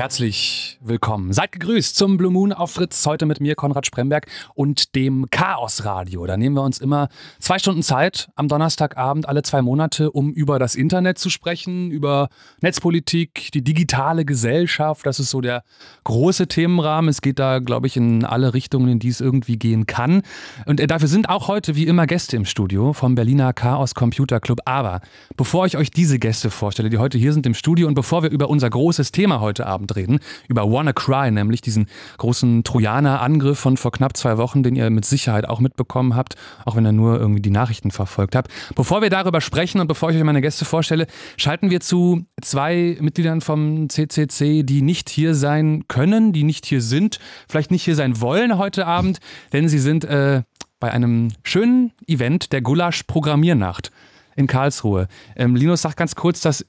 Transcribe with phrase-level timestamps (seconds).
[0.00, 1.34] Herzlich willkommen.
[1.34, 3.04] Seid gegrüßt zum Blue Moon auf Fritz.
[3.04, 6.24] Heute mit mir, Konrad Spremberg und dem Chaos Radio.
[6.24, 10.58] Da nehmen wir uns immer zwei Stunden Zeit am Donnerstagabend alle zwei Monate, um über
[10.58, 12.30] das Internet zu sprechen, über
[12.62, 15.04] Netzpolitik, die digitale Gesellschaft.
[15.04, 15.64] Das ist so der
[16.04, 17.10] große Themenrahmen.
[17.10, 20.22] Es geht da, glaube ich, in alle Richtungen, in die es irgendwie gehen kann.
[20.64, 24.40] Und äh, dafür sind auch heute wie immer Gäste im Studio vom Berliner Chaos Computer
[24.40, 24.60] Club.
[24.64, 25.02] Aber
[25.36, 28.30] bevor ich euch diese Gäste vorstelle, die heute hier sind im Studio und bevor wir
[28.30, 31.86] über unser großes Thema heute Abend reden, über WannaCry, nämlich diesen
[32.18, 36.76] großen Trojaner-Angriff von vor knapp zwei Wochen, den ihr mit Sicherheit auch mitbekommen habt, auch
[36.76, 38.50] wenn ihr nur irgendwie die Nachrichten verfolgt habt.
[38.74, 41.06] Bevor wir darüber sprechen und bevor ich euch meine Gäste vorstelle,
[41.36, 46.82] schalten wir zu zwei Mitgliedern vom CCC, die nicht hier sein können, die nicht hier
[46.82, 49.20] sind, vielleicht nicht hier sein wollen heute Abend,
[49.52, 50.42] denn sie sind äh,
[50.80, 53.92] bei einem schönen Event der Gulasch Programmiernacht
[54.36, 55.08] in Karlsruhe.
[55.36, 56.66] Ähm, Linus sagt ganz kurz, dass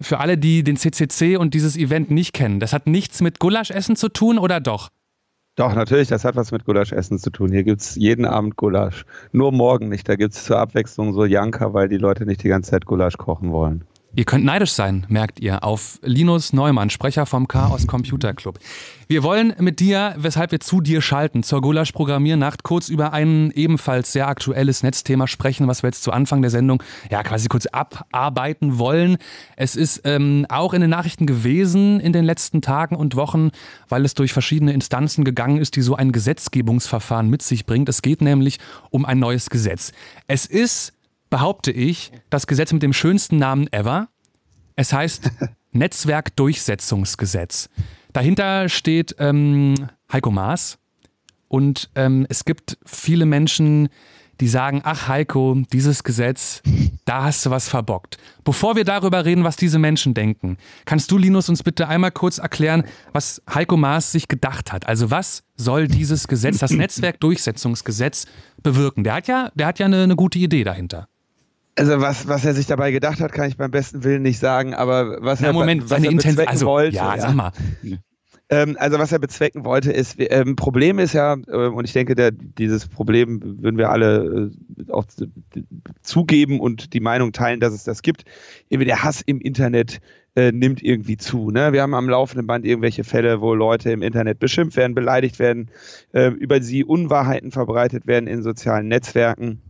[0.00, 3.96] für alle, die den CCC und dieses Event nicht kennen, das hat nichts mit Gulaschessen
[3.96, 4.88] zu tun oder doch?
[5.56, 7.52] Doch, natürlich, das hat was mit Gulaschessen zu tun.
[7.52, 9.04] Hier gibt es jeden Abend Gulasch.
[9.32, 10.08] Nur morgen nicht.
[10.08, 13.18] Da gibt es zur Abwechslung so Janka, weil die Leute nicht die ganze Zeit Gulasch
[13.18, 13.84] kochen wollen.
[14.16, 18.58] Ihr könnt neidisch sein, merkt ihr, auf Linus Neumann, Sprecher vom Chaos Computer Club.
[19.06, 23.52] Wir wollen mit dir, weshalb wir zu dir schalten, zur Gulasch Programmiernacht kurz über ein
[23.52, 27.66] ebenfalls sehr aktuelles Netzthema sprechen, was wir jetzt zu Anfang der Sendung ja quasi kurz
[27.66, 29.16] abarbeiten wollen.
[29.54, 33.50] Es ist ähm, auch in den Nachrichten gewesen in den letzten Tagen und Wochen,
[33.88, 37.88] weil es durch verschiedene Instanzen gegangen ist, die so ein Gesetzgebungsverfahren mit sich bringt.
[37.88, 38.58] Es geht nämlich
[38.90, 39.92] um ein neues Gesetz.
[40.26, 40.94] Es ist
[41.30, 44.08] behaupte ich, das Gesetz mit dem schönsten Namen ever.
[44.76, 45.30] Es heißt
[45.72, 47.70] Netzwerkdurchsetzungsgesetz.
[48.12, 50.78] Dahinter steht ähm, Heiko Maas.
[51.48, 53.88] Und ähm, es gibt viele Menschen,
[54.40, 56.62] die sagen, ach Heiko, dieses Gesetz,
[57.04, 58.16] da hast du was verbockt.
[58.42, 60.56] Bevor wir darüber reden, was diese Menschen denken,
[60.86, 64.86] kannst du, Linus, uns bitte einmal kurz erklären, was Heiko Maas sich gedacht hat.
[64.86, 68.26] Also was soll dieses Gesetz, das Netzwerkdurchsetzungsgesetz,
[68.62, 69.04] bewirken?
[69.04, 71.09] Der hat ja, der hat ja eine, eine gute Idee dahinter.
[71.80, 74.74] Also was, was er sich dabei gedacht hat, kann ich beim besten Willen nicht sagen,
[74.74, 76.96] aber was Na, er, Moment, was seine er bezwecken also, wollte.
[76.96, 77.52] Ja, sag mal.
[78.50, 82.14] Ähm, also was er bezwecken wollte, ist, ähm, Problem ist ja, äh, und ich denke,
[82.14, 85.06] der, dieses Problem würden wir alle äh, auch
[86.02, 88.24] zugeben und die Meinung teilen, dass es das gibt.
[88.68, 90.00] Irgendwie der Hass im Internet
[90.34, 91.50] äh, nimmt irgendwie zu.
[91.50, 91.72] Ne?
[91.72, 95.70] Wir haben am laufenden Band irgendwelche Fälle, wo Leute im Internet beschimpft werden, beleidigt werden,
[96.12, 99.62] äh, über sie Unwahrheiten verbreitet werden in sozialen Netzwerken.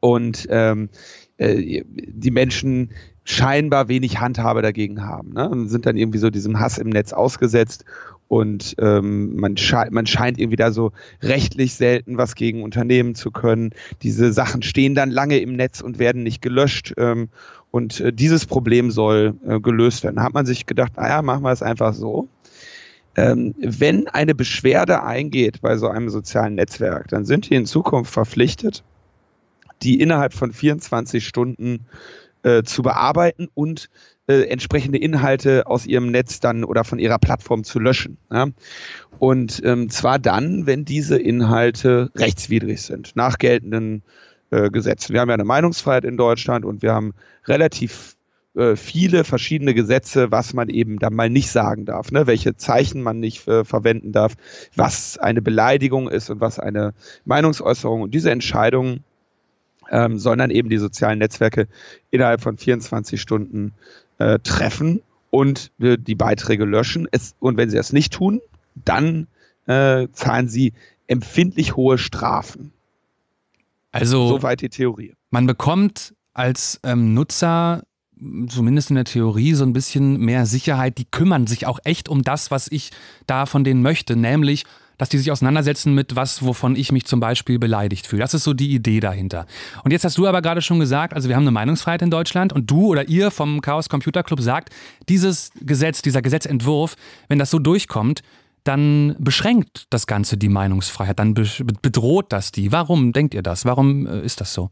[0.00, 0.88] Und ähm,
[1.38, 2.90] äh, die Menschen
[3.24, 5.32] scheinbar wenig Handhabe dagegen haben.
[5.34, 5.48] Ne?
[5.48, 7.84] Und sind dann irgendwie so diesem Hass im Netz ausgesetzt
[8.32, 13.30] und ähm, man, sche man scheint irgendwie da so rechtlich selten was gegen Unternehmen zu
[13.30, 13.74] können.
[14.00, 16.94] Diese Sachen stehen dann lange im Netz und werden nicht gelöscht.
[16.96, 17.28] Ähm,
[17.70, 20.16] und äh, dieses Problem soll äh, gelöst werden.
[20.16, 22.28] Da hat man sich gedacht, naja, machen wir es einfach so.
[23.16, 28.10] Ähm, wenn eine Beschwerde eingeht bei so einem sozialen Netzwerk, dann sind die in Zukunft
[28.10, 28.82] verpflichtet,
[29.82, 31.86] die innerhalb von 24 Stunden
[32.42, 33.88] äh, zu bearbeiten und
[34.26, 38.18] äh, entsprechende Inhalte aus ihrem Netz dann oder von ihrer Plattform zu löschen.
[38.30, 38.48] Ja?
[39.18, 44.02] Und ähm, zwar dann, wenn diese Inhalte rechtswidrig sind, nach geltenden
[44.50, 45.12] äh, Gesetzen.
[45.12, 47.14] Wir haben ja eine Meinungsfreiheit in Deutschland und wir haben
[47.46, 48.16] relativ
[48.54, 52.26] äh, viele verschiedene Gesetze, was man eben dann mal nicht sagen darf, ne?
[52.26, 54.34] welche Zeichen man nicht äh, verwenden darf,
[54.76, 56.92] was eine Beleidigung ist und was eine
[57.24, 58.02] Meinungsäußerung.
[58.02, 59.04] Und diese Entscheidungen
[59.90, 61.68] ähm, sondern eben die sozialen Netzwerke
[62.10, 63.72] innerhalb von 24 Stunden
[64.18, 67.08] äh, treffen und äh, die Beiträge löschen.
[67.10, 68.40] Es, und wenn sie das nicht tun,
[68.74, 69.26] dann
[69.66, 70.72] äh, zahlen sie
[71.06, 72.72] empfindlich hohe Strafen.
[73.90, 75.14] Also soweit die Theorie.
[75.30, 77.82] Man bekommt als ähm, Nutzer
[78.48, 80.98] zumindest in der Theorie so ein bisschen mehr Sicherheit.
[80.98, 82.90] Die kümmern sich auch echt um das, was ich
[83.26, 84.64] da von denen möchte, nämlich
[85.02, 88.22] dass die sich auseinandersetzen mit was, wovon ich mich zum Beispiel beleidigt fühle.
[88.22, 89.46] Das ist so die Idee dahinter.
[89.82, 92.52] Und jetzt hast du aber gerade schon gesagt, also wir haben eine Meinungsfreiheit in Deutschland
[92.52, 94.72] und du oder ihr vom Chaos Computer Club sagt,
[95.08, 96.94] dieses Gesetz, dieser Gesetzentwurf,
[97.26, 98.22] wenn das so durchkommt,
[98.62, 102.70] dann beschränkt das Ganze die Meinungsfreiheit, dann bedroht das die.
[102.70, 103.64] Warum denkt ihr das?
[103.64, 104.70] Warum äh, ist das so?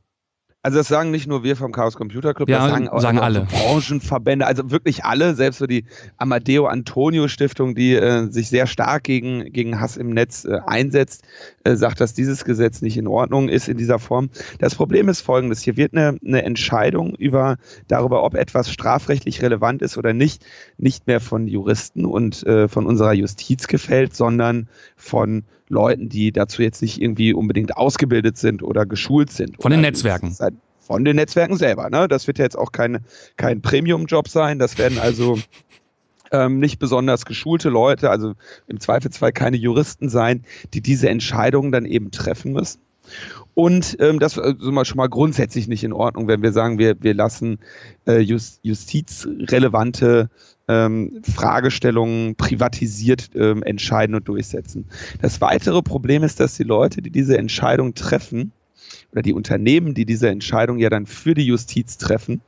[0.63, 3.23] Also das sagen nicht nur wir vom Chaos Computer Club, ja, das sagen, sagen auch
[3.23, 3.47] alle.
[3.51, 5.87] Branchenverbände, also wirklich alle, selbst so die
[6.19, 11.23] Amadeo Antonio Stiftung, die äh, sich sehr stark gegen, gegen Hass im Netz äh, einsetzt,
[11.65, 14.29] äh, sagt, dass dieses Gesetz nicht in Ordnung ist in dieser Form.
[14.59, 17.57] Das Problem ist folgendes, hier wird eine, eine Entscheidung über
[17.89, 20.45] darüber, ob etwas strafrechtlich relevant ist oder nicht,
[20.77, 26.63] nicht mehr von Juristen und äh, von unserer Justiz gefällt, sondern von Leuten, die dazu
[26.63, 29.61] jetzt nicht irgendwie unbedingt ausgebildet sind oder geschult sind.
[29.63, 30.37] Von den Netzwerken.
[30.81, 31.89] Von den Netzwerken selber.
[31.89, 32.09] Ne?
[32.09, 33.05] Das wird ja jetzt auch kein,
[33.37, 34.59] kein Premium-Job sein.
[34.59, 35.39] Das werden also
[36.33, 38.35] ähm, nicht besonders geschulte Leute, also
[38.67, 42.81] im Zweifelsfall keine Juristen sein, die diese Entscheidungen dann eben treffen müssen.
[43.55, 46.97] Und ähm, das ist also schon mal grundsätzlich nicht in Ordnung, wenn wir sagen, wir,
[47.01, 47.59] wir lassen
[48.07, 50.31] äh, just, justizrelevante
[50.71, 54.87] ähm, Fragestellungen privatisiert ähm, entscheiden und durchsetzen.
[55.21, 58.53] Das weitere Problem ist, dass die Leute, die diese Entscheidung treffen,
[59.13, 62.41] oder die Unternehmen, die diese Entscheidung ja dann für die Justiz treffen,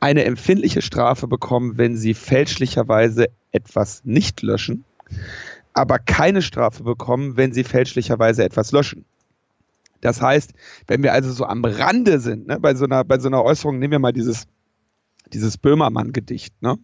[0.00, 4.84] eine empfindliche Strafe bekommen, wenn sie fälschlicherweise etwas nicht löschen,
[5.72, 9.04] aber keine Strafe bekommen, wenn sie fälschlicherweise etwas löschen.
[10.00, 10.52] Das heißt,
[10.86, 13.78] wenn wir also so am Rande sind, ne, bei, so einer, bei so einer Äußerung,
[13.78, 14.46] nehmen wir mal dieses
[15.32, 16.60] dieses Böhmermann-Gedicht.
[16.62, 16.78] Ne?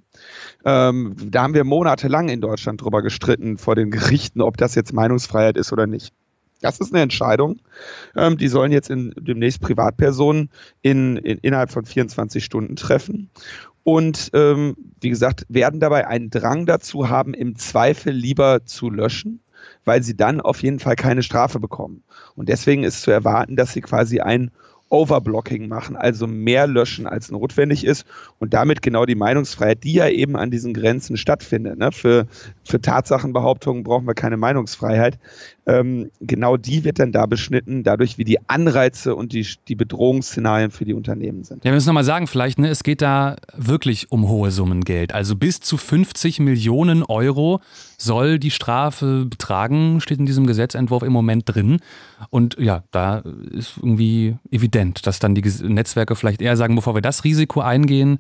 [0.64, 4.92] Ähm, da haben wir monatelang in Deutschland drüber gestritten vor den Gerichten, ob das jetzt
[4.92, 6.12] Meinungsfreiheit ist oder nicht.
[6.60, 7.60] Das ist eine Entscheidung.
[8.14, 10.50] Ähm, die sollen jetzt in, demnächst Privatpersonen
[10.82, 13.30] in, in, innerhalb von 24 Stunden treffen.
[13.82, 19.40] Und ähm, wie gesagt, werden dabei einen Drang dazu haben, im Zweifel lieber zu löschen,
[19.86, 22.02] weil sie dann auf jeden Fall keine Strafe bekommen.
[22.36, 24.50] Und deswegen ist zu erwarten, dass sie quasi ein
[24.90, 28.04] Overblocking machen, also mehr löschen, als notwendig ist
[28.38, 31.78] und damit genau die Meinungsfreiheit, die ja eben an diesen Grenzen stattfindet.
[31.78, 31.92] Ne?
[31.92, 32.26] Für,
[32.64, 35.18] für Tatsachenbehauptungen brauchen wir keine Meinungsfreiheit.
[35.70, 40.70] Ähm, genau die wird dann da beschnitten, dadurch wie die Anreize und die, die Bedrohungsszenarien
[40.70, 41.64] für die Unternehmen sind.
[41.64, 45.14] Ja, wir müssen nochmal sagen, vielleicht, ne, es geht da wirklich um hohe Summen Geld.
[45.14, 47.60] Also bis zu 50 Millionen Euro
[47.98, 51.78] soll die Strafe betragen, steht in diesem Gesetzentwurf im Moment drin.
[52.30, 53.22] Und ja, da
[53.52, 58.18] ist irgendwie evident, dass dann die Netzwerke vielleicht eher sagen, bevor wir das Risiko eingehen,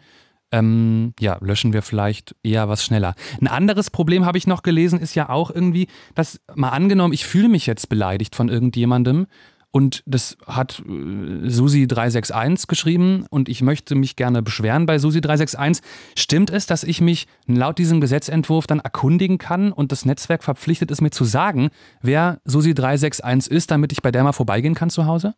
[0.52, 3.14] ähm, ja, löschen wir vielleicht eher was schneller.
[3.40, 7.24] Ein anderes Problem habe ich noch gelesen, ist ja auch irgendwie, dass mal angenommen, ich
[7.24, 9.26] fühle mich jetzt beleidigt von irgendjemandem
[9.72, 15.80] und das hat äh, Susi361 geschrieben und ich möchte mich gerne beschweren bei Susi361.
[16.16, 20.90] Stimmt es, dass ich mich laut diesem Gesetzentwurf dann erkundigen kann und das Netzwerk verpflichtet
[20.90, 21.70] ist, mir zu sagen,
[22.02, 25.34] wer Susi361 ist, damit ich bei der mal vorbeigehen kann zu Hause?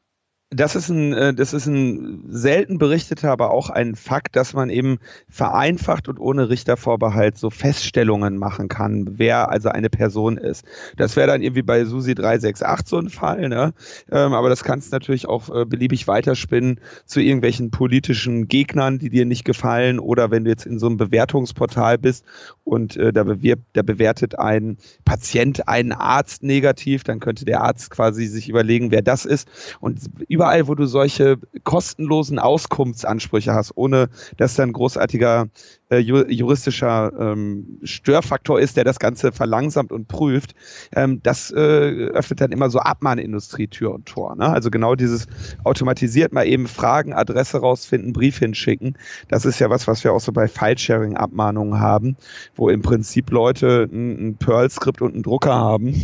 [0.55, 4.71] Das ist ein, äh, das ist ein selten berichteter, aber auch ein Fakt, dass man
[4.71, 10.65] eben vereinfacht und ohne Richtervorbehalt so Feststellungen machen kann, wer also eine Person ist.
[10.97, 13.73] Das wäre dann irgendwie bei Susi 368 so ein Fall, ne?
[14.11, 19.09] Ähm, aber das kannst du natürlich auch äh, beliebig weiterspinnen zu irgendwelchen politischen Gegnern, die
[19.09, 22.25] dir nicht gefallen oder wenn du jetzt in so einem Bewertungsportal bist
[22.65, 27.91] und äh, da, bewirbt, da bewertet ein Patient einen Arzt negativ, dann könnte der Arzt
[27.91, 29.49] quasi sich überlegen, wer das ist
[29.81, 34.09] und über überall, wo du solche kostenlosen Auskunftsansprüche hast, ohne
[34.39, 35.47] dass da ein großartiger
[35.89, 40.57] äh, juristischer ähm, Störfaktor ist, der das Ganze verlangsamt und prüft,
[40.97, 44.35] ähm, das äh, öffnet dann immer so Abmahnindustrie Tür und Tor.
[44.35, 44.49] Ne?
[44.49, 45.29] Also genau dieses
[45.63, 48.99] automatisiert mal eben Fragen, Adresse rausfinden, Brief hinschicken.
[49.29, 52.17] Das ist ja was, was wir auch so bei File-Sharing-Abmahnungen haben,
[52.57, 55.95] wo im Prinzip Leute ein, ein Perl-Skript und einen Drucker haben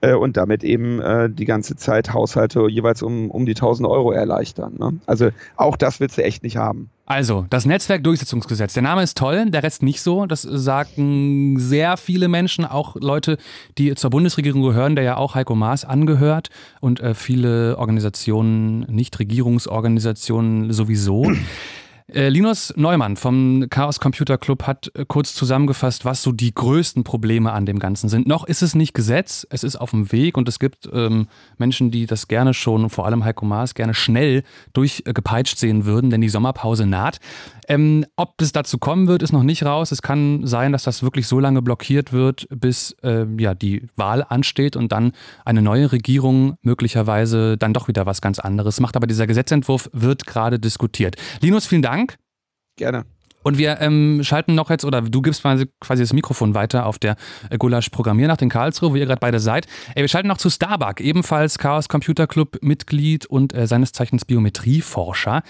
[0.00, 4.12] äh, und damit eben äh, die ganze Zeit Haushalte jeweils um, um die 1000 Euro
[4.12, 4.74] erleichtern.
[4.78, 4.98] Ne?
[5.06, 6.90] Also auch das willst du echt nicht haben.
[7.08, 8.74] Also, das Netzwerkdurchsetzungsgesetz.
[8.74, 10.26] Der Name ist toll, der Rest nicht so.
[10.26, 13.38] Das sagen sehr viele Menschen, auch Leute,
[13.78, 16.50] die zur Bundesregierung gehören, der ja auch Heiko Maas angehört
[16.80, 21.30] und äh, viele Organisationen, Nichtregierungsorganisationen sowieso.
[22.12, 27.02] Äh, Linus Neumann vom Chaos Computer Club hat äh, kurz zusammengefasst, was so die größten
[27.02, 28.28] Probleme an dem Ganzen sind.
[28.28, 31.26] Noch ist es nicht Gesetz, es ist auf dem Weg und es gibt ähm,
[31.58, 36.20] Menschen, die das gerne schon, vor allem Heiko Maas, gerne schnell durchgepeitscht sehen würden, denn
[36.20, 37.18] die Sommerpause naht.
[37.68, 39.90] Ähm, ob es dazu kommen wird, ist noch nicht raus.
[39.90, 44.24] Es kann sein, dass das wirklich so lange blockiert wird, bis äh, ja, die Wahl
[44.28, 45.10] ansteht und dann
[45.44, 48.94] eine neue Regierung möglicherweise dann doch wieder was ganz anderes macht.
[48.94, 51.16] Aber dieser Gesetzentwurf wird gerade diskutiert.
[51.40, 51.95] Linus, vielen Dank.
[52.76, 53.06] Gerne.
[53.46, 57.14] Und wir ähm, schalten noch jetzt, oder du gibst quasi das Mikrofon weiter auf der
[57.48, 59.68] äh, Gulasch Programmiernacht in Karlsruhe, wo ihr gerade beide seid.
[59.94, 64.24] Ey, wir schalten noch zu Starbuck, ebenfalls Chaos Computer Club Mitglied und äh, seines Zeichens
[64.24, 65.44] Biometrieforscher.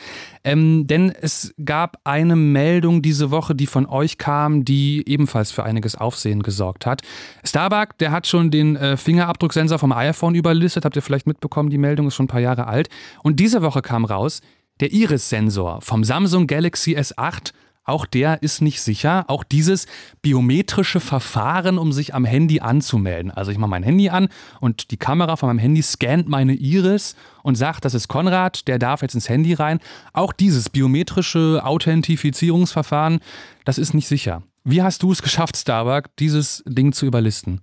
[0.44, 5.64] Ähm, denn es gab eine Meldung diese Woche, die von euch kam, die ebenfalls für
[5.64, 7.00] einiges Aufsehen gesorgt hat.
[7.44, 11.78] Starbuck, der hat schon den äh, Fingerabdrucksensor vom iPhone überlistet, habt ihr vielleicht mitbekommen, die
[11.78, 12.90] Meldung ist schon ein paar Jahre alt.
[13.22, 14.42] Und diese Woche kam raus,
[14.80, 17.52] der Iris-Sensor vom Samsung Galaxy S8
[17.86, 19.24] auch der ist nicht sicher.
[19.28, 19.86] Auch dieses
[20.20, 23.30] biometrische Verfahren, um sich am Handy anzumelden.
[23.30, 24.28] Also ich mache mein Handy an
[24.60, 27.14] und die Kamera von meinem Handy scannt meine Iris
[27.44, 29.78] und sagt, das ist Konrad, der darf jetzt ins Handy rein.
[30.12, 33.20] Auch dieses biometrische Authentifizierungsverfahren,
[33.64, 34.42] das ist nicht sicher.
[34.64, 37.60] Wie hast du es geschafft, Starbuck, dieses Ding zu überlisten?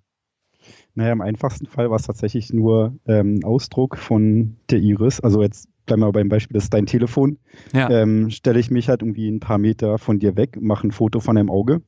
[0.95, 5.19] Naja, im einfachsten Fall war es tatsächlich nur ähm, Ausdruck von der Iris.
[5.19, 7.37] Also jetzt bleiben wir beim Beispiel, das ist dein Telefon.
[7.73, 7.89] Ja.
[7.89, 11.19] Ähm, Stelle ich mich halt irgendwie ein paar Meter von dir weg, mache ein Foto
[11.19, 11.81] von deinem Auge,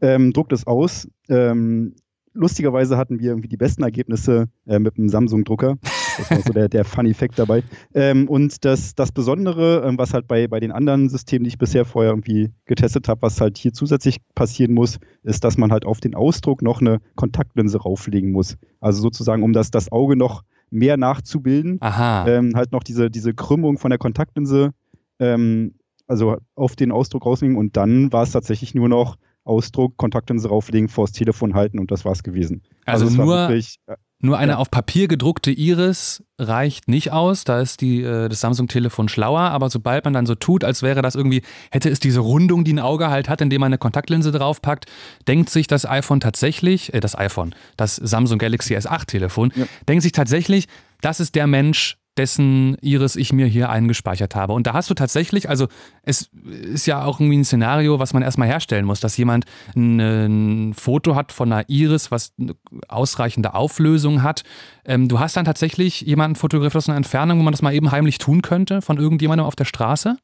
[0.00, 1.08] ähm, druck das aus.
[1.28, 1.94] Ähm,
[2.34, 5.78] lustigerweise hatten wir irgendwie die besten Ergebnisse äh, mit einem Samsung-Drucker.
[6.18, 7.62] Das war so der, der Fun-Effekt dabei.
[7.94, 11.58] Ähm, und das, das Besondere, ähm, was halt bei, bei den anderen Systemen, die ich
[11.58, 15.84] bisher vorher irgendwie getestet habe, was halt hier zusätzlich passieren muss, ist, dass man halt
[15.84, 18.56] auf den Ausdruck noch eine Kontaktlinse rauflegen muss.
[18.80, 21.78] Also sozusagen, um das, das Auge noch mehr nachzubilden.
[21.80, 22.26] Aha.
[22.26, 24.70] Ähm, halt noch diese, diese Krümmung von der Kontaktlinse,
[25.18, 25.74] ähm,
[26.06, 30.88] also auf den Ausdruck rauslegen und dann war es tatsächlich nur noch Ausdruck, Kontaktlinse rauflegen,
[30.88, 32.62] vors Telefon halten und das war es gewesen.
[32.84, 34.58] Also, also nur, wirklich, äh, nur eine ja.
[34.58, 37.42] auf Papier gedruckte Iris reicht nicht aus.
[37.42, 39.40] Da ist die, äh, das Samsung-Telefon schlauer.
[39.40, 42.72] Aber sobald man dann so tut, als wäre das irgendwie, hätte es diese Rundung, die
[42.72, 44.86] ein Auge halt hat, indem man eine Kontaktlinse draufpackt,
[45.26, 49.66] denkt sich das iPhone tatsächlich, äh, das iPhone, das Samsung Galaxy S8-Telefon, ja.
[49.88, 50.68] denkt sich tatsächlich,
[51.00, 54.52] das ist der Mensch, dessen Iris ich mir hier eingespeichert habe.
[54.52, 55.68] Und da hast du tatsächlich, also
[56.02, 60.74] es ist ja auch irgendwie ein Szenario, was man erstmal herstellen muss, dass jemand ein,
[60.74, 62.54] Foto hat von einer Iris, was eine
[62.88, 64.42] ausreichende Auflösung hat.
[64.84, 67.90] Ähm, du hast dann tatsächlich jemanden fotografiert aus einer Entfernung, wo man das mal eben
[67.90, 70.16] heimlich tun könnte, von irgendjemandem auf der Straße?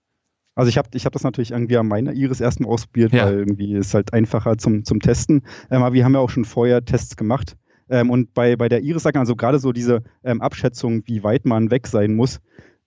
[0.59, 3.27] Also ich habe ich hab das natürlich irgendwie an meiner Iris erstmal ausprobiert, ja.
[3.27, 5.43] weil irgendwie ist halt einfacher zum, zum Testen.
[5.71, 7.57] Ähm, aber wir haben ja auch schon vorher Tests gemacht.
[7.91, 11.45] Ähm, und bei, bei der Iris sagen also gerade so diese ähm, Abschätzung, wie weit
[11.45, 12.41] man weg sein muss,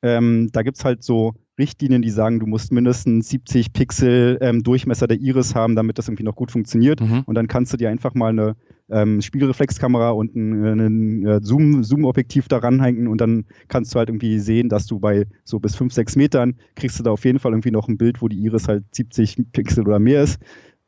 [0.03, 4.63] ähm, da gibt es halt so Richtlinien, die sagen, du musst mindestens 70 Pixel ähm,
[4.63, 7.01] Durchmesser der Iris haben, damit das irgendwie noch gut funktioniert.
[7.01, 7.21] Mhm.
[7.25, 8.55] Und dann kannst du dir einfach mal eine
[8.89, 14.09] ähm, Spiegelreflexkamera und ein, ein, ein Zoom, Zoom-Objektiv daran hängen und dann kannst du halt
[14.09, 17.39] irgendwie sehen, dass du bei so bis 5, 6 Metern kriegst du da auf jeden
[17.39, 20.39] Fall irgendwie noch ein Bild, wo die Iris halt 70 Pixel oder mehr ist.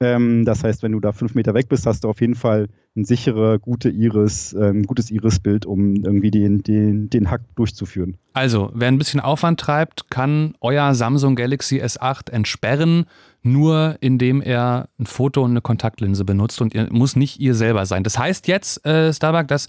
[0.03, 2.67] Ähm, das heißt, wenn du da fünf Meter weg bist, hast du auf jeden Fall
[2.95, 8.17] ein sichere, gute Iris, ähm, gutes Iris-Bild, um irgendwie den, den, den Hack durchzuführen.
[8.33, 13.05] Also, wer ein bisschen Aufwand treibt, kann euer Samsung Galaxy S8 entsperren,
[13.41, 17.86] nur indem er ein Foto und eine Kontaktlinse benutzt und ihr muss nicht ihr selber
[17.86, 18.03] sein.
[18.03, 19.67] Das heißt jetzt, äh, Starbuck, dass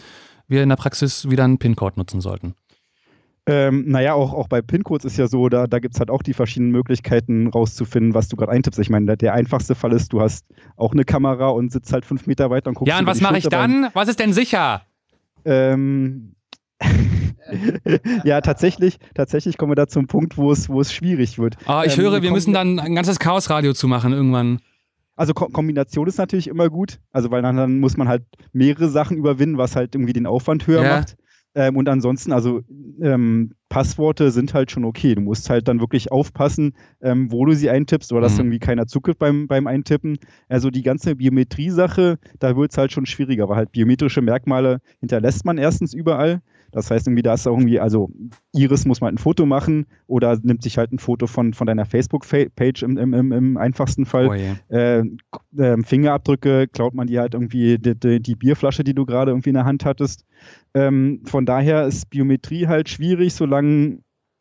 [0.49, 2.55] wir in der Praxis wieder einen PIN-Code nutzen sollten.
[3.47, 6.23] Ähm, naja, auch, auch bei PIN-Codes ist ja so, da, da gibt es halt auch
[6.23, 8.81] die verschiedenen Möglichkeiten rauszufinden, was du gerade eintippst.
[8.81, 10.47] Ich meine, der, der, einfachste Fall ist, du hast
[10.77, 12.89] auch eine Kamera und sitzt halt fünf Meter weiter und guckst.
[12.89, 13.89] Ja, und was mache ich dann?
[13.93, 14.83] Was ist denn sicher?
[15.45, 16.37] Ähm,
[18.25, 21.59] ja, tatsächlich, tatsächlich kommen wir da zum Punkt, wo es, wo es schwierig wird.
[21.67, 24.61] Oh, ich ähm, höre, wir müssen dann ein ganzes Chaosradio zu machen irgendwann.
[25.17, 28.89] Also Ko Kombination ist natürlich immer gut, also weil dann, dann, muss man halt mehrere
[28.89, 30.97] Sachen überwinden, was halt irgendwie den Aufwand höher ja.
[30.97, 31.17] macht.
[31.55, 32.63] Ähm, und ansonsten, also
[33.01, 35.15] ähm, Passworte sind halt schon okay.
[35.15, 38.41] Du musst halt dann wirklich aufpassen, ähm, wo du sie eintippst, oder dass mhm.
[38.41, 40.19] irgendwie keiner zugriff beim, beim Eintippen.
[40.49, 45.45] Also die ganze Biometrie-Sache, da wird es halt schon schwieriger, weil halt biometrische Merkmale hinterlässt
[45.45, 46.41] man erstens überall.
[46.75, 48.11] Das heißt, irgendwie, da ist auch irgendwie, also
[48.53, 51.87] Iris muss mal ein Foto machen oder nimmt sich halt ein Foto von, von deiner
[51.87, 54.29] Facebook-Page im, im, im, einfachsten Fall.
[54.29, 54.57] Oh yeah.
[54.99, 55.05] äh,
[55.57, 59.51] äh, Fingerabdrücke klaut man dir halt irgendwie die, die, die Bierflasche, die du gerade irgendwie
[59.51, 60.25] in der Hand hattest.
[60.75, 64.01] Ähm, von daher ist Biometrie halt schwierig, solange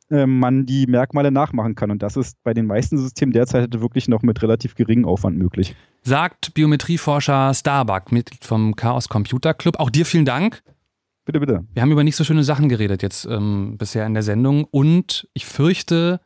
[0.10, 1.92] äh, man die Merkmale nachmachen kann.
[1.92, 5.76] Und das ist bei den meisten Systemen derzeit wirklich noch mit relativ geringem Aufwand möglich.
[6.02, 9.80] Sagt Biometrieforscher Starbuck, Mitglied vom Chaos Computer Club.
[9.80, 10.64] Auch dir vielen Dank.
[11.26, 11.66] Bitte, bitte.
[11.74, 15.28] Wir haben über nicht so schöne Sachen geredet jetzt ähm, bisher in der Sendung und
[15.34, 16.20] ich fürchte,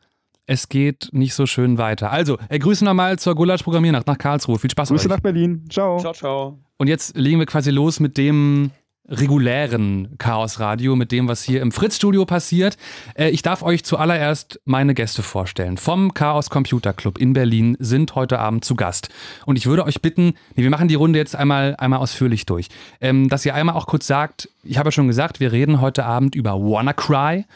[0.46, 2.10] es geht nicht so schön weiter.
[2.10, 4.58] Also, äh, grüße nochmal zur Gulasch-Programmiernacht nach Karlsruhe.
[4.58, 5.10] Viel Spaß Grüße euch.
[5.10, 5.64] nach Berlin.
[5.70, 5.98] Ciao.
[6.00, 6.58] Ciao, ciao.
[6.78, 8.70] Und jetzt legen wir quasi los mit dem
[9.08, 12.76] regulären Chaos-Radio mit dem, was hier im Fritz-Studio passiert.
[13.14, 15.76] Äh, ich darf euch zuallererst meine Gäste vorstellen.
[15.76, 19.08] Vom Chaos Computer Club in Berlin sind heute Abend zu Gast.
[19.46, 22.68] Und ich würde euch bitten, nee, wir machen die Runde jetzt einmal, einmal ausführlich durch,
[23.00, 26.04] ähm, dass ihr einmal auch kurz sagt, ich habe ja schon gesagt, wir reden heute
[26.04, 27.46] Abend über WannaCry.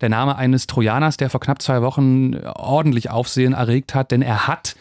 [0.00, 4.48] Der Name eines Trojaners, der vor knapp zwei Wochen ordentlich Aufsehen erregt hat, denn er
[4.48, 4.74] hat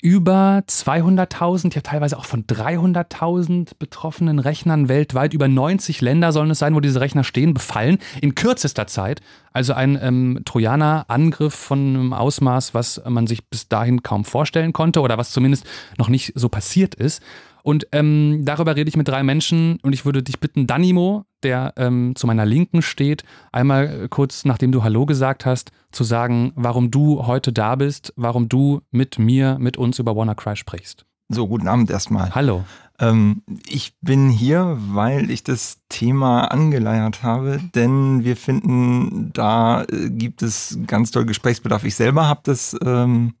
[0.00, 6.60] über 200.000, ja teilweise auch von 300.000 betroffenen Rechnern weltweit, über 90 Länder sollen es
[6.60, 9.20] sein, wo diese Rechner stehen, befallen, in kürzester Zeit.
[9.52, 15.00] Also ein ähm, Trojaner-Angriff von einem Ausmaß, was man sich bis dahin kaum vorstellen konnte
[15.00, 15.66] oder was zumindest
[15.98, 17.22] noch nicht so passiert ist.
[17.64, 21.72] Und ähm, darüber rede ich mit drei Menschen und ich würde dich bitten, Danimo, der
[21.76, 26.90] ähm, zu meiner Linken steht, einmal kurz, nachdem du Hallo gesagt hast, zu sagen, warum
[26.90, 31.04] du heute da bist, warum du mit mir, mit uns über WannaCry sprichst.
[31.30, 32.34] So, guten Abend erstmal.
[32.34, 32.64] Hallo.
[32.98, 40.08] Ähm, ich bin hier, weil ich das Thema angeleiert habe, denn wir finden, da äh,
[40.10, 41.84] gibt es ganz toll Gesprächsbedarf.
[41.84, 43.34] Ich selber habe das ähm,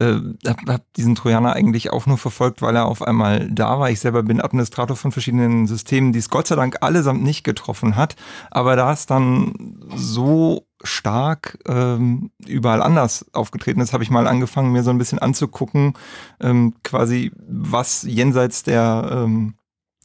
[0.00, 0.14] äh,
[0.46, 3.90] habe hab diesen Trojaner eigentlich auch nur verfolgt, weil er auf einmal da war.
[3.90, 7.96] Ich selber bin Administrator von verschiedenen Systemen, die es Gott sei Dank allesamt nicht getroffen
[7.96, 8.14] hat.
[8.50, 14.72] Aber da es dann so stark ähm, überall anders aufgetreten ist, habe ich mal angefangen,
[14.72, 15.94] mir so ein bisschen anzugucken,
[16.40, 19.54] ähm, quasi was jenseits der ähm,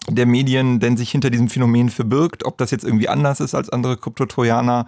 [0.10, 3.70] der Medien denn sich hinter diesem Phänomen verbirgt, ob das jetzt irgendwie anders ist als
[3.70, 4.88] andere Kryptotrojaner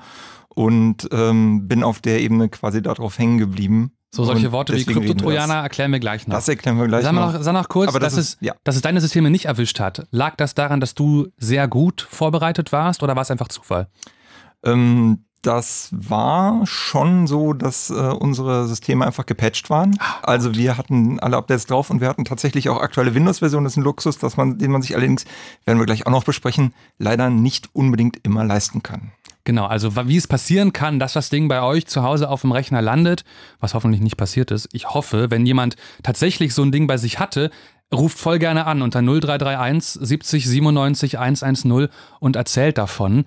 [0.50, 3.92] und ähm, bin auf der Ebene quasi darauf hängen geblieben.
[4.16, 6.36] So, solche Worte wie Kryptotrojaner erklären wir gleich noch.
[6.36, 7.34] Das erklären wir gleich sag noch.
[7.34, 7.42] noch.
[7.44, 8.54] Sag noch kurz, dass, das ist, es, ja.
[8.64, 10.08] dass es deine Systeme nicht erwischt hat.
[10.12, 13.90] Lag das daran, dass du sehr gut vorbereitet warst oder war es einfach Zufall?
[14.64, 19.98] Ähm, das war schon so, dass äh, unsere Systeme einfach gepatcht waren.
[20.00, 23.66] Ah, also wir hatten alle Updates drauf und wir hatten tatsächlich auch aktuelle Windows-Versionen.
[23.66, 25.26] Das ist ein Luxus, dass man, den man sich allerdings,
[25.66, 29.12] werden wir gleich auch noch besprechen, leider nicht unbedingt immer leisten kann.
[29.44, 32.52] Genau, also wie es passieren kann, dass das Ding bei euch zu Hause auf dem
[32.52, 33.24] Rechner landet,
[33.60, 34.68] was hoffentlich nicht passiert ist.
[34.74, 37.52] Ich hoffe, wenn jemand tatsächlich so ein Ding bei sich hatte,
[37.94, 43.26] ruft voll gerne an unter 0331 70 97 110 und erzählt davon.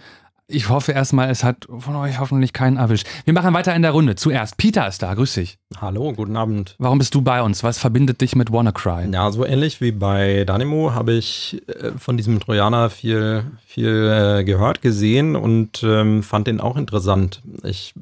[0.50, 3.06] Ich hoffe erstmal, es hat von euch hoffentlich keinen erwischt.
[3.26, 4.14] Wir machen weiter in der Runde.
[4.14, 5.12] Zuerst, Peter ist da.
[5.12, 5.58] Grüß dich.
[5.78, 6.74] Hallo, guten Abend.
[6.78, 7.62] Warum bist du bei uns?
[7.62, 9.10] Was verbindet dich mit WannaCry?
[9.12, 14.44] Ja, so ähnlich wie bei Danimo habe ich äh, von diesem Trojaner viel, viel äh,
[14.44, 17.42] gehört, gesehen und ähm, fand den auch interessant.
[17.62, 17.92] Ich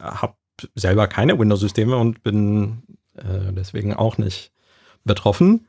[0.00, 0.34] habe
[0.74, 2.82] selber keine Windows-Systeme und bin
[3.16, 4.50] äh, deswegen auch nicht
[5.04, 5.68] betroffen.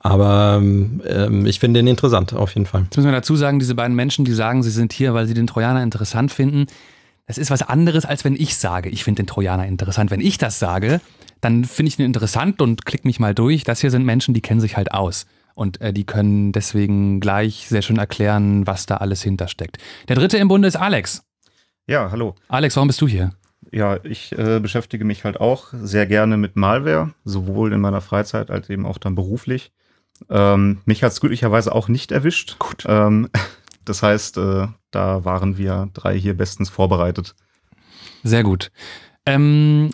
[0.00, 2.82] Aber ähm, ich finde ihn interessant, auf jeden Fall.
[2.84, 5.34] Jetzt müssen wir dazu sagen, diese beiden Menschen, die sagen, sie sind hier, weil sie
[5.34, 6.66] den Trojaner interessant finden,
[7.26, 10.10] das ist was anderes, als wenn ich sage, ich finde den Trojaner interessant.
[10.10, 11.00] Wenn ich das sage,
[11.40, 13.64] dann finde ich ihn interessant und klick mich mal durch.
[13.64, 15.26] Das hier sind Menschen, die kennen sich halt aus.
[15.54, 19.78] Und äh, die können deswegen gleich sehr schön erklären, was da alles hintersteckt.
[20.08, 21.22] Der dritte im Bunde ist Alex.
[21.86, 22.34] Ja, hallo.
[22.48, 23.32] Alex, warum bist du hier?
[23.74, 28.48] Ja, ich äh, beschäftige mich halt auch sehr gerne mit Malware, sowohl in meiner Freizeit
[28.48, 29.72] als eben auch dann beruflich.
[30.30, 32.56] Ähm, mich hat es glücklicherweise auch nicht erwischt.
[32.60, 32.84] Gut.
[32.86, 33.30] Ähm,
[33.84, 37.34] das heißt, äh, da waren wir drei hier bestens vorbereitet.
[38.22, 38.70] Sehr gut.
[39.26, 39.90] Ähm,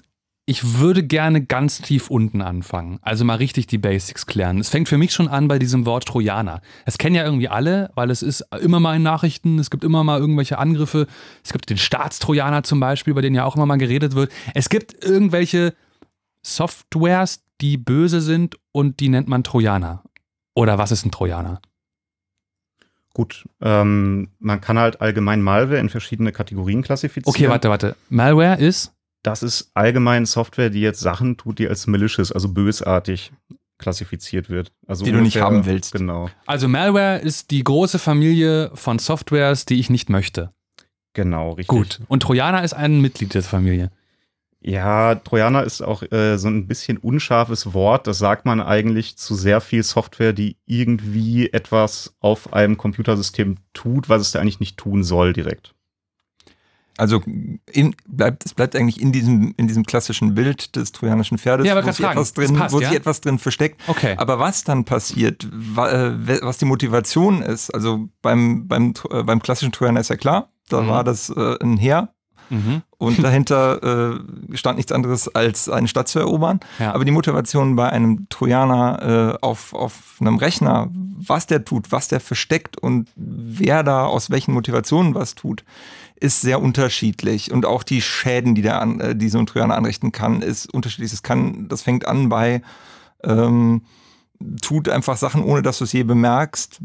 [0.51, 2.99] ich würde gerne ganz tief unten anfangen.
[3.03, 4.59] Also mal richtig die Basics klären.
[4.59, 6.61] Es fängt für mich schon an bei diesem Wort Trojaner.
[6.85, 10.03] Es kennen ja irgendwie alle, weil es ist immer mal in Nachrichten, es gibt immer
[10.03, 11.07] mal irgendwelche Angriffe.
[11.45, 14.33] Es gibt den Staatstrojaner zum Beispiel, über den ja auch immer mal geredet wird.
[14.53, 15.73] Es gibt irgendwelche
[16.43, 20.03] Softwares, die böse sind und die nennt man Trojaner.
[20.57, 21.61] Oder was ist ein Trojaner?
[23.15, 27.33] Gut, ähm, man kann halt allgemein Malware in verschiedene Kategorien klassifizieren.
[27.33, 27.95] Okay, warte, warte.
[28.09, 28.93] Malware ist?
[29.23, 33.33] Das ist allgemein Software, die jetzt Sachen tut, die als malicious, also bösartig
[33.79, 34.73] klassifiziert wird.
[34.87, 35.93] Also die ungefähr, du nicht haben willst.
[35.93, 36.31] Genau.
[36.47, 40.53] Also Malware ist die große Familie von Softwares, die ich nicht möchte.
[41.15, 41.69] Genau, richtig.
[41.69, 42.01] Gut.
[42.09, 43.91] Und Trojaner ist ein Mitglied der Familie.
[44.63, 48.07] Ja, Trojaner ist auch äh, so ein bisschen unscharfes Wort.
[48.07, 54.11] Das sagt man eigentlich zu sehr viel Software, die irgendwie etwas auf einem Computersystem tut,
[54.11, 55.75] was es da eigentlich nicht tun soll direkt.
[57.01, 61.67] Also in, bleibt, es bleibt eigentlich in diesem, in diesem klassischen Bild des trojanischen Pferdes,
[61.67, 62.89] ja, wo, sich etwas, drin, passt, wo ja?
[62.89, 63.81] sich etwas drin versteckt.
[63.87, 64.17] Okay.
[64.19, 69.73] Aber was dann passiert, äh, was die Motivation ist, also beim, beim, äh, beim klassischen
[69.73, 70.89] Trojaner ist ja klar, da mhm.
[70.89, 72.13] war das äh, ein Heer,
[72.51, 72.83] Mhm.
[72.99, 76.61] Und dahinter äh, stand nichts anderes, als eine Stadt zu erobern.
[76.79, 76.93] Ja.
[76.93, 82.09] Aber die Motivation bei einem Trojaner äh, auf, auf einem Rechner, was der tut, was
[82.09, 85.65] der versteckt und wer da aus welchen Motivationen was tut,
[86.21, 87.51] ist sehr unterschiedlich.
[87.51, 91.11] Und auch die Schäden, die, der an, die so ein Trojaner anrichten kann, ist unterschiedlich.
[91.11, 92.63] Das, kann, das fängt an bei
[93.25, 93.83] ähm,
[94.63, 96.81] tut einfach Sachen, ohne dass du es je bemerkst,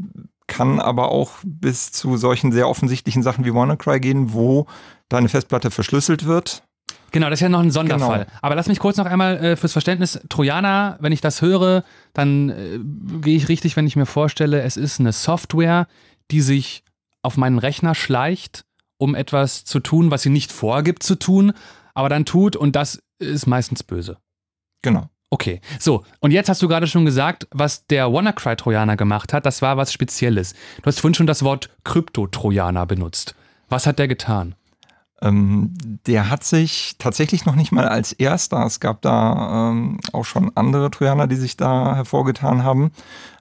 [0.47, 4.67] kann aber auch bis zu solchen sehr offensichtlichen Sachen wie WannaCry gehen, wo
[5.09, 6.63] deine Festplatte verschlüsselt wird.
[7.11, 8.25] Genau, das ist ja noch ein Sonderfall.
[8.25, 8.39] Genau.
[8.41, 10.19] Aber lass mich kurz noch einmal äh, fürs Verständnis.
[10.27, 12.79] Trojaner, wenn ich das höre, dann äh,
[13.21, 15.87] gehe ich richtig, wenn ich mir vorstelle, es ist eine Software,
[16.31, 16.83] die sich
[17.21, 18.64] auf meinen Rechner schleicht,
[18.97, 21.53] um etwas zu tun, was sie nicht vorgibt zu tun,
[21.93, 24.17] aber dann tut und das ist meistens böse.
[24.81, 25.09] Genau.
[25.31, 29.61] Okay, so, und jetzt hast du gerade schon gesagt, was der WannaCry-Trojaner gemacht hat, das
[29.61, 30.53] war was Spezielles.
[30.77, 33.35] Du hast vorhin schon das Wort Krypto-Trojaner benutzt.
[33.67, 34.55] Was hat der getan?
[35.21, 35.73] Ähm,
[36.07, 40.51] der hat sich tatsächlich noch nicht mal als erster, es gab da ähm, auch schon
[40.55, 42.91] andere Trojaner, die sich da hervorgetan haben,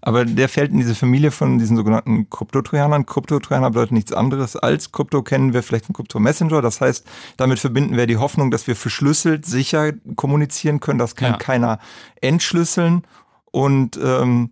[0.00, 3.06] aber der fällt in diese Familie von diesen sogenannten Krypto-Trojanern.
[3.06, 7.04] Krypto-Trojaner bedeutet nichts anderes als Krypto kennen wir vielleicht von Krypto-Messenger, das heißt,
[7.38, 11.38] damit verbinden wir die Hoffnung, dass wir verschlüsselt sicher kommunizieren können, das kann ja.
[11.38, 11.80] keiner
[12.20, 13.02] entschlüsseln
[13.50, 14.50] und ähm,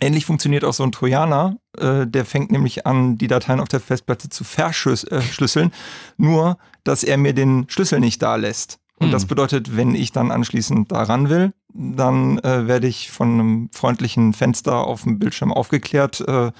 [0.00, 1.58] Ähnlich funktioniert auch so ein Trojaner.
[1.76, 5.72] Äh, der fängt nämlich an, die Dateien auf der Festplatte zu verschlüsseln,
[6.16, 8.78] nur dass er mir den Schlüssel nicht da lässt.
[8.98, 9.12] Und mhm.
[9.12, 14.32] das bedeutet, wenn ich dann anschließend daran will, dann äh, werde ich von einem freundlichen
[14.32, 16.20] Fenster auf dem Bildschirm aufgeklärt.
[16.26, 16.52] Äh,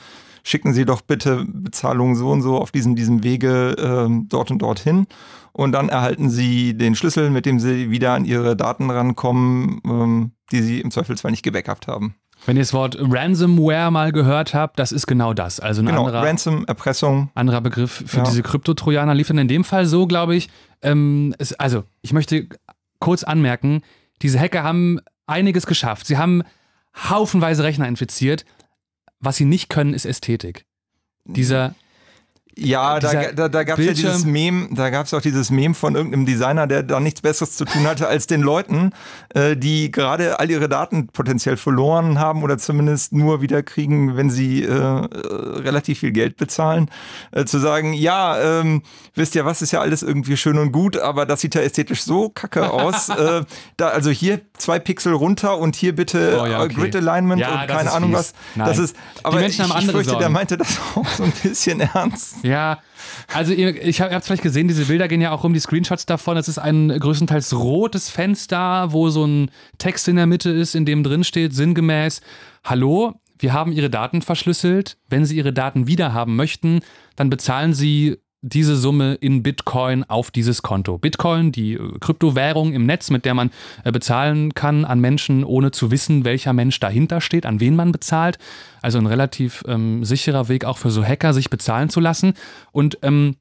[0.45, 4.61] schicken Sie doch bitte Bezahlungen so und so auf diesem, diesem Wege äh, dort und
[4.61, 5.07] dorthin.
[5.53, 10.33] Und dann erhalten Sie den Schlüssel, mit dem Sie wieder an Ihre Daten rankommen, ähm,
[10.53, 12.15] die Sie im Zweifelsfall nicht gebackupt haben.
[12.49, 15.61] Wenn ihr das Wort Ransomware mal gehört habt, das ist genau das.
[15.61, 17.31] Also ein genau, anderer, Ransom, Erpressung.
[17.35, 18.23] anderer Begriff für ja.
[18.23, 20.49] diese Krypto-Trojaner lief dann in dem Fall so, glaube ich.
[20.81, 22.49] Ähm, es, also, ich möchte
[23.01, 23.83] kurz anmerken,
[24.23, 26.07] diese Hacker haben einiges geschafft.
[26.07, 26.43] Sie haben
[26.97, 28.47] haufenweise Rechner infiziert.
[29.21, 30.65] Was sie nicht können, ist Ästhetik.
[31.27, 31.75] Dieser
[32.61, 35.75] ja, da, da, da gab es ja dieses Meme, da gab es auch dieses Meme
[35.75, 38.91] von irgendeinem Designer, der da nichts Besseres zu tun hatte, als den Leuten,
[39.35, 44.65] äh, die gerade all ihre Daten potenziell verloren haben oder zumindest nur wiederkriegen, wenn sie
[44.65, 46.91] äh, relativ viel Geld bezahlen,
[47.31, 48.83] äh, zu sagen, ja, ähm,
[49.15, 52.03] wisst ihr was, ist ja alles irgendwie schön und gut, aber das sieht ja ästhetisch
[52.03, 53.09] so kacke aus.
[53.09, 53.45] äh,
[53.77, 56.75] da, also hier zwei Pixel runter und hier bitte oh, ja, okay.
[56.75, 58.19] Grid Alignment ja, und keine Ahnung fies.
[58.19, 58.35] was.
[58.57, 58.69] Nein.
[58.69, 60.21] Das ist, aber die Menschen ich, haben andere ich fürchte, Sorgen.
[60.21, 62.37] der meinte das auch so ein bisschen ernst.
[62.43, 62.48] Ja,
[63.33, 66.07] also ihr, ich habe es vielleicht gesehen, diese Bilder gehen ja auch um die Screenshots
[66.07, 66.37] davon.
[66.37, 70.85] Es ist ein größtenteils rotes Fenster, wo so ein Text in der Mitte ist, in
[70.85, 72.21] dem drin steht, sinngemäß,
[72.65, 74.99] Hallo, wir haben Ihre Daten verschlüsselt.
[75.09, 76.81] Wenn Sie Ihre Daten wiederhaben möchten,
[77.17, 80.99] dann bezahlen Sie diese Summe in Bitcoin auf dieses Konto.
[80.99, 83.51] Bitcoin, die äh, Kryptowährung im Netz, mit der man
[83.85, 87.93] äh, bezahlen kann an Menschen, ohne zu wissen, welcher Mensch dahinter steht, an wen man
[87.93, 88.39] bezahlt.
[88.81, 92.35] Also ein relativ ähm, sicherer Weg auch für so Hacker, sich bezahlen zu lassen.
[92.71, 93.37] Und ähm,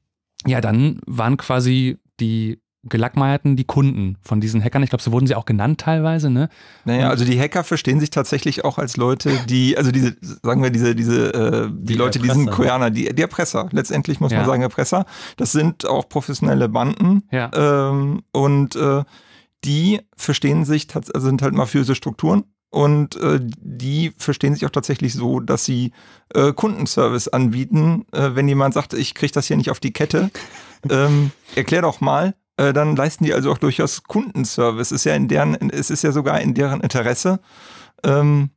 [0.46, 4.82] ja, dann waren quasi die Gelackmeierten die Kunden von diesen Hackern.
[4.82, 6.48] Ich glaube, so wurden sie auch genannt teilweise, ne?
[6.84, 10.70] Naja, also die Hacker verstehen sich tatsächlich auch als Leute, die, also diese, sagen wir,
[10.70, 14.38] diese, diese, äh, die, die Leute, die sind Koreaner, die, die Erpresser, letztendlich muss ja.
[14.38, 15.06] man sagen, Erpresser.
[15.36, 17.22] Das sind auch professionelle Banden.
[17.30, 17.50] Ja.
[17.54, 19.04] Ähm, und äh,
[19.64, 22.44] die verstehen sich, also sind halt mafiöse Strukturen.
[22.70, 25.92] Und äh, die verstehen sich auch tatsächlich so, dass sie
[26.34, 28.04] äh, Kundenservice anbieten.
[28.12, 30.30] Äh, wenn jemand sagt, ich kriege das hier nicht auf die Kette,
[30.90, 34.92] ähm, erklär doch mal, äh, dann leisten die also auch durchaus Kundenservice.
[34.92, 37.40] Ist ja in deren, es ist ja sogar in deren Interesse,
[38.04, 38.50] ähm,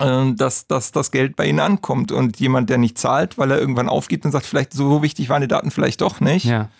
[0.00, 2.10] äh, dass, dass das Geld bei ihnen ankommt.
[2.10, 5.42] Und jemand, der nicht zahlt, weil er irgendwann aufgibt und sagt, vielleicht so wichtig waren
[5.42, 6.46] die Daten vielleicht doch nicht.
[6.46, 6.70] Ja.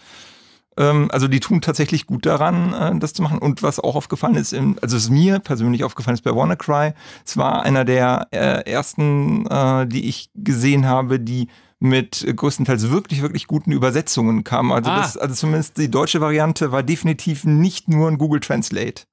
[0.79, 3.39] Ähm, also die tun tatsächlich gut daran, äh, das zu machen.
[3.39, 6.95] Und was auch aufgefallen ist, im, also es ist mir persönlich aufgefallen ist bei WannaCry,
[7.27, 11.49] es war einer der äh, ersten, äh, die ich gesehen habe, die
[11.81, 14.73] mit größtenteils wirklich, wirklich guten Übersetzungen kam.
[14.73, 14.99] Also, ah.
[14.99, 19.05] das, also zumindest die deutsche Variante war definitiv nicht nur ein Google Translate.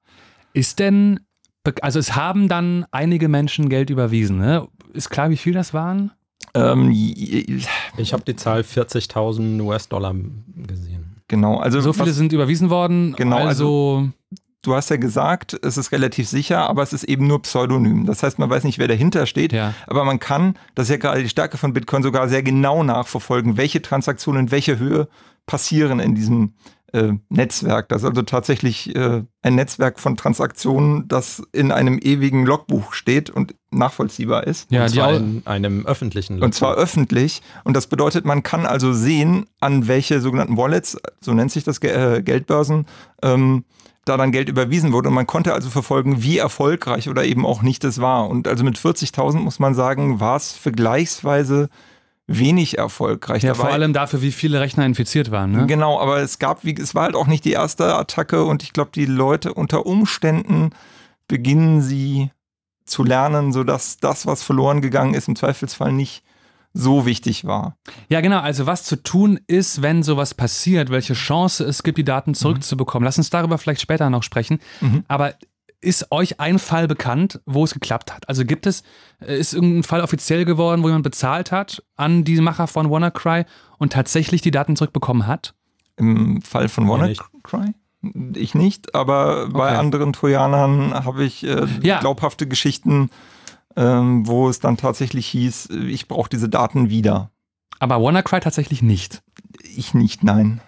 [0.54, 1.20] Ist denn,
[1.82, 4.68] also es haben dann einige Menschen Geld überwiesen, ne?
[4.94, 6.12] Ist klar, wie viel das waren?
[6.54, 10.16] Ähm, ich habe die Zahl 40.000 US-Dollar
[10.56, 11.22] gesehen.
[11.28, 13.14] Genau, also so viele was, sind überwiesen worden.
[13.18, 13.48] Genau, also,
[13.98, 14.10] also
[14.66, 18.06] du hast ja gesagt, es ist relativ sicher, aber es ist eben nur Pseudonym.
[18.06, 19.74] Das heißt, man weiß nicht, wer dahinter steht, ja.
[19.88, 23.58] aber man kann, das ist ja gerade die Stärke von Bitcoin, sogar sehr genau nachverfolgen,
[23.58, 25.08] welche Transaktionen in welcher Höhe
[25.46, 26.54] passieren in diesem
[26.96, 27.90] äh, Netzwerk.
[27.90, 33.30] Das ist also tatsächlich äh, ein Netzwerk von Transaktionen, das in einem ewigen Logbuch steht
[33.30, 34.72] und nachvollziehbar ist.
[34.72, 36.46] Ja, und zwar in einem öffentlichen Logbuch.
[36.46, 37.42] Und zwar öffentlich.
[37.64, 41.80] Und das bedeutet, man kann also sehen, an welche sogenannten Wallets, so nennt sich das,
[41.80, 42.86] äh, Geldbörsen,
[43.22, 43.66] ähm,
[44.06, 45.10] da dann Geld überwiesen wurde.
[45.10, 48.30] Und man konnte also verfolgen, wie erfolgreich oder eben auch nicht es war.
[48.30, 51.70] Und also mit 40.000 muss man sagen, war es vergleichsweise
[52.28, 53.44] wenig erfolgreich.
[53.44, 55.52] Ja, vor allem dafür, wie viele Rechner infiziert waren.
[55.52, 55.68] Ne?
[55.68, 58.74] Genau, aber es gab, wie, es war halt auch nicht die erste Attacke und ich
[58.74, 60.72] glaube, die Leute unter Umständen
[61.28, 62.32] beginnen sie
[62.86, 66.24] zu lernen, sodass das, was verloren gegangen ist, im Zweifelsfall nicht
[66.76, 67.78] so wichtig war.
[68.10, 68.40] Ja, genau.
[68.40, 72.36] Also was zu tun ist, wenn sowas passiert, welche Chance es gibt, die Daten mhm.
[72.36, 73.04] zurückzubekommen.
[73.04, 73.06] Mhm.
[73.06, 74.60] Lass uns darüber vielleicht später noch sprechen.
[74.82, 75.06] Mhm.
[75.08, 75.34] Aber
[75.80, 78.28] ist euch ein Fall bekannt, wo es geklappt hat?
[78.28, 78.84] Also gibt es,
[79.26, 83.46] äh, ist irgendein Fall offiziell geworden, wo jemand bezahlt hat an die Macher von WannaCry
[83.78, 85.54] und tatsächlich die Daten zurückbekommen hat?
[85.96, 87.74] Im Fall von WannaCry?
[88.34, 89.78] Ich nicht, aber bei okay.
[89.78, 92.00] anderen Trojanern habe ich äh, ja.
[92.00, 93.10] glaubhafte Geschichten
[93.76, 97.32] ähm, wo es dann tatsächlich hieß, ich brauche diese Daten wieder.
[97.80, 99.22] Aber WannaCry tatsächlich nicht.
[99.64, 100.62] Ich nicht, nein.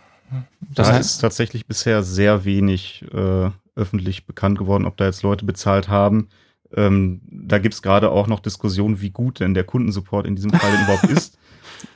[0.60, 5.24] Das da heißt, ist tatsächlich bisher sehr wenig äh, öffentlich bekannt geworden, ob da jetzt
[5.24, 6.28] Leute bezahlt haben.
[6.76, 10.52] Ähm, da gibt es gerade auch noch Diskussionen, wie gut denn der Kundensupport in diesem
[10.52, 11.38] Fall überhaupt ist.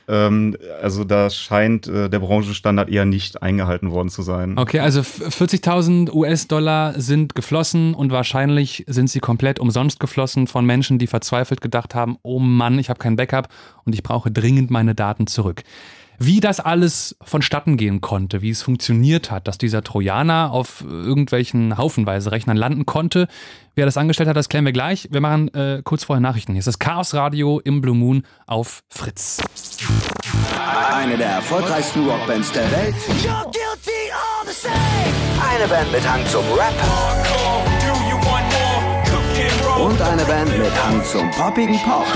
[0.08, 4.58] Ähm, also da scheint äh, der Branchenstandard eher nicht eingehalten worden zu sein.
[4.58, 10.98] Okay, also 40.000 US-Dollar sind geflossen und wahrscheinlich sind sie komplett umsonst geflossen von Menschen,
[10.98, 13.48] die verzweifelt gedacht haben, oh Mann, ich habe kein Backup
[13.84, 15.62] und ich brauche dringend meine Daten zurück.
[16.24, 21.76] Wie das alles vonstatten gehen konnte, wie es funktioniert hat, dass dieser Trojaner auf irgendwelchen
[21.76, 23.26] haufenweise Rechnern landen konnte,
[23.74, 25.08] wie er das angestellt hat, das klären wir gleich.
[25.10, 26.52] Wir machen äh, kurz vorher Nachrichten.
[26.52, 29.42] Hier ist das Chaos Radio im Blue Moon auf Fritz.
[30.94, 32.94] Eine der erfolgreichsten Rockbands der Welt.
[35.50, 36.74] Eine Band mit Hang zum Rap.
[39.76, 42.06] Und eine Band mit Hang zum poppigen Pop.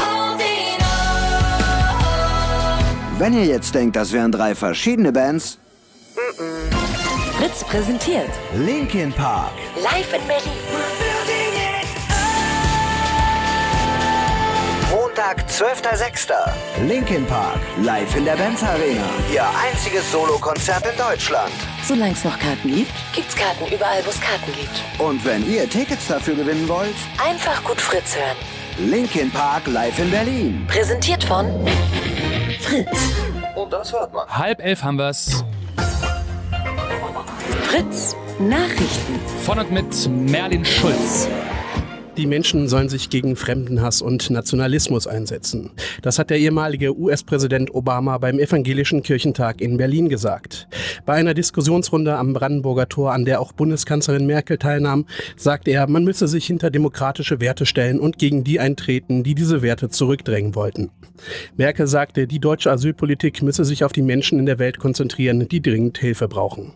[3.18, 5.58] Wenn ihr jetzt denkt, das wären drei verschiedene Bands.
[7.38, 9.52] Fritz präsentiert Linkin Park.
[9.82, 10.52] Live in Berlin.
[14.90, 16.86] Montag, 12.06.
[16.86, 17.58] Linkin Park.
[17.82, 19.08] Live in der Benz Arena.
[19.32, 21.52] Ihr einziges Solokonzert in Deutschland.
[21.86, 25.00] Solange es noch Karten gibt, gibt's Karten überall, wo es Karten gibt.
[25.00, 28.36] Und wenn ihr Tickets dafür gewinnen wollt, einfach gut Fritz hören.
[28.90, 30.66] Linkin Park live in Berlin.
[30.68, 31.46] Präsentiert von
[32.60, 33.12] Fritz.
[33.54, 34.26] Und das hört man.
[34.28, 35.44] Halb elf haben wir's.
[37.62, 39.20] Fritz Nachrichten.
[39.44, 41.28] Von und mit Merlin Schulz.
[42.16, 45.70] Die Menschen sollen sich gegen Fremdenhass und Nationalismus einsetzen.
[46.00, 50.66] Das hat der ehemalige US-Präsident Obama beim Evangelischen Kirchentag in Berlin gesagt.
[51.04, 55.04] Bei einer Diskussionsrunde am Brandenburger Tor, an der auch Bundeskanzlerin Merkel teilnahm,
[55.36, 59.60] sagte er, man müsse sich hinter demokratische Werte stellen und gegen die eintreten, die diese
[59.60, 60.90] Werte zurückdrängen wollten.
[61.56, 65.60] Merkel sagte, die deutsche Asylpolitik müsse sich auf die Menschen in der Welt konzentrieren, die
[65.60, 66.72] dringend Hilfe brauchen.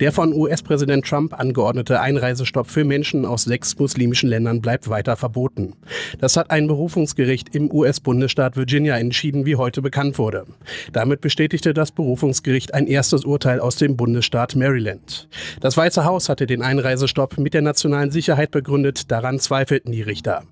[0.00, 5.74] Der von US-Präsident Trump angeordnete Einreisestopp für Menschen aus sechs muslimischen Ländern bleibt weiter verboten.
[6.20, 10.46] Das hat ein Berufungsgericht im US-Bundesstaat Virginia entschieden, wie heute bekannt wurde.
[10.92, 15.28] Damit bestätigte das Berufungsgericht ein erstes Urteil aus dem Bundesstaat Maryland.
[15.60, 20.42] Das Weiße Haus hatte den Einreisestopp mit der nationalen Sicherheit begründet, daran zweifelten die Richter.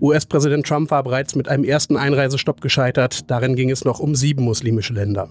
[0.00, 4.44] US-Präsident Trump war bereits mit einem ersten Einreisestopp gescheitert, darin ging es noch um sieben
[4.44, 5.28] muslimische Länder.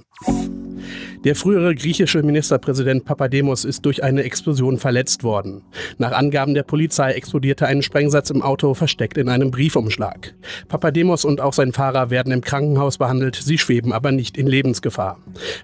[1.24, 5.62] Der frühere griechische Ministerpräsident Papademos ist durch eine Explosion verletzt worden.
[5.98, 10.34] Nach Angaben der Polizei explodierte ein Sprengsatz im Auto versteckt in einem Briefumschlag.
[10.68, 15.18] Papademos und auch sein Fahrer werden im Krankenhaus behandelt, sie schweben aber nicht in Lebensgefahr.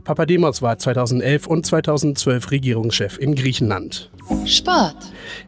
[0.05, 4.09] Papademos war 2011 und 2012 Regierungschef in Griechenland.
[4.45, 4.95] Sport.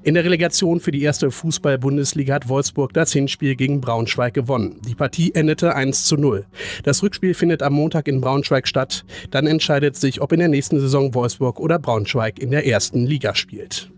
[0.03, 4.81] In der Relegation für die erste Fußball-Bundesliga hat Wolfsburg das Hinspiel gegen Braunschweig gewonnen.
[4.87, 6.45] Die Partie endete 1 zu 0.
[6.83, 9.05] Das Rückspiel findet am Montag in Braunschweig statt.
[9.29, 13.35] Dann entscheidet sich, ob in der nächsten Saison Wolfsburg oder Braunschweig in der ersten Liga
[13.35, 13.89] spielt.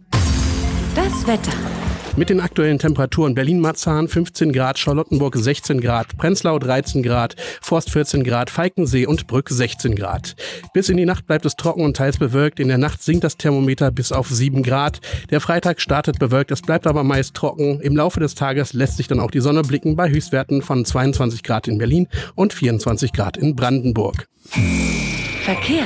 [0.95, 1.53] Das Wetter.
[2.15, 8.23] Mit den aktuellen Temperaturen Berlin-Marzahn 15 Grad, Charlottenburg 16 Grad, Prenzlau 13 Grad, Forst 14
[8.23, 10.35] Grad, Falkensee und Brück 16 Grad.
[10.75, 12.59] Bis in die Nacht bleibt es trocken und teils bewölkt.
[12.59, 15.01] In der Nacht sinkt das Thermometer bis auf 7 Grad.
[15.31, 17.79] Der Freitag startet bewölkt, es bleibt aber meist trocken.
[17.81, 21.41] Im Laufe des Tages lässt sich dann auch die Sonne blicken bei Höchstwerten von 22
[21.41, 24.27] Grad in Berlin und 24 Grad in Brandenburg.
[25.43, 25.83] Verkehr.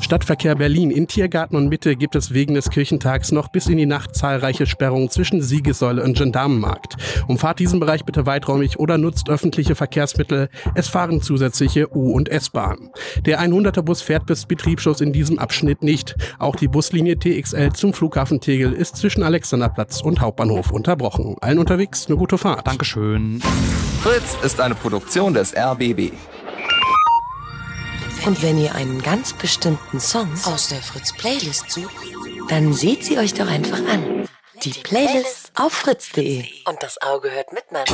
[0.00, 0.90] Stadtverkehr Berlin.
[0.90, 4.64] In Tiergarten und Mitte gibt es wegen des Kirchentags noch bis in die Nacht zahlreiche
[4.64, 6.96] Sperrungen zwischen Siegessäule und Gendarmenmarkt.
[7.28, 10.48] Umfahrt diesen Bereich bitte weiträumig oder nutzt öffentliche Verkehrsmittel.
[10.74, 12.92] Es fahren zusätzliche U- und S-Bahnen.
[13.26, 16.14] Der 100er Bus fährt bis Betriebsschluss in diesem Abschnitt nicht.
[16.38, 21.36] Auch die Buslinie TXL zum Flughafen Tegel ist zwischen Alexanderplatz und Hauptbahnhof unterbrochen.
[21.42, 22.66] Allen unterwegs eine gute Fahrt.
[22.66, 23.42] Dankeschön.
[24.00, 26.12] Fritz ist eine Produktion des RBB.
[28.26, 31.94] Und wenn ihr einen ganz bestimmten Song aus der Fritz Playlist sucht,
[32.48, 34.26] dann seht sie euch doch einfach an.
[34.62, 36.46] Die Playlist auf fritz.de.
[36.64, 37.84] Und das Auge hört mit, Mann.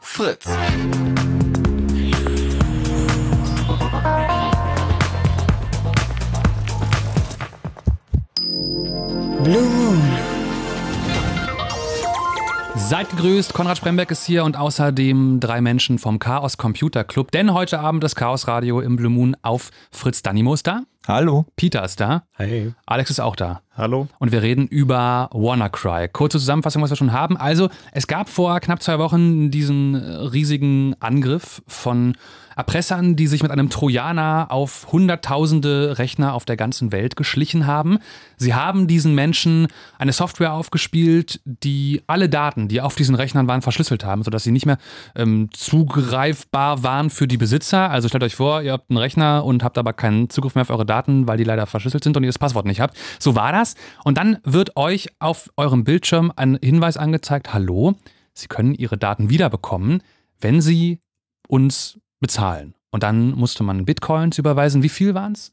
[0.00, 0.46] Fritz.
[9.42, 10.01] Blue Moon.
[12.92, 17.30] Seid gegrüßt, Konrad Spremberg ist hier und außerdem drei Menschen vom Chaos Computer Club.
[17.30, 20.82] Denn heute Abend das Chaos Radio im Blue Moon auf Fritz Danimo ist da.
[21.08, 21.46] Hallo.
[21.56, 22.24] Peter ist da.
[22.34, 22.74] Hey.
[22.84, 23.62] Alex ist auch da.
[23.74, 24.08] Hallo.
[24.18, 26.08] Und wir reden über WannaCry.
[26.12, 27.38] Kurze Zusammenfassung, was wir schon haben.
[27.38, 32.14] Also, es gab vor knapp zwei Wochen diesen riesigen Angriff von
[32.56, 37.98] Erpressern, die sich mit einem Trojaner auf hunderttausende Rechner auf der ganzen Welt geschlichen haben.
[38.36, 43.62] Sie haben diesen Menschen eine Software aufgespielt, die alle Daten, die auf diesen Rechnern waren,
[43.62, 44.78] verschlüsselt haben, sodass sie nicht mehr
[45.14, 47.90] ähm, zugreifbar waren für die Besitzer.
[47.90, 50.70] Also stellt euch vor, ihr habt einen Rechner und habt aber keinen Zugriff mehr auf
[50.70, 52.96] eure Daten, weil die leider verschlüsselt sind und ihr das Passwort nicht habt.
[53.18, 53.74] So war das.
[54.04, 57.94] Und dann wird euch auf eurem Bildschirm ein Hinweis angezeigt, hallo,
[58.34, 60.02] Sie können Ihre Daten wiederbekommen,
[60.40, 61.00] wenn Sie
[61.48, 62.74] uns bezahlen.
[62.90, 64.82] Und dann musste man Bitcoins überweisen.
[64.82, 65.52] Wie viel waren es?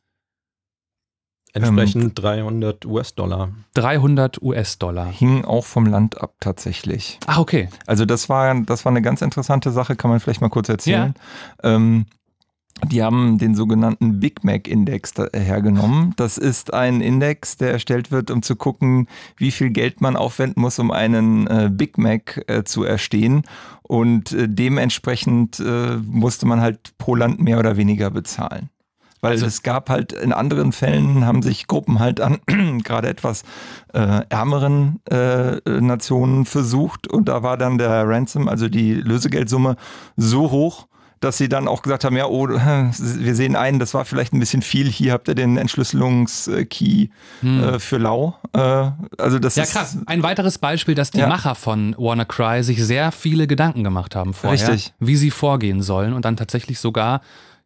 [1.51, 3.49] Entsprechend ähm, 300 US-Dollar.
[3.73, 5.07] 300 US-Dollar.
[5.07, 7.19] Hing auch vom Land ab tatsächlich.
[7.25, 7.69] Ach, okay.
[7.87, 11.15] Also das war, das war eine ganz interessante Sache, kann man vielleicht mal kurz erzählen.
[11.63, 11.75] Ja.
[11.75, 12.05] Ähm,
[12.87, 16.13] die haben den sogenannten Big Mac Index hergenommen.
[16.15, 20.61] Das ist ein Index, der erstellt wird, um zu gucken, wie viel Geld man aufwenden
[20.61, 23.43] muss, um einen äh, Big Mac äh, zu erstehen.
[23.83, 28.69] Und äh, dementsprechend äh, musste man halt pro Land mehr oder weniger bezahlen.
[29.21, 32.39] Weil also, es gab halt in anderen Fällen haben sich Gruppen halt an
[32.83, 33.43] gerade etwas
[33.93, 39.75] äh, ärmeren äh, Nationen versucht und da war dann der Ransom, also die Lösegeldsumme,
[40.15, 40.87] so hoch,
[41.19, 44.39] dass sie dann auch gesagt haben, ja, oh, wir sehen ein, das war vielleicht ein
[44.39, 44.87] bisschen viel.
[44.89, 47.09] Hier habt ihr den Entschlüsselungskey
[47.41, 47.63] hm.
[47.63, 48.35] äh, für Lau.
[48.53, 49.97] Äh, also das ja, ist, krass.
[50.05, 51.27] Ein weiteres Beispiel, dass die ja.
[51.27, 54.93] Macher von WannaCry sich sehr viele Gedanken gemacht haben vorher, Richtig.
[54.99, 57.21] wie sie vorgehen sollen und dann tatsächlich sogar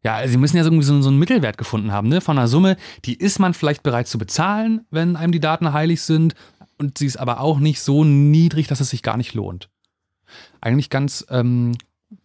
[0.05, 2.19] ja, sie müssen ja irgendwie so, so einen Mittelwert gefunden haben, ne?
[2.19, 2.75] Von einer Summe,
[3.05, 6.35] die ist man vielleicht bereit zu bezahlen, wenn einem die Daten heilig sind.
[6.77, 9.69] Und sie ist aber auch nicht so niedrig, dass es sich gar nicht lohnt.
[10.59, 11.77] Eigentlich ganz ähm,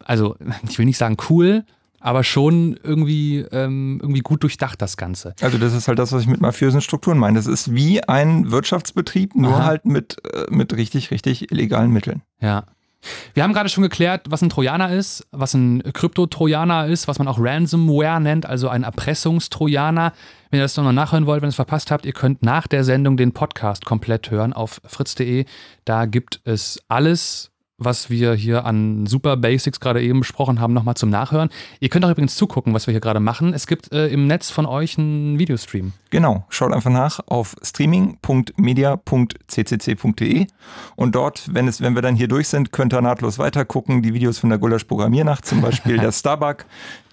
[0.04, 0.36] also
[0.68, 1.64] ich will nicht sagen cool,
[2.00, 5.34] aber schon irgendwie, ähm, irgendwie gut durchdacht, das Ganze.
[5.40, 7.36] Also das ist halt das, was ich mit mafiösen Strukturen meine.
[7.36, 9.64] Das ist wie ein Wirtschaftsbetrieb, nur Aha.
[9.64, 12.22] halt mit, äh, mit richtig, richtig illegalen Mitteln.
[12.40, 12.64] Ja.
[13.32, 17.28] Wir haben gerade schon geklärt, was ein Trojaner ist, was ein Krypto-Trojaner ist, was man
[17.28, 20.12] auch Ransomware nennt, also ein Erpressungstrojaner.
[20.50, 22.82] Wenn ihr das noch nachhören wollt, wenn ihr es verpasst habt, ihr könnt nach der
[22.82, 25.44] Sendung den Podcast komplett hören auf fritz.de.
[25.84, 30.96] Da gibt es alles was wir hier an Super Basics gerade eben besprochen haben, nochmal
[30.96, 31.50] zum Nachhören.
[31.78, 33.54] Ihr könnt auch übrigens zugucken, was wir hier gerade machen.
[33.54, 35.92] Es gibt äh, im Netz von euch einen Videostream.
[36.10, 40.46] Genau, schaut einfach nach auf streaming.media.ccc.de
[40.96, 44.02] und dort, wenn, es, wenn wir dann hier durch sind, könnt ihr nahtlos weitergucken.
[44.02, 46.64] Die Videos von der Gulasch Programmiernacht, zum Beispiel der Starbuck,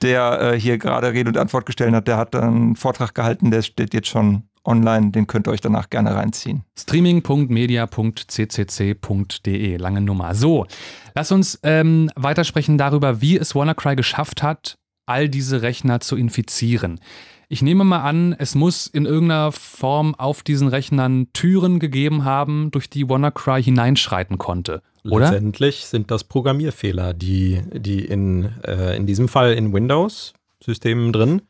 [0.02, 3.62] der äh, hier gerade Rede und Antwort gestellt hat, der hat einen Vortrag gehalten, der
[3.62, 6.64] steht jetzt schon online, den könnt ihr euch danach gerne reinziehen.
[6.78, 10.36] Streaming.media.ccc.de, lange Nummer.
[10.36, 10.66] So,
[11.14, 17.00] lass uns ähm, weitersprechen darüber, wie es WannaCry geschafft hat, all diese Rechner zu infizieren.
[17.48, 22.72] Ich nehme mal an, es muss in irgendeiner Form auf diesen Rechnern Türen gegeben haben,
[22.72, 24.82] durch die WannaCry hineinschreiten konnte.
[25.04, 25.32] Oder?
[25.32, 31.44] Letztendlich sind das Programmierfehler, die, die in, äh, in diesem Fall in Windows-Systemen drin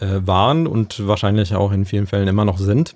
[0.00, 2.94] äh, waren und wahrscheinlich auch in vielen Fällen immer noch sind,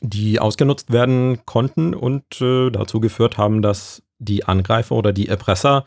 [0.00, 5.84] die ausgenutzt werden konnten und äh, dazu geführt haben, dass die Angreifer oder die Erpresser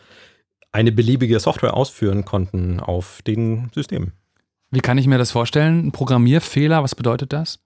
[0.72, 4.14] eine beliebige Software ausführen konnten auf den Systemen.
[4.72, 5.88] Wie kann ich mir das vorstellen?
[5.88, 7.60] Ein Programmierfehler, was bedeutet das?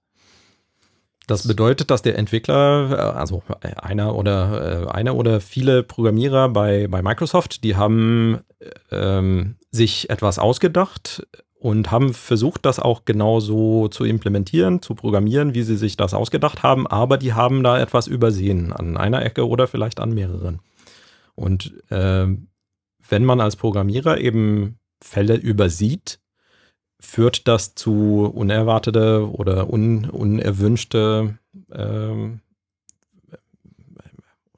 [1.28, 6.86] Das bedeutet, dass der Entwickler, äh, also einer oder äh, einer oder viele Programmierer bei,
[6.88, 8.40] bei Microsoft, die haben
[8.90, 11.26] ähm, sich etwas ausgedacht,
[11.58, 16.62] und haben versucht, das auch genauso zu implementieren, zu programmieren, wie sie sich das ausgedacht
[16.62, 20.60] haben, aber die haben da etwas übersehen an einer Ecke oder vielleicht an mehreren.
[21.34, 22.26] Und äh,
[23.08, 26.18] wenn man als Programmierer eben Fälle übersieht,
[26.98, 31.38] führt das zu unerwartete oder un, unerwünschte
[31.70, 32.38] äh,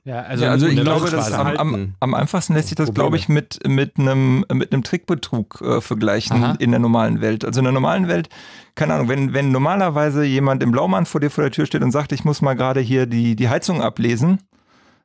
[0.09, 3.19] ja, also, ja, also ich glaube, das am, am, am, einfachsten lässt sich das, glaube
[3.19, 6.57] ich, mit, mit, einem, mit einem Trickbetrug äh, vergleichen Aha.
[6.59, 7.45] in der normalen Welt.
[7.45, 8.31] Also in der normalen Welt,
[8.75, 11.91] keine Ahnung, wenn, wenn normalerweise jemand im Blaumann vor dir vor der Tür steht und
[11.91, 14.39] sagt, ich muss mal gerade hier die, die Heizung ablesen,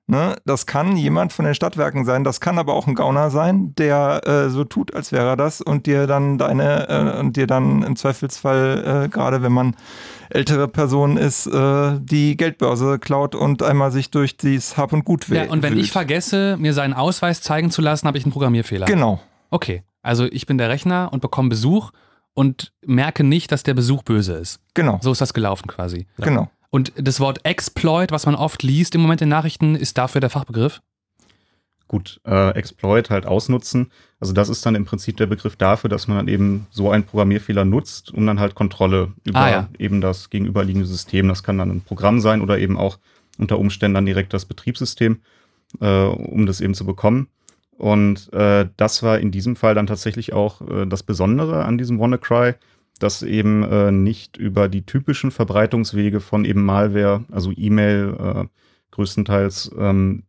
[0.05, 0.35] Ne?
[0.43, 4.27] Das kann jemand von den Stadtwerken sein, das kann aber auch ein Gauner sein, der
[4.27, 7.83] äh, so tut, als wäre er das und dir dann deine äh, und dir dann
[7.83, 9.77] im Zweifelsfall, äh, gerade wenn man
[10.33, 15.29] ältere Person ist, äh, die Geldbörse klaut und einmal sich durch dieses Hab und Gut
[15.29, 15.37] will.
[15.37, 18.85] Ja, und wenn ich vergesse, mir seinen Ausweis zeigen zu lassen, habe ich einen Programmierfehler.
[18.85, 19.19] Genau.
[19.49, 19.83] Okay.
[20.01, 21.91] Also ich bin der Rechner und bekomme Besuch
[22.33, 24.59] und merke nicht, dass der Besuch böse ist.
[24.73, 24.99] Genau.
[25.01, 26.07] So ist das gelaufen quasi.
[26.17, 26.49] Genau.
[26.69, 30.31] Und das Wort Exploit, was man oft liest im Moment in Nachrichten, ist dafür der
[30.31, 30.81] Fachbegriff?
[31.93, 33.91] Gut, äh, Exploit halt ausnutzen.
[34.19, 37.03] Also das ist dann im Prinzip der Begriff dafür, dass man dann eben so einen
[37.03, 39.69] Programmierfehler nutzt, um dann halt Kontrolle über ah, ja.
[39.77, 41.27] eben das gegenüberliegende System.
[41.27, 42.97] Das kann dann ein Programm sein oder eben auch
[43.37, 45.19] unter Umständen dann direkt das Betriebssystem,
[45.81, 47.27] äh, um das eben zu bekommen.
[47.77, 51.99] Und äh, das war in diesem Fall dann tatsächlich auch äh, das Besondere an diesem
[51.99, 52.55] WannaCry,
[52.97, 58.45] dass eben äh, nicht über die typischen Verbreitungswege von eben Malware, also E-Mail äh,
[58.89, 59.75] größtenteils.
[59.77, 60.23] Ähm,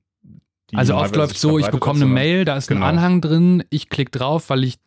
[0.75, 2.87] also oft läuft so, ich bekomme eine Mail, da ist genau.
[2.87, 4.79] ein Anhang drin, ich klicke drauf, weil ich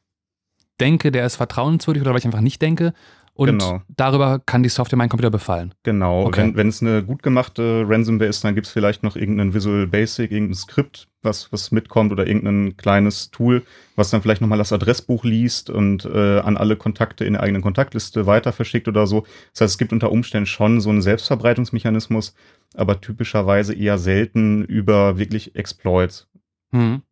[0.79, 2.93] denke, der ist vertrauenswürdig oder weil ich einfach nicht denke.
[3.38, 3.83] Und genau.
[3.95, 5.75] darüber kann die Software meinen Computer befallen.
[5.83, 6.25] Genau.
[6.25, 6.53] Okay.
[6.55, 10.31] Wenn es eine gut gemachte Ransomware ist, dann gibt es vielleicht noch irgendeinen Visual Basic,
[10.31, 13.61] irgendein Skript, was, was mitkommt oder irgendein kleines Tool,
[13.95, 17.61] was dann vielleicht nochmal das Adressbuch liest und äh, an alle Kontakte in der eigenen
[17.61, 19.21] Kontaktliste weiter verschickt oder so.
[19.53, 22.33] Das heißt, es gibt unter Umständen schon so einen Selbstverbreitungsmechanismus,
[22.73, 26.27] aber typischerweise eher selten über wirklich Exploits.
[26.71, 27.03] Hm.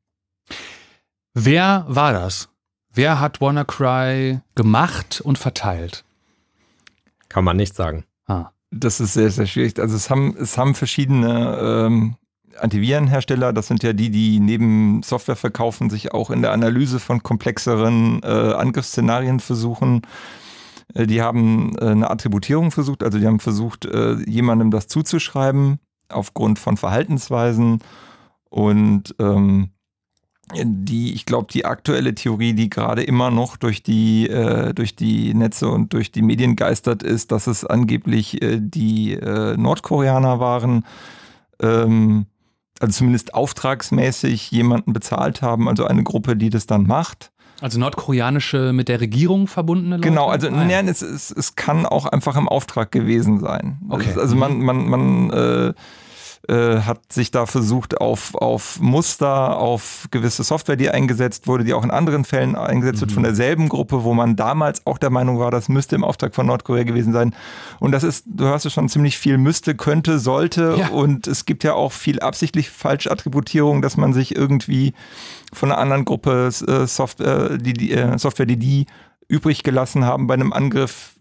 [1.35, 2.49] Wer war das?
[2.91, 6.03] Wer hat WannaCry gemacht und verteilt?
[7.35, 8.05] Kann man nicht sagen.
[8.27, 8.51] Ah.
[8.71, 9.77] Das ist sehr, sehr schwierig.
[9.77, 12.15] Also es haben, es haben verschiedene ähm,
[12.57, 17.23] Antivirenhersteller, das sind ja die, die neben Software verkaufen, sich auch in der Analyse von
[17.23, 20.03] komplexeren äh, Angriffsszenarien versuchen.
[20.93, 25.79] Äh, die haben äh, eine Attributierung versucht, also die haben versucht, äh, jemandem das zuzuschreiben
[26.07, 27.79] aufgrund von Verhaltensweisen
[28.49, 29.71] und ähm,
[30.53, 35.33] die, ich glaube, die aktuelle Theorie, die gerade immer noch durch die, äh, durch die
[35.33, 40.85] Netze und durch die Medien geistert ist, dass es angeblich äh, die äh, Nordkoreaner waren,
[41.61, 42.27] ähm,
[42.79, 47.31] also zumindest auftragsmäßig jemanden bezahlt haben, also eine Gruppe, die das dann macht.
[47.61, 50.09] Also nordkoreanische mit der Regierung verbundene Leute?
[50.09, 50.65] Genau, also ah, ja.
[50.65, 53.79] nein, es, es, es kann auch einfach im Auftrag gewesen sein.
[53.89, 54.13] Okay.
[54.17, 55.73] Also man, man, man
[56.49, 61.73] äh, hat sich da versucht, auf, auf Muster, auf gewisse Software, die eingesetzt wurde, die
[61.73, 63.01] auch in anderen Fällen eingesetzt mhm.
[63.01, 66.35] wird, von derselben Gruppe, wo man damals auch der Meinung war, das müsste im Auftrag
[66.35, 67.35] von Nordkorea gewesen sein.
[67.79, 70.75] Und das ist, du hörst ja schon ziemlich viel müsste, könnte, sollte.
[70.77, 70.89] Ja.
[70.89, 74.93] Und es gibt ja auch viel absichtlich Falschattributierung, dass man sich irgendwie
[75.53, 78.85] von einer anderen Gruppe äh, Software, die, die äh, Software, die die
[79.27, 81.15] übrig gelassen haben, bei einem Angriff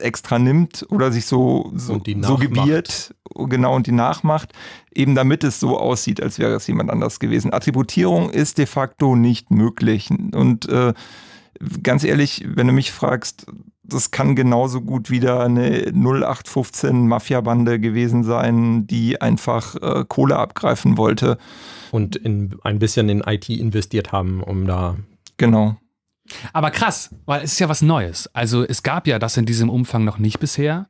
[0.00, 4.52] extra nimmt oder sich so, so, so gebiert, genau, und die nachmacht,
[4.94, 7.52] eben damit es so aussieht, als wäre es jemand anders gewesen.
[7.52, 10.10] Attributierung ist de facto nicht möglich.
[10.10, 10.94] Und äh,
[11.82, 13.46] ganz ehrlich, wenn du mich fragst,
[13.86, 20.96] das kann genauso gut wieder eine 0815 Mafia-Bande gewesen sein, die einfach äh, Kohle abgreifen
[20.96, 21.38] wollte.
[21.90, 24.96] Und in, ein bisschen in IT investiert haben, um da.
[25.36, 25.76] Genau.
[26.52, 28.28] Aber krass, weil es ist ja was Neues.
[28.34, 30.88] Also es gab ja das in diesem Umfang noch nicht bisher.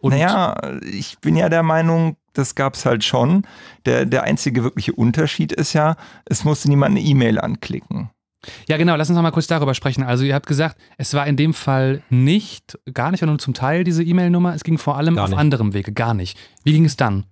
[0.00, 0.56] Und naja,
[0.92, 3.42] ich bin ja der Meinung, das gab es halt schon.
[3.84, 8.10] Der, der einzige wirkliche Unterschied ist ja, es musste niemand eine E-Mail anklicken.
[8.68, 10.04] Ja, genau, lass uns noch mal kurz darüber sprechen.
[10.04, 13.82] Also, ihr habt gesagt, es war in dem Fall nicht, gar nicht, nur zum Teil
[13.82, 15.38] diese E-Mail-Nummer, es ging vor allem gar auf nicht.
[15.38, 16.38] anderem Wege, gar nicht.
[16.62, 17.24] Wie ging es dann?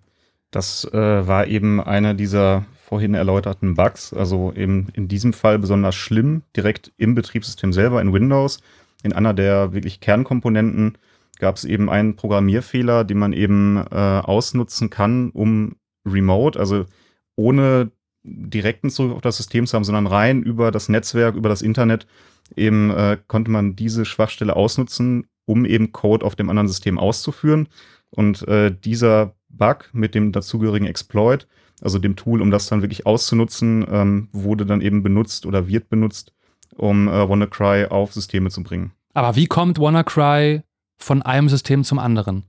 [0.51, 5.97] Das äh, war eben einer dieser vorhin erläuterten Bugs, also eben in diesem Fall besonders
[5.97, 8.61] schlimm, direkt im Betriebssystem selber in Windows.
[9.03, 10.97] In einer der wirklich Kernkomponenten
[11.41, 15.74] gab es eben einen Programmierfehler, den man eben äh, ausnutzen kann, um
[16.07, 16.87] remote, also
[17.34, 17.91] ohne
[18.22, 22.07] direkten Zugriff auf das System zu haben, sondern rein über das Netzwerk, über das Internet,
[22.55, 27.68] eben äh, konnte man diese Schwachstelle ausnutzen, um eben Code auf dem anderen System auszuführen.
[28.11, 31.49] Und äh, dieser Bug mit dem dazugehörigen Exploit
[31.81, 35.89] also dem Tool, um das dann wirklich auszunutzen, ähm, wurde dann eben benutzt oder wird
[35.89, 36.33] benutzt,
[36.74, 38.93] um äh, WannaCry auf Systeme zu bringen.
[39.14, 40.62] Aber wie kommt WannaCry
[40.99, 42.45] von einem System zum anderen?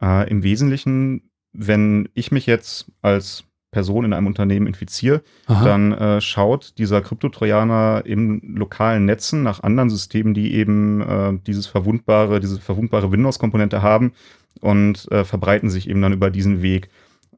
[0.00, 5.64] Äh, Im Wesentlichen, wenn ich mich jetzt als Person in einem Unternehmen infiziere, Aha.
[5.64, 11.66] dann äh, schaut dieser Kryptotrojaner in lokalen Netzen nach anderen Systemen, die eben äh, dieses
[11.66, 14.12] verwundbare, diese verwundbare Windows-Komponente haben
[14.60, 16.88] und äh, verbreiten sich eben dann über diesen Weg.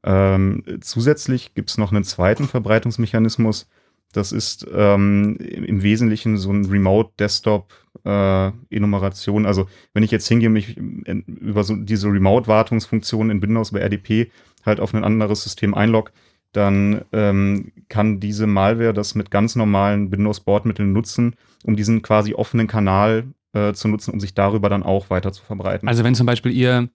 [0.05, 3.69] Ähm, zusätzlich gibt es noch einen zweiten Verbreitungsmechanismus.
[4.13, 9.45] Das ist ähm, im Wesentlichen so ein Remote-Desktop-Enumeration.
[9.45, 13.81] Äh, also wenn ich jetzt hingehe, mich in, über so diese Remote-Wartungsfunktion in Windows bei
[13.81, 14.31] RDP
[14.65, 16.13] halt auf ein anderes System einlogge,
[16.53, 21.35] dann ähm, kann diese Malware das mit ganz normalen Windows-Bordmitteln nutzen,
[21.65, 23.25] um diesen quasi offenen Kanal
[23.55, 25.89] äh, zu nutzen, um sich darüber dann auch weiter zu verbreiten.
[25.89, 26.91] Also wenn zum Beispiel ihr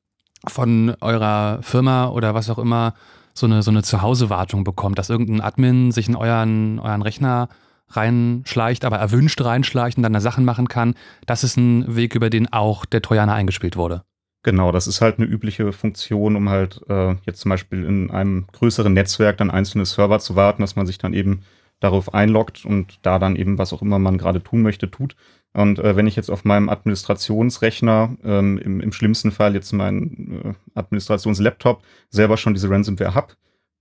[0.49, 2.93] von eurer Firma oder was auch immer
[3.33, 7.49] so eine, so eine Zuhausewartung bekommt, dass irgendein Admin sich in euren, euren Rechner
[7.89, 10.95] reinschleicht, aber erwünscht reinschleicht und dann da Sachen machen kann.
[11.25, 14.03] Das ist ein Weg, über den auch der Trojaner eingespielt wurde.
[14.43, 18.47] Genau, das ist halt eine übliche Funktion, um halt äh, jetzt zum Beispiel in einem
[18.51, 21.41] größeren Netzwerk dann einzelne Server zu warten, dass man sich dann eben
[21.79, 25.15] darauf einloggt und da dann eben was auch immer man gerade tun möchte, tut.
[25.53, 30.41] Und äh, wenn ich jetzt auf meinem Administrationsrechner, ähm, im, im, schlimmsten Fall jetzt meinen
[30.43, 33.33] äh, Administrationslaptop, selber schon diese Ransomware habe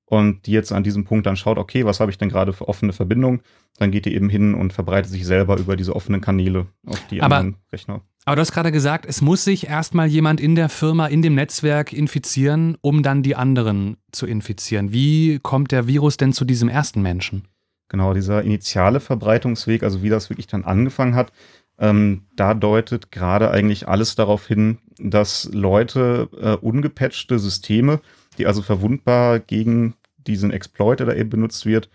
[0.06, 2.68] und die jetzt an diesem Punkt dann schaut, okay, was habe ich denn gerade für
[2.68, 3.42] offene Verbindungen,
[3.78, 7.20] dann geht die eben hin und verbreitet sich selber über diese offenen Kanäle auf die
[7.20, 8.00] aber, anderen Rechner.
[8.24, 11.34] Aber du hast gerade gesagt, es muss sich erstmal jemand in der Firma, in dem
[11.34, 14.92] Netzwerk infizieren, um dann die anderen zu infizieren.
[14.92, 17.46] Wie kommt der Virus denn zu diesem ersten Menschen?
[17.88, 21.32] Genau, dieser initiale Verbreitungsweg, also wie das wirklich dann angefangen hat,
[21.78, 28.00] ähm, da deutet gerade eigentlich alles darauf hin, dass Leute äh, ungepatchte Systeme,
[28.38, 29.94] die also verwundbar gegen
[30.26, 31.88] diesen Exploit, der da eben benutzt wird,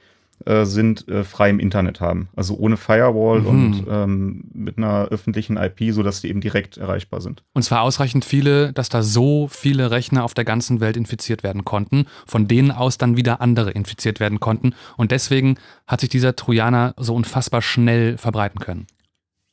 [0.45, 2.29] äh, sind, äh, frei im Internet haben.
[2.35, 3.47] Also ohne Firewall mhm.
[3.47, 7.43] und ähm, mit einer öffentlichen IP, sodass die eben direkt erreichbar sind.
[7.53, 11.65] Und zwar ausreichend viele, dass da so viele Rechner auf der ganzen Welt infiziert werden
[11.65, 14.73] konnten, von denen aus dann wieder andere infiziert werden konnten.
[14.97, 15.55] Und deswegen
[15.87, 18.87] hat sich dieser Trojaner so unfassbar schnell verbreiten können.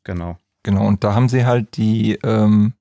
[0.05, 0.39] Genau.
[0.65, 2.75] Genau, und da haben sie halt die, ähm,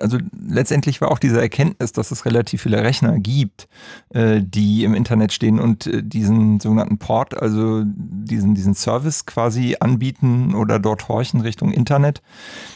[0.00, 0.18] also
[0.48, 3.68] letztendlich war auch diese Erkenntnis, dass es relativ viele Rechner gibt,
[4.10, 9.76] äh, die im Internet stehen und äh, diesen sogenannten Port, also diesen, diesen Service quasi
[9.80, 12.22] anbieten oder dort horchen Richtung Internet.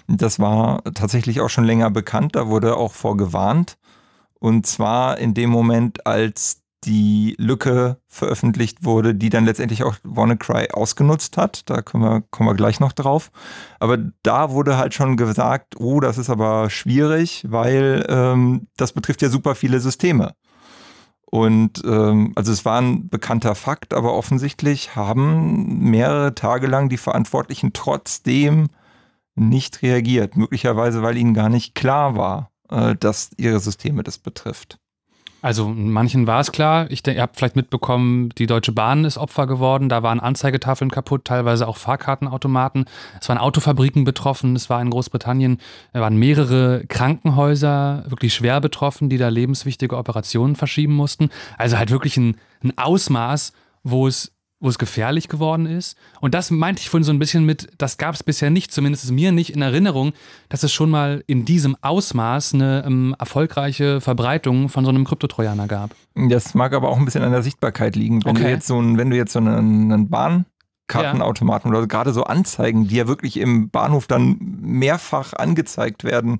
[0.07, 3.79] Das war tatsächlich auch schon länger bekannt, da wurde auch vorgewarnt.
[4.41, 10.69] Und zwar in dem Moment, als die Lücke veröffentlicht wurde, die dann letztendlich auch WannaCry
[10.73, 11.69] ausgenutzt hat.
[11.69, 13.31] Da kommen wir, kommen wir gleich noch drauf.
[13.81, 19.23] Aber da wurde halt schon gesagt, oh, das ist aber schwierig, weil ähm, das betrifft
[19.23, 20.35] ja super viele Systeme.
[21.31, 26.97] Und ähm, also es war ein bekannter Fakt, aber offensichtlich haben mehrere Tage lang die
[26.97, 28.69] Verantwortlichen trotzdem
[29.35, 30.37] nicht reagiert.
[30.37, 34.79] Möglicherweise, weil ihnen gar nicht klar war, äh, dass ihre Systeme das betrifft.
[35.41, 36.91] Also manchen war es klar.
[36.91, 39.89] Ich denke, ihr habt vielleicht mitbekommen, die Deutsche Bahn ist Opfer geworden.
[39.89, 42.87] Da waren Anzeigetafeln kaputt, teilweise auch Fahrkartenautomaten.
[43.21, 44.57] Es waren Autofabriken betroffen.
[44.57, 45.59] Es war in Großbritannien,
[45.93, 51.31] da waren mehrere Krankenhäuser wirklich schwer betroffen, die da lebenswichtige Operationen verschieben mussten.
[51.57, 53.53] Also halt wirklich ein, ein Ausmaß,
[53.85, 55.97] wo es wo es gefährlich geworden ist.
[56.21, 59.11] Und das meinte ich vorhin so ein bisschen mit, das gab es bisher nicht, zumindest
[59.13, 60.13] mir nicht in Erinnerung,
[60.49, 65.69] dass es schon mal in diesem Ausmaß eine ähm, erfolgreiche Verbreitung von so einem Kryptotrojaner
[65.69, 65.91] gab.
[66.15, 68.25] Das mag aber auch ein bisschen an der Sichtbarkeit liegen.
[68.25, 68.45] Wenn okay.
[68.45, 70.09] du jetzt so ein, wenn du jetzt so einen, einen
[70.89, 71.79] Bahnkartenautomaten ja.
[71.79, 76.39] oder gerade so Anzeigen, die ja wirklich im Bahnhof dann mehrfach angezeigt werden,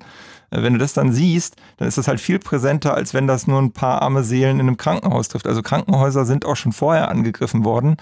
[0.51, 3.47] äh, wenn du das dann siehst, dann ist das halt viel präsenter, als wenn das
[3.47, 5.47] nur ein paar arme Seelen in einem Krankenhaus trifft.
[5.47, 7.97] Also Krankenhäuser sind auch schon vorher angegriffen worden.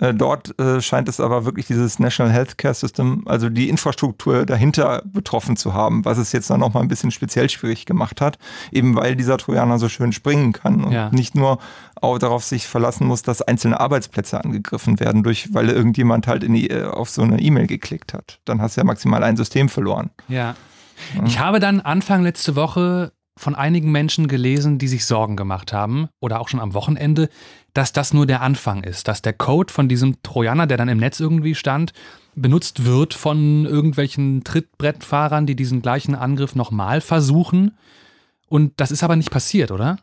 [0.00, 5.02] Äh, dort äh, scheint es aber wirklich dieses National Healthcare System, also die Infrastruktur dahinter
[5.04, 8.38] betroffen zu haben, was es jetzt dann noch mal ein bisschen speziell schwierig gemacht hat,
[8.70, 11.10] eben weil dieser Trojaner so schön springen kann und ja.
[11.10, 11.58] nicht nur
[12.00, 16.74] auch darauf sich verlassen muss, dass einzelne Arbeitsplätze angegriffen werden, durch, weil irgendjemand halt die,
[16.74, 18.40] auf so eine E-Mail geklickt hat.
[18.44, 20.10] Dann hast du ja maximal ein System verloren.
[20.28, 20.54] Ja.
[21.24, 26.08] Ich habe dann Anfang letzte Woche von einigen Menschen gelesen, die sich Sorgen gemacht haben,
[26.20, 27.28] oder auch schon am Wochenende,
[27.76, 30.98] dass das nur der Anfang ist, dass der Code von diesem Trojaner, der dann im
[30.98, 31.92] Netz irgendwie stand,
[32.34, 37.76] benutzt wird von irgendwelchen Trittbrettfahrern, die diesen gleichen Angriff nochmal versuchen.
[38.48, 39.98] Und das ist aber nicht passiert, oder?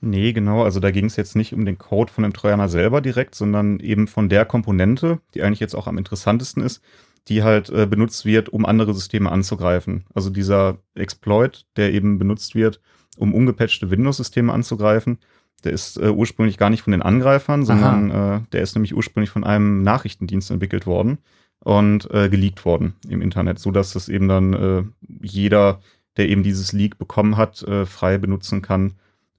[0.00, 0.62] Nee, genau.
[0.62, 3.80] Also da ging es jetzt nicht um den Code von dem Trojaner selber direkt, sondern
[3.80, 6.82] eben von der Komponente, die eigentlich jetzt auch am interessantesten ist,
[7.28, 10.04] die halt äh, benutzt wird, um andere Systeme anzugreifen.
[10.14, 12.80] Also dieser Exploit, der eben benutzt wird,
[13.16, 15.18] um ungepatchte Windows-Systeme anzugreifen,
[15.66, 19.30] der ist äh, ursprünglich gar nicht von den Angreifern, sondern äh, der ist nämlich ursprünglich
[19.30, 21.18] von einem Nachrichtendienst entwickelt worden
[21.58, 24.82] und äh, geleakt worden im Internet, so dass das eben dann äh,
[25.20, 25.80] jeder,
[26.16, 28.92] der eben dieses Leak bekommen hat, äh, frei benutzen kann,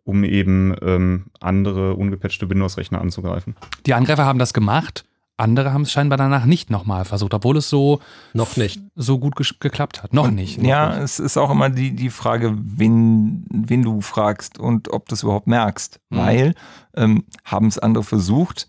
[0.04, 3.56] um eben ähm, andere ungepatchte Windows-Rechner anzugreifen.
[3.86, 5.06] Die Angreifer haben das gemacht
[5.38, 8.02] andere haben es scheinbar danach nicht nochmal versucht, obwohl es so
[8.34, 10.14] noch nicht so gut geklappt hat.
[10.14, 10.62] Noch nicht.
[10.62, 11.04] Ja, noch nicht.
[11.04, 15.24] es ist auch immer die, die Frage, wen, wen du fragst und ob du es
[15.24, 16.00] überhaupt merkst.
[16.10, 16.18] Mhm.
[16.18, 16.56] Weil
[16.96, 18.68] ähm, haben es andere versucht,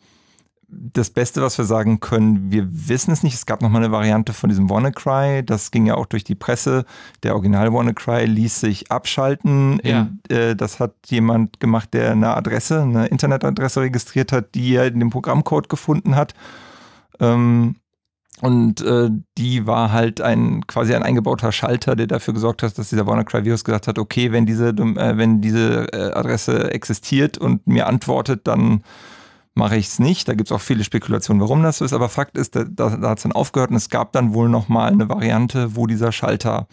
[0.70, 3.34] das Beste, was wir sagen können, wir wissen es nicht.
[3.34, 5.42] Es gab noch mal eine Variante von diesem WannaCry.
[5.44, 6.84] Das ging ja auch durch die Presse.
[7.22, 9.80] Der Original WannaCry ließ sich abschalten.
[9.82, 10.08] Ja.
[10.28, 14.86] In, äh, das hat jemand gemacht, der eine Adresse, eine Internetadresse registriert hat, die er
[14.86, 16.34] in dem Programmcode gefunden hat.
[17.18, 17.76] Ähm,
[18.40, 22.90] und äh, die war halt ein quasi ein eingebauter Schalter, der dafür gesorgt hat, dass
[22.90, 27.86] dieser WannaCry-Virus gesagt hat, okay, wenn diese, äh, wenn diese äh, Adresse existiert und mir
[27.86, 28.82] antwortet, dann
[29.58, 30.28] mache ich es nicht.
[30.28, 31.92] Da gibt es auch viele Spekulationen, warum das so ist.
[31.92, 34.90] Aber Fakt ist, da, da hat es dann aufgehört und es gab dann wohl nochmal
[34.90, 36.66] eine Variante, wo dieser Schalter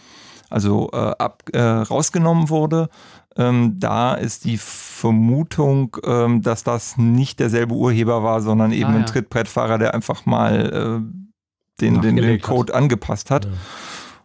[0.50, 2.90] also äh, ab, äh, rausgenommen wurde.
[3.36, 8.94] Ähm, da ist die Vermutung, ähm, dass das nicht derselbe Urheber war, sondern eben ah,
[8.94, 9.00] ja.
[9.00, 12.82] ein Trittbrettfahrer, der einfach mal äh, den, den, den, Code hat.
[12.82, 13.46] angepasst hat.
[13.46, 13.52] Ja.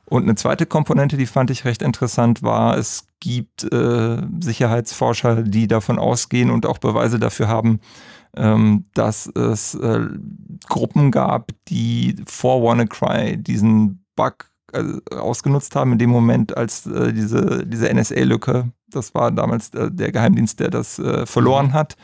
[0.04, 5.66] Und eine zweite Komponente, die fand ich recht interessant, war, es gibt äh, Sicherheitsforscher, die
[5.66, 7.80] davon ausgehen und auch Beweise dafür haben,
[8.32, 10.06] dass es äh,
[10.68, 17.12] Gruppen gab, die vor WannaCry diesen Bug äh, ausgenutzt haben, in dem Moment, als äh,
[17.12, 21.72] diese, diese NSA-Lücke, das war damals äh, der Geheimdienst, der das äh, verloren mhm.
[21.72, 21.96] hat,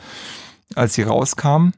[0.75, 1.69] als sie rauskam,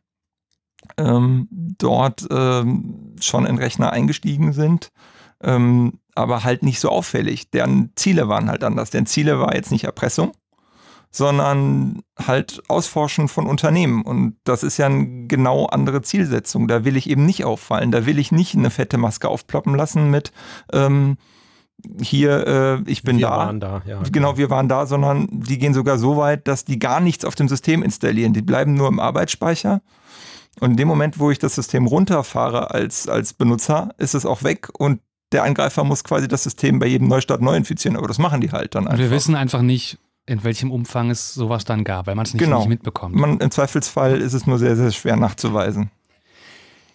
[0.97, 4.89] ähm, dort ähm, schon in Rechner eingestiegen sind.
[5.41, 7.49] Ähm, aber halt nicht so auffällig.
[7.51, 8.89] Deren Ziele waren halt anders.
[8.89, 10.31] Deren Ziele war jetzt nicht Erpressung,
[11.11, 14.03] sondern halt Ausforschen von Unternehmen.
[14.03, 16.67] Und das ist ja eine genau andere Zielsetzung.
[16.67, 17.91] Da will ich eben nicht auffallen.
[17.91, 20.31] Da will ich nicht eine fette Maske aufploppen lassen mit
[20.71, 21.17] ähm,
[22.01, 23.37] hier, äh, ich bin wir da.
[23.37, 26.65] Waren da ja, genau, genau, wir waren da, sondern die gehen sogar so weit, dass
[26.65, 28.33] die gar nichts auf dem System installieren.
[28.33, 29.81] Die bleiben nur im Arbeitsspeicher.
[30.59, 34.43] Und in dem Moment, wo ich das System runterfahre als, als Benutzer, ist es auch
[34.43, 34.99] weg und
[35.31, 37.95] der Angreifer muss quasi das System bei jedem Neustart neu infizieren.
[37.95, 38.97] Aber das machen die halt dann einfach.
[38.97, 39.99] Und wir wissen einfach nicht,
[40.29, 42.59] in welchem Umfang es sowas dann gab, weil man es nicht, genau.
[42.59, 43.15] nicht mitbekommt.
[43.15, 45.89] Man, Im Zweifelsfall ist es nur sehr, sehr schwer nachzuweisen.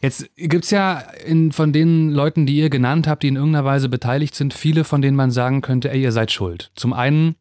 [0.01, 3.64] Jetzt gibt es ja in, von den Leuten, die ihr genannt habt, die in irgendeiner
[3.64, 6.70] Weise beteiligt sind, viele, von denen man sagen könnte, ey, ihr seid schuld.
[6.76, 7.37] Zum einen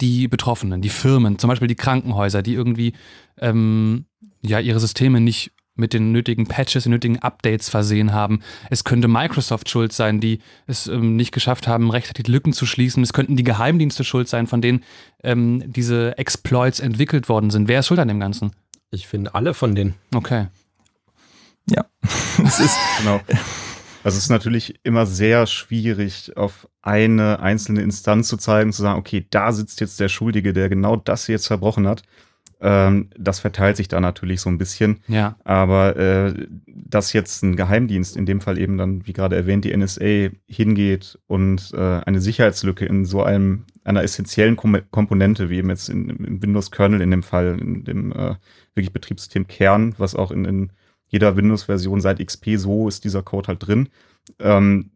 [0.00, 2.94] die Betroffenen, die Firmen, zum Beispiel die Krankenhäuser, die irgendwie
[3.38, 4.06] ähm,
[4.42, 8.42] ja ihre Systeme nicht mit den nötigen Patches, den nötigen Updates versehen haben.
[8.70, 13.02] Es könnte Microsoft schuld sein, die es ähm, nicht geschafft haben, rechtzeitig Lücken zu schließen.
[13.02, 14.84] Es könnten die Geheimdienste schuld sein, von denen
[15.24, 17.66] ähm, diese Exploits entwickelt worden sind.
[17.66, 18.52] Wer ist schuld an dem Ganzen?
[18.90, 19.94] Ich finde alle von denen.
[20.14, 20.46] Okay.
[21.68, 21.84] Ja,
[22.44, 23.20] es ist genau.
[24.02, 28.98] Also es ist natürlich immer sehr schwierig, auf eine einzelne Instanz zu zeigen, zu sagen,
[28.98, 32.02] okay, da sitzt jetzt der Schuldige, der genau das jetzt verbrochen hat.
[32.60, 35.00] Ähm, das verteilt sich da natürlich so ein bisschen.
[35.08, 35.36] Ja.
[35.44, 39.76] Aber äh, dass jetzt ein Geheimdienst, in dem Fall eben dann, wie gerade erwähnt, die
[39.76, 45.70] NSA hingeht und äh, eine Sicherheitslücke in so einem einer essentiellen Kom Komponente, wie eben
[45.70, 48.34] jetzt in, im Windows-Kernel in dem Fall, in dem äh,
[48.74, 50.72] wirklich Betriebssystem Kern, was auch in, in
[51.08, 53.88] jeder Windows-Version seit XP so ist dieser Code halt drin.
[54.38, 54.90] Ähm,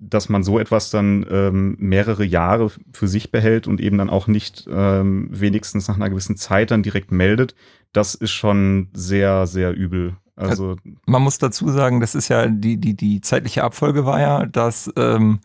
[0.00, 4.26] dass man so etwas dann ähm, mehrere Jahre für sich behält und eben dann auch
[4.26, 7.54] nicht ähm, wenigstens nach einer gewissen Zeit dann direkt meldet,
[7.92, 10.16] das ist schon sehr, sehr übel.
[10.36, 14.46] Also man muss dazu sagen, das ist ja die, die, die zeitliche Abfolge war ja,
[14.46, 15.40] dass ähm,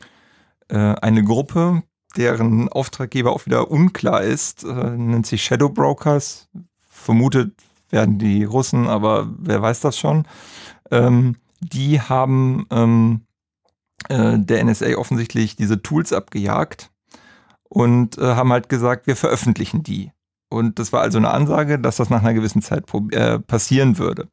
[0.70, 1.84] äh, eine Gruppe,
[2.16, 6.48] deren Auftraggeber auch wieder unklar ist, äh, nennt sich Shadow Brokers.
[6.88, 7.54] Vermutet
[7.90, 10.26] werden die Russen, aber wer weiß das schon.
[10.92, 13.25] Ähm, die haben ähm,
[14.10, 16.92] äh, der NSA offensichtlich diese Tools abgejagt
[17.70, 20.12] und äh, haben halt gesagt, wir veröffentlichen die.
[20.50, 24.30] Und das war also eine Ansage, dass das nach einer gewissen Zeit äh, passieren würde.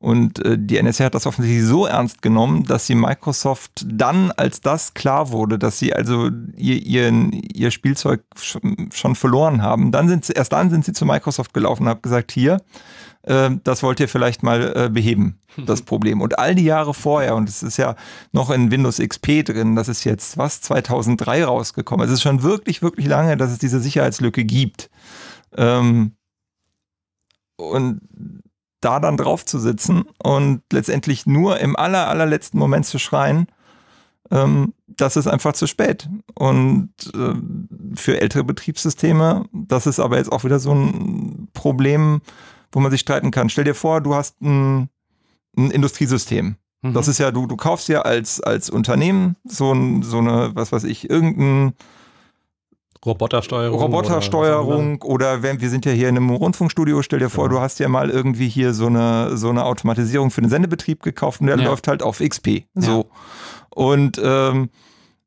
[0.00, 4.60] Und äh, die NSA hat das offensichtlich so ernst genommen, dass sie Microsoft dann, als
[4.60, 10.24] das klar wurde, dass sie also ihr, ihr, ihr Spielzeug schon verloren haben, dann sind
[10.24, 12.58] sie, erst dann sind sie zu Microsoft gelaufen und haben gesagt, hier,
[13.22, 16.20] äh, das wollt ihr vielleicht mal äh, beheben, das Problem.
[16.20, 17.96] Und all die Jahre vorher, und es ist ja
[18.30, 22.06] noch in Windows XP drin, das ist jetzt was, 2003 rausgekommen.
[22.06, 24.90] Es ist schon wirklich, wirklich lange, dass es diese Sicherheitslücke gibt.
[25.56, 26.12] Ähm,
[27.56, 28.00] und
[28.80, 33.48] da dann drauf zu sitzen und letztendlich nur im aller, allerletzten Moment zu schreien,
[34.30, 36.08] ähm, das ist einfach zu spät.
[36.34, 37.34] Und äh,
[37.94, 42.20] für ältere Betriebssysteme, das ist aber jetzt auch wieder so ein Problem,
[42.72, 43.48] wo man sich streiten kann.
[43.48, 44.88] Stell dir vor, du hast ein,
[45.56, 46.56] ein Industriesystem.
[46.82, 46.92] Mhm.
[46.92, 50.72] Das ist ja, du, du kaufst ja als, als Unternehmen so, ein, so eine, was
[50.72, 51.74] weiß ich, irgendein
[53.08, 53.80] Robotersteuerung.
[53.80, 57.60] Robotersteuerung oder, oder wenn, wir sind ja hier in einem Rundfunkstudio, stell dir vor, genau.
[57.60, 61.40] du hast ja mal irgendwie hier so eine, so eine Automatisierung für den Sendebetrieb gekauft
[61.40, 61.64] und der ja.
[61.64, 62.64] läuft halt auf XP.
[62.74, 62.98] So.
[62.98, 63.04] Ja.
[63.70, 64.70] Und ähm,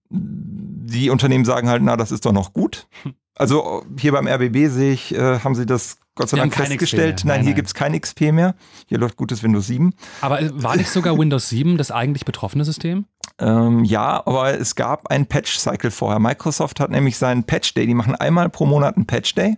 [0.09, 2.87] die Unternehmen sagen halt, na, das ist doch noch gut.
[3.33, 7.23] Also hier beim RBB sehe ich, äh, haben sie das Gott sei Dank festgestellt.
[7.25, 8.53] Nein, nein, hier gibt es kein XP mehr.
[8.87, 9.93] Hier läuft gutes Windows 7.
[10.21, 13.05] Aber war nicht sogar Windows 7 das eigentlich betroffene System?
[13.39, 16.19] Ähm, ja, aber es gab einen Patch-Cycle vorher.
[16.19, 19.57] Microsoft hat nämlich seinen Patch-Day, die machen einmal pro Monat einen Patch-Day.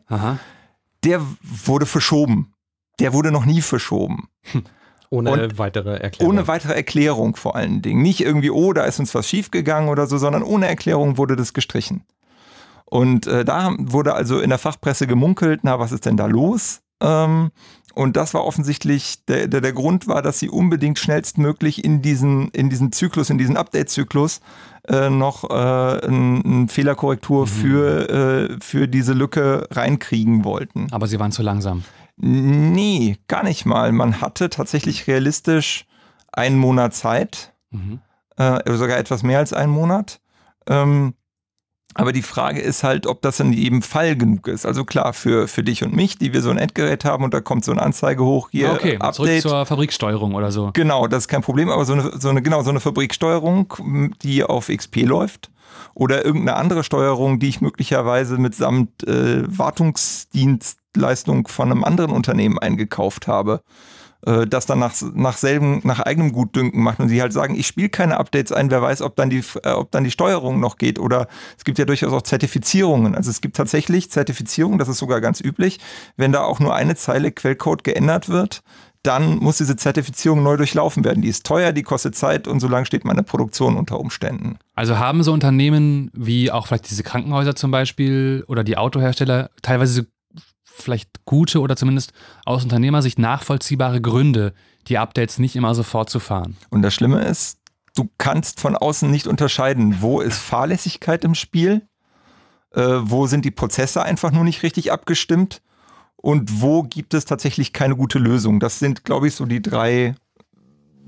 [1.03, 2.53] Der wurde verschoben.
[2.99, 4.29] Der wurde noch nie verschoben.
[4.51, 4.63] Hm.
[5.09, 6.33] Ohne und weitere Erklärung.
[6.33, 8.01] Ohne weitere Erklärung vor allen Dingen.
[8.01, 11.53] Nicht irgendwie, oh, da ist uns was schiefgegangen oder so, sondern ohne Erklärung wurde das
[11.53, 12.03] gestrichen.
[12.93, 16.81] Und äh, da wurde also in der Fachpresse gemunkelt, na, was ist denn da los?
[17.01, 17.49] Ähm,
[17.95, 22.49] und das war offensichtlich, der, der, der Grund war, dass sie unbedingt schnellstmöglich in diesen,
[22.49, 24.41] in diesen Zyklus, in diesen Update-Zyklus
[24.87, 27.47] äh, noch äh, eine Fehlerkorrektur mhm.
[27.47, 30.85] für, äh, für diese Lücke reinkriegen wollten.
[30.91, 31.83] Aber sie waren zu langsam.
[32.17, 33.91] Nee, gar nicht mal.
[33.91, 35.87] Man hatte tatsächlich realistisch
[36.31, 38.01] einen Monat Zeit, mhm.
[38.37, 40.21] äh, sogar etwas mehr als einen Monat.
[40.67, 41.15] Ähm,
[41.93, 44.65] aber die Frage ist halt, ob das in jedem Fall genug ist.
[44.65, 47.41] Also klar, für, für dich und mich, die wir so ein Endgerät haben und da
[47.41, 49.15] kommt so eine Anzeige hoch, hier okay, Update.
[49.15, 50.71] zurück zur Fabriksteuerung oder so.
[50.73, 54.43] Genau, das ist kein Problem, aber so eine, so eine, genau, so eine Fabriksteuerung, die
[54.43, 55.49] auf XP läuft
[55.93, 63.27] oder irgendeine andere Steuerung, die ich möglicherweise mitsamt äh, Wartungsdienstleistung von einem anderen Unternehmen eingekauft
[63.27, 63.61] habe
[64.25, 67.67] äh, das dann nach, nach, selben, nach eigenem Gutdünken macht und sie halt sagen, ich
[67.67, 70.77] spiele keine Updates ein, wer weiß, ob dann, die, äh, ob dann die Steuerung noch
[70.77, 73.15] geht oder es gibt ja durchaus auch Zertifizierungen.
[73.15, 75.79] Also es gibt tatsächlich Zertifizierungen, das ist sogar ganz üblich,
[76.17, 78.63] wenn da auch nur eine Zeile Quellcode geändert wird,
[79.03, 81.21] dann muss diese Zertifizierung neu durchlaufen werden.
[81.21, 84.57] Die ist teuer, die kostet Zeit und so lange steht meine Produktion unter Umständen.
[84.75, 90.07] Also haben so Unternehmen wie auch vielleicht diese Krankenhäuser zum Beispiel oder die Autohersteller teilweise
[90.75, 92.13] vielleicht gute oder zumindest
[92.45, 94.53] aus Unternehmersicht nachvollziehbare Gründe,
[94.87, 96.57] die Updates nicht immer sofort zu fahren.
[96.69, 97.59] Und das Schlimme ist,
[97.95, 101.87] du kannst von außen nicht unterscheiden, wo ist Fahrlässigkeit im Spiel,
[102.71, 105.61] äh, wo sind die Prozesse einfach nur nicht richtig abgestimmt
[106.15, 108.59] und wo gibt es tatsächlich keine gute Lösung.
[108.59, 110.15] Das sind, glaube ich, so die drei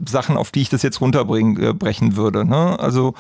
[0.05, 2.45] Sachen, auf die ich das jetzt runterbrechen äh, würde.
[2.45, 2.79] Ne?
[2.79, 3.15] Also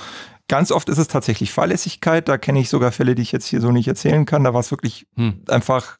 [0.47, 2.27] Ganz oft ist es tatsächlich Fahrlässigkeit.
[2.29, 4.43] Da kenne ich sogar Fälle, die ich jetzt hier so nicht erzählen kann.
[4.43, 5.41] Da war es wirklich hm.
[5.47, 5.97] einfach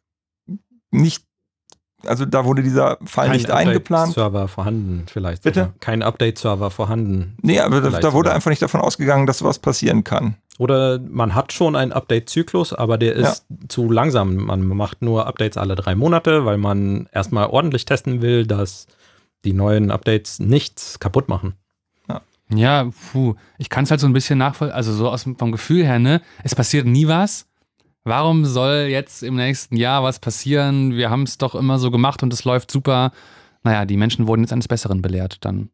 [0.91, 1.25] nicht,
[2.05, 4.13] also da wurde dieser Fall Kein nicht eingeplant.
[4.13, 5.43] Server vorhanden vielleicht.
[5.43, 5.73] Bitte?
[5.79, 7.37] Kein Update-Server vorhanden.
[7.41, 8.33] Nee, aber da, da wurde sogar.
[8.33, 10.35] einfach nicht davon ausgegangen, dass sowas passieren kann.
[10.57, 13.67] Oder man hat schon einen Update-Zyklus, aber der ist ja.
[13.67, 14.35] zu langsam.
[14.35, 18.87] Man macht nur Updates alle drei Monate, weil man erstmal ordentlich testen will, dass
[19.43, 21.55] die neuen Updates nichts kaputt machen.
[22.07, 22.21] Ja.
[22.49, 25.85] Ja, puh, ich kann es halt so ein bisschen nachvollziehen, also so aus vom Gefühl
[25.85, 26.21] her, ne?
[26.43, 27.47] Es passiert nie was.
[28.07, 30.95] Warum soll jetzt im nächsten Jahr was passieren?
[30.95, 33.11] Wir haben es doch immer so gemacht und es läuft super.
[33.63, 35.43] Naja, die Menschen wurden jetzt eines Besseren belehrt.
[35.43, 35.69] Dann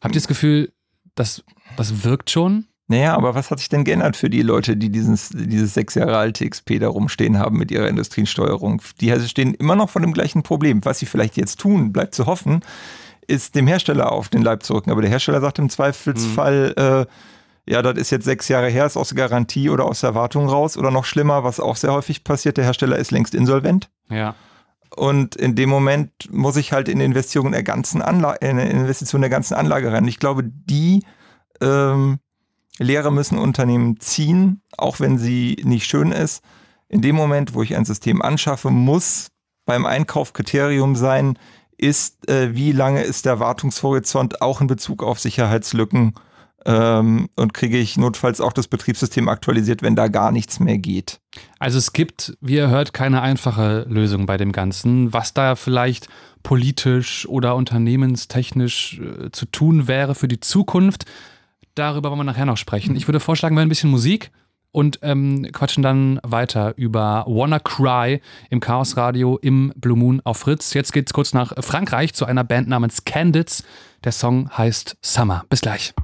[0.00, 0.72] habt ihr das Gefühl,
[1.16, 1.42] das,
[1.76, 2.66] das wirkt schon?
[2.86, 6.16] Naja, aber was hat sich denn geändert für die Leute, die dieses, dieses sechs Jahre
[6.16, 8.80] alte XP da rumstehen haben mit ihrer Industriesteuerung?
[9.00, 10.84] Die stehen immer noch vor dem gleichen Problem.
[10.84, 12.60] Was sie vielleicht jetzt tun, bleibt zu hoffen,
[13.26, 14.92] ist dem Hersteller auf den Leib zu rücken.
[14.92, 16.82] Aber der Hersteller sagt im Zweifelsfall, mhm.
[16.82, 17.06] äh,
[17.68, 20.48] ja, das ist jetzt sechs Jahre her, ist aus der Garantie oder aus der Erwartung
[20.48, 20.76] raus.
[20.76, 23.90] Oder noch schlimmer, was auch sehr häufig passiert, der Hersteller ist längst insolvent.
[24.08, 24.36] Ja.
[24.94, 29.30] Und in dem Moment muss ich halt in Investitionen der ganzen Anlage, in Investition der
[29.30, 30.06] ganzen Anlage rein.
[30.06, 31.04] Ich glaube, die
[31.60, 32.20] ähm,
[32.78, 36.44] Lehre müssen Unternehmen ziehen, auch wenn sie nicht schön ist.
[36.88, 39.28] In dem Moment, wo ich ein System anschaffe, muss
[39.64, 41.36] beim Einkauf Kriterium sein,
[41.76, 46.14] ist, äh, wie lange ist der Wartungshorizont auch in Bezug auf Sicherheitslücken
[46.66, 51.20] ähm, und kriege ich notfalls auch das Betriebssystem aktualisiert, wenn da gar nichts mehr geht.
[51.60, 55.12] Also es gibt, wie ihr hört, keine einfache Lösung bei dem Ganzen.
[55.12, 56.08] Was da vielleicht
[56.42, 61.04] politisch oder unternehmenstechnisch äh, zu tun wäre für die Zukunft,
[61.76, 62.96] darüber wollen wir nachher noch sprechen.
[62.96, 64.32] Ich würde vorschlagen, wir ein bisschen Musik
[64.72, 70.38] und ähm, quatschen dann weiter über Wanna Cry im Chaos Radio im Blue Moon auf
[70.38, 70.74] Fritz.
[70.74, 73.62] Jetzt geht's kurz nach Frankreich zu einer Band namens Candids.
[74.04, 75.44] Der Song heißt Summer.
[75.48, 75.94] Bis gleich.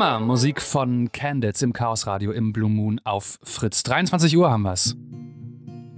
[0.00, 3.82] Summer, Musik von Candles im Chaos Radio im Blue Moon auf Fritz.
[3.82, 4.96] 23 Uhr haben wir's.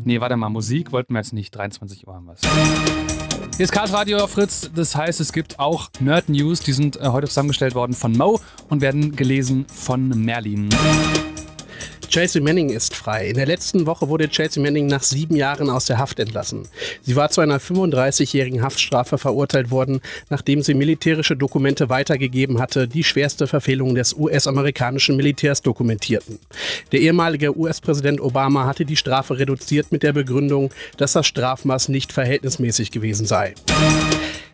[0.03, 1.53] Nee, warte mal, Musik wollten wir jetzt nicht.
[1.53, 2.41] 23 Uhr haben wir's.
[3.57, 4.69] Hier ist Chaos Radio auf Fritz.
[4.75, 6.59] Das heißt, es gibt auch Nerd News.
[6.59, 10.69] Die sind äh, heute zusammengestellt worden von Mo und werden gelesen von Merlin.
[12.13, 13.29] Chelsea Manning ist frei.
[13.29, 16.69] In der letzten Woche wurde Chelsea Manning nach sieben Jahren aus der Haft entlassen.
[17.01, 23.03] Sie war zu einer 35-jährigen Haftstrafe verurteilt worden, nachdem sie militärische Dokumente weitergegeben hatte, die
[23.03, 26.39] schwerste Verfehlungen des US-amerikanischen Militärs dokumentierten.
[26.93, 32.13] Der ehemalige US-Präsident Obama hatte die Strafe reduziert mit der Begründung, dass das Strafmaß nicht
[32.13, 33.55] verhältnismäßig gewesen sei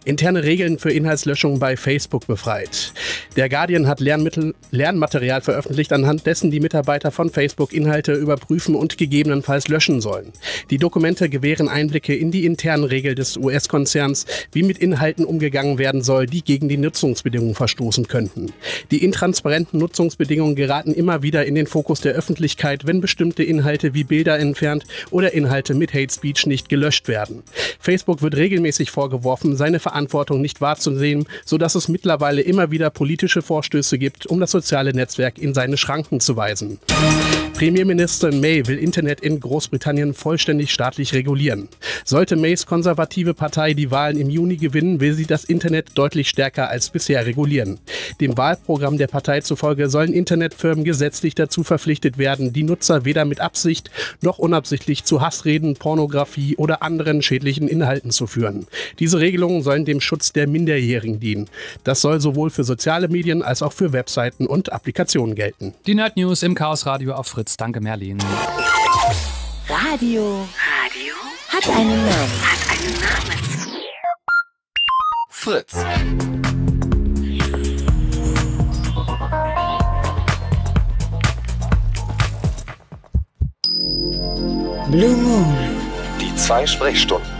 [0.04, 2.92] interne Regeln für Inhaltslöschung bei Facebook befreit.
[3.36, 8.98] Der Guardian hat Lernmittel, Lernmaterial veröffentlicht, anhand dessen die Mitarbeiter von Facebook Inhalte überprüfen und
[8.98, 10.32] gegebenenfalls löschen sollen.
[10.70, 16.02] Die Dokumente gewähren Einblicke in die internen Regeln des US-Konzerns, wie mit Inhalten umgegangen werden
[16.02, 18.52] soll, die gegen die Nutzungsbedingungen verstoßen könnten.
[18.90, 24.04] Die intransparenten Nutzungsbedingungen geraten immer wieder in den Fokus der Öffentlichkeit, wenn bestimmte Inhalte wie
[24.04, 27.42] Bilder entfernt oder Inhalte mit Hate Speech nicht gelöscht werden.
[27.78, 33.98] Facebook wird regelmäßig vorgeworfen, seine Verantwortung nicht wahrzunehmen, sodass es mittlerweile immer wieder politische Vorstöße
[33.98, 36.78] gibt, um das soziale Netzwerk in seine Schranken zu weisen.
[37.52, 41.68] Premierministerin May will Internet in Großbritannien vollständig staatlich regulieren.
[42.04, 46.68] Sollte Mays konservative Partei die Wahlen im Juni gewinnen, will sie das Internet deutlich stärker
[46.68, 47.78] als bisher regulieren.
[48.20, 53.40] Dem Wahlprogramm der Partei zufolge sollen Internetfirmen gesetzlich dazu verpflichtet werden, die Nutzer weder mit
[53.40, 53.90] Absicht
[54.20, 58.66] noch unabsichtlich zu Hassreden, Pornografie oder anderen schädlichen Inhalten zu führen.
[58.98, 61.48] Diese Regelungen sollen dem Schutz der Minderjährigen dienen.
[61.84, 65.74] Das soll sowohl für soziale Medien als auch für Webseiten und Applikationen gelten.
[65.86, 67.56] Die Nerd News im Chaos Radio auf Fritz.
[67.56, 68.18] Danke, Merlin.
[69.68, 70.44] Radio.
[70.58, 71.14] Radio
[71.46, 72.42] hat einen Namen.
[72.42, 73.38] Hat einen Namen.
[75.30, 75.72] Fritz.
[84.90, 85.56] Blue Moon.
[86.20, 87.37] Die zwei Sprechstunden.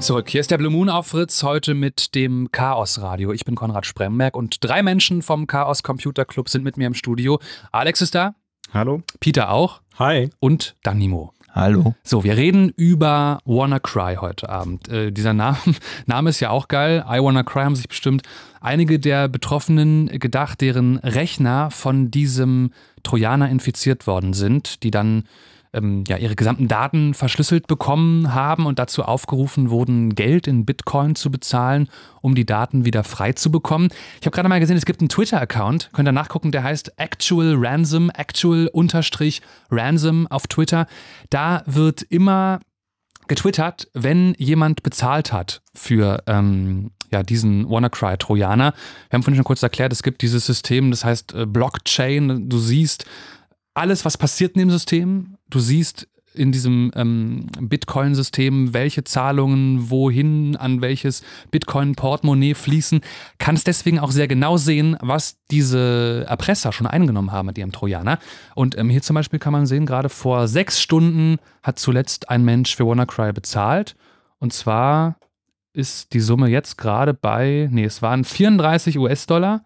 [0.00, 0.30] Willkommen zurück.
[0.30, 3.34] Hier ist der Blue Moon auf Fritz, heute mit dem Chaos Radio.
[3.34, 6.94] Ich bin Konrad Spremberg und drei Menschen vom Chaos Computer Club sind mit mir im
[6.94, 7.38] Studio.
[7.70, 8.34] Alex ist da.
[8.72, 9.02] Hallo.
[9.20, 9.82] Peter auch.
[9.98, 10.30] Hi.
[10.40, 11.34] Und Danimo.
[11.52, 11.96] Hallo.
[12.02, 14.88] So, wir reden über WannaCry heute Abend.
[14.88, 15.58] Äh, dieser Name,
[16.06, 17.04] Name ist ja auch geil.
[17.06, 18.22] I Wanna Cry haben sich bestimmt
[18.62, 22.72] einige der Betroffenen gedacht, deren Rechner von diesem
[23.02, 25.24] Trojaner infiziert worden sind, die dann
[25.72, 31.14] ähm, ja, ihre gesamten Daten verschlüsselt bekommen haben und dazu aufgerufen wurden, Geld in Bitcoin
[31.14, 31.88] zu bezahlen,
[32.22, 33.88] um die Daten wieder frei zu bekommen.
[34.20, 37.54] Ich habe gerade mal gesehen, es gibt einen Twitter-Account, könnt ihr nachgucken, der heißt Actual
[37.56, 38.70] Ransom, Actual
[39.70, 40.86] Ransom auf Twitter.
[41.30, 42.60] Da wird immer
[43.28, 48.72] getwittert, wenn jemand bezahlt hat für ähm, ja, diesen WannaCry-Trojaner.
[49.08, 52.48] Wir haben vorhin schon kurz erklärt, es gibt dieses System, das heißt äh, Blockchain.
[52.48, 53.04] Du siehst
[53.74, 55.36] alles, was passiert in dem System.
[55.48, 63.00] Du siehst in diesem ähm, Bitcoin-System, welche Zahlungen wohin an welches Bitcoin-Portemonnaie fließen,
[63.38, 68.18] kannst deswegen auch sehr genau sehen, was diese Erpresser schon eingenommen haben mit ihrem Trojaner.
[68.54, 72.44] Und ähm, hier zum Beispiel kann man sehen, gerade vor sechs Stunden hat zuletzt ein
[72.44, 73.96] Mensch für WannaCry bezahlt.
[74.38, 75.16] Und zwar
[75.72, 79.64] ist die Summe jetzt gerade bei, nee, es waren 34 US-Dollar.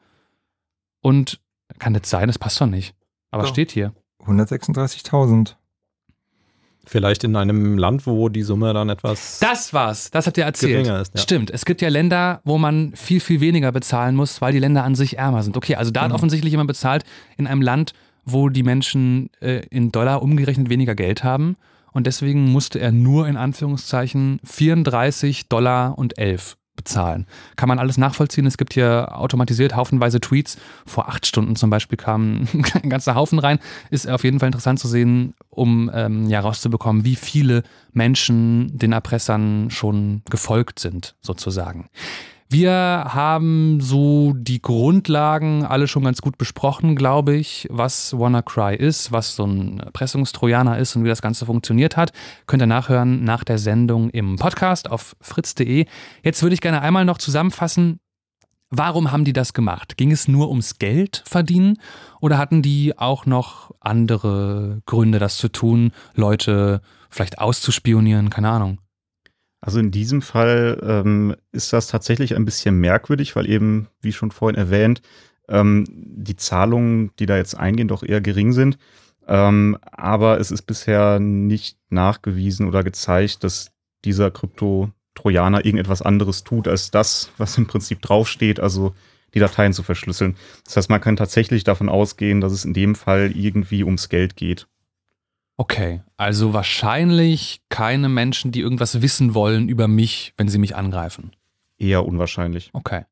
[1.00, 1.40] Und
[1.78, 2.28] kann das sein?
[2.28, 2.94] Das passt doch nicht.
[3.34, 3.50] Aber doch.
[3.50, 3.92] steht hier.
[4.26, 5.56] 136.000.
[6.86, 9.38] Vielleicht in einem Land, wo die Summe dann etwas.
[9.40, 10.86] Das war's, das habt ihr erzählt.
[10.86, 11.20] Ist, ja.
[11.20, 14.84] Stimmt, es gibt ja Länder, wo man viel, viel weniger bezahlen muss, weil die Länder
[14.84, 15.56] an sich ärmer sind.
[15.56, 16.14] Okay, also da hat mhm.
[16.14, 17.04] offensichtlich jemand bezahlt
[17.38, 17.92] in einem Land,
[18.24, 21.56] wo die Menschen äh, in Dollar umgerechnet weniger Geld haben.
[21.92, 27.26] Und deswegen musste er nur in Anführungszeichen 34 Dollar und 11 bezahlen.
[27.56, 28.46] Kann man alles nachvollziehen.
[28.46, 30.58] Es gibt hier automatisiert haufenweise Tweets.
[30.86, 32.46] Vor acht Stunden zum Beispiel kam
[32.82, 33.58] ein ganzer Haufen rein.
[33.90, 37.62] Ist auf jeden Fall interessant zu sehen, um ähm, ja rauszubekommen, wie viele
[37.92, 41.88] Menschen den Erpressern schon gefolgt sind, sozusagen.
[42.50, 49.12] Wir haben so die Grundlagen alle schon ganz gut besprochen, glaube ich, was WannaCry ist,
[49.12, 52.12] was so ein Pressungstrojaner ist und wie das Ganze funktioniert hat.
[52.46, 55.86] Könnt ihr nachhören nach der Sendung im Podcast auf fritz.de.
[56.22, 57.98] Jetzt würde ich gerne einmal noch zusammenfassen,
[58.76, 59.96] Warum haben die das gemacht?
[59.96, 61.78] Ging es nur ums Geld verdienen
[62.20, 68.30] oder hatten die auch noch andere Gründe, das zu tun, Leute vielleicht auszuspionieren?
[68.30, 68.78] Keine Ahnung.
[69.64, 74.30] Also in diesem Fall ähm, ist das tatsächlich ein bisschen merkwürdig, weil eben, wie schon
[74.30, 75.00] vorhin erwähnt,
[75.48, 78.76] ähm, die Zahlungen, die da jetzt eingehen, doch eher gering sind.
[79.26, 83.72] Ähm, aber es ist bisher nicht nachgewiesen oder gezeigt, dass
[84.04, 88.94] dieser Krypto-Trojaner irgendetwas anderes tut, als das, was im Prinzip draufsteht, also
[89.32, 90.36] die Dateien zu verschlüsseln.
[90.66, 94.36] Das heißt, man kann tatsächlich davon ausgehen, dass es in dem Fall irgendwie ums Geld
[94.36, 94.66] geht.
[95.56, 101.32] Okay, also wahrscheinlich keine Menschen, die irgendwas wissen wollen über mich, wenn sie mich angreifen.
[101.78, 102.70] Eher unwahrscheinlich.
[102.72, 103.04] Okay.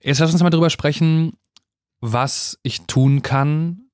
[0.00, 1.32] Jetzt lass uns mal drüber sprechen,
[2.00, 3.86] was ich tun kann,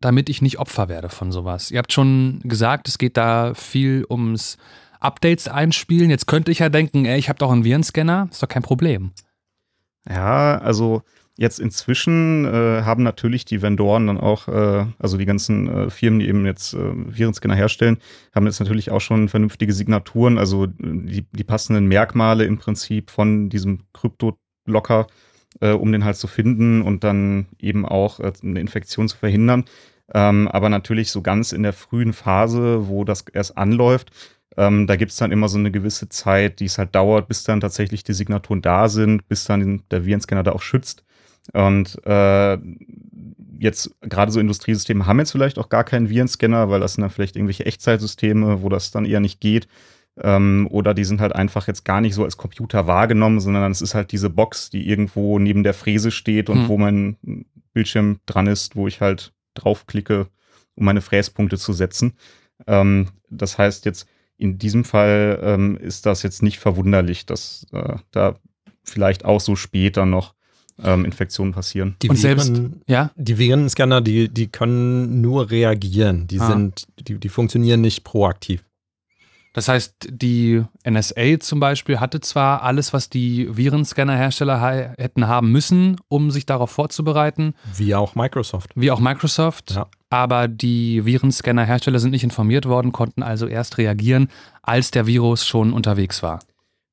[0.00, 1.70] damit ich nicht Opfer werde von sowas.
[1.70, 4.58] Ihr habt schon gesagt, es geht da viel ums
[5.00, 6.10] Updates einspielen.
[6.10, 9.12] Jetzt könnte ich ja denken, ey, ich habe doch einen Virenscanner, ist doch kein Problem.
[10.08, 11.02] Ja, also
[11.38, 16.20] Jetzt inzwischen äh, haben natürlich die Vendoren dann auch, äh, also die ganzen äh, Firmen,
[16.20, 17.98] die eben jetzt äh, Virenscanner herstellen,
[18.34, 23.10] haben jetzt natürlich auch schon vernünftige Signaturen, also äh, die, die passenden Merkmale im Prinzip
[23.10, 25.08] von diesem Krypto-Locker,
[25.60, 29.66] äh, um den halt zu finden und dann eben auch äh, eine Infektion zu verhindern.
[30.14, 34.10] Ähm, aber natürlich so ganz in der frühen Phase, wo das erst anläuft,
[34.56, 37.44] ähm, da gibt es dann immer so eine gewisse Zeit, die es halt dauert, bis
[37.44, 41.05] dann tatsächlich die Signaturen da sind, bis dann der Virenscanner da auch schützt.
[41.52, 42.58] Und äh,
[43.58, 47.10] jetzt gerade so Industriesysteme haben jetzt vielleicht auch gar keinen Virenscanner, weil das sind dann
[47.10, 49.68] vielleicht irgendwelche Echtzeitsysteme, wo das dann eher nicht geht.
[50.18, 53.82] Ähm, oder die sind halt einfach jetzt gar nicht so als Computer wahrgenommen, sondern es
[53.82, 56.68] ist halt diese Box, die irgendwo neben der Fräse steht und hm.
[56.68, 57.16] wo mein
[57.74, 60.28] Bildschirm dran ist, wo ich halt draufklicke,
[60.74, 62.14] um meine Fräspunkte zu setzen.
[62.66, 67.96] Ähm, das heißt jetzt, in diesem Fall ähm, ist das jetzt nicht verwunderlich, dass äh,
[68.10, 68.36] da
[68.82, 70.35] vielleicht auch so später noch
[70.82, 71.96] ähm, Infektionen passieren.
[72.02, 73.10] Die und Viren, selbst, ja?
[73.16, 76.26] Die Virenscanner, die, die können nur reagieren.
[76.26, 76.46] Die ah.
[76.46, 78.62] sind, die, die funktionieren nicht proaktiv.
[79.56, 85.96] Das heißt, die NSA zum Beispiel hatte zwar alles, was die Virenscanner-Hersteller hätten haben müssen,
[86.08, 87.54] um sich darauf vorzubereiten.
[87.74, 88.72] Wie auch Microsoft.
[88.74, 89.70] Wie auch Microsoft.
[89.70, 89.86] Ja.
[90.10, 94.28] Aber die Virenscanner-Hersteller sind nicht informiert worden, konnten also erst reagieren,
[94.60, 96.40] als der Virus schon unterwegs war.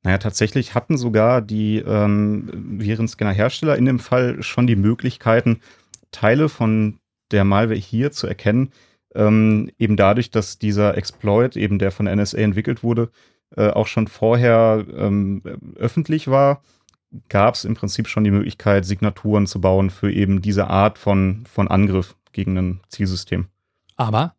[0.04, 2.50] Naja, tatsächlich hatten sogar die ähm,
[2.80, 5.62] Virenscanner-Hersteller in dem Fall schon die Möglichkeiten,
[6.12, 7.00] Teile von
[7.32, 8.72] der Malware hier zu erkennen,
[9.16, 13.12] ähm, eben dadurch, dass dieser Exploit, eben der von der NSA entwickelt wurde,
[13.56, 15.42] äh, auch schon vorher ähm,
[15.76, 16.62] öffentlich war,
[17.30, 21.46] gab es im Prinzip schon die Möglichkeit, Signaturen zu bauen für eben diese Art von,
[21.46, 23.48] von Angriff gegen ein Zielsystem.
[23.96, 24.36] Aber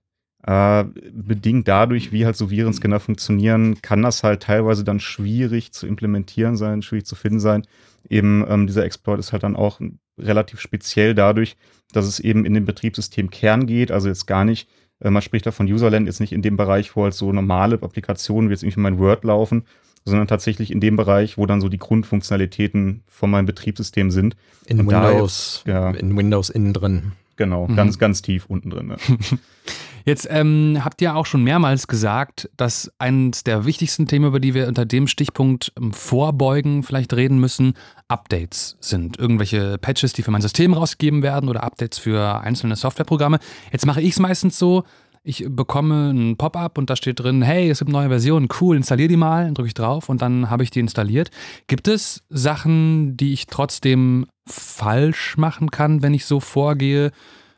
[0.47, 5.86] äh, bedingt dadurch, wie halt so Virenscanner funktionieren, kann das halt teilweise dann schwierig zu
[5.86, 7.66] implementieren sein, schwierig zu finden sein.
[8.09, 9.80] Eben ähm, dieser Exploit ist halt dann auch
[10.18, 11.57] relativ speziell dadurch,
[11.92, 14.68] dass es eben in den Betriebssystem Kern geht, also jetzt gar nicht,
[15.01, 17.76] äh, man spricht da von Userland jetzt nicht in dem Bereich, wo halt so normale
[17.80, 19.64] Applikationen wie jetzt irgendwie mein Word laufen,
[20.05, 24.36] sondern tatsächlich in dem Bereich, wo dann so die Grundfunktionalitäten von meinem Betriebssystem sind.
[24.66, 27.12] In Und Windows, jetzt, ja, in Windows innen drin.
[27.37, 27.76] Genau, mhm.
[27.76, 28.87] ganz, ganz tief unten drin.
[28.89, 28.97] Ne?
[30.05, 34.53] Jetzt ähm, habt ihr auch schon mehrmals gesagt, dass eines der wichtigsten Themen, über die
[34.53, 37.72] wir unter dem Stichpunkt ähm, Vorbeugen vielleicht reden müssen,
[38.09, 39.18] Updates sind.
[39.18, 43.38] Irgendwelche Patches, die für mein System rausgegeben werden oder Updates für einzelne Softwareprogramme.
[43.72, 44.84] Jetzt mache ich es meistens so,
[45.25, 49.09] ich bekomme ein Pop-up und da steht drin, hey, es gibt neue Versionen, cool, installier
[49.09, 51.30] die mal, drücke ich drauf und dann habe ich die installiert.
[51.67, 57.11] Gibt es Sachen, die ich trotzdem falsch machen kann, wenn ich so vorgehe?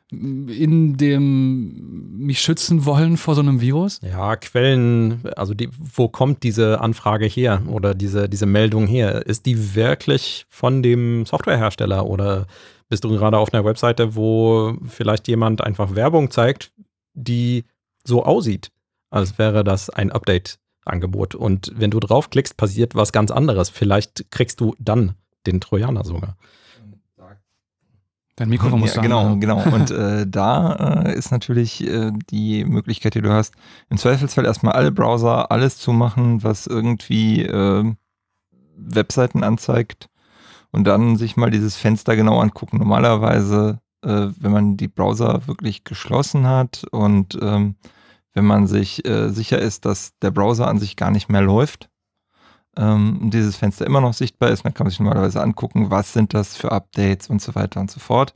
[0.08, 4.00] in dem mich schützen wollen vor so einem Virus?
[4.02, 9.26] Ja, Quellen, also die, wo kommt diese Anfrage her oder diese, diese Meldung her?
[9.26, 12.46] Ist die wirklich von dem Softwarehersteller oder
[12.88, 16.70] bist du gerade auf einer Webseite, wo vielleicht jemand einfach Werbung zeigt,
[17.16, 17.64] die
[18.04, 18.70] so aussieht,
[19.10, 21.34] als wäre das ein Update-Angebot?
[21.34, 23.70] Und wenn du draufklickst, passiert was ganz anderes.
[23.70, 25.14] Vielleicht kriegst du dann
[25.46, 26.36] den Trojaner sogar.
[28.36, 29.62] Dein Mikrofon muss ja, Genau, genau.
[29.62, 33.54] Und äh, da äh, ist natürlich äh, die Möglichkeit, die du hast,
[33.88, 37.94] im Zweifelsfall erstmal alle Browser, alles zu machen, was irgendwie äh,
[38.76, 40.10] Webseiten anzeigt
[40.70, 42.76] und dann sich mal dieses Fenster genau angucken.
[42.76, 47.74] Normalerweise, äh, wenn man die Browser wirklich geschlossen hat und ähm,
[48.34, 51.88] wenn man sich äh, sicher ist, dass der Browser an sich gar nicht mehr läuft
[52.76, 56.12] ähm, und dieses Fenster immer noch sichtbar ist, dann kann man sich normalerweise angucken, was
[56.12, 58.34] sind das für Updates und so weiter und so fort.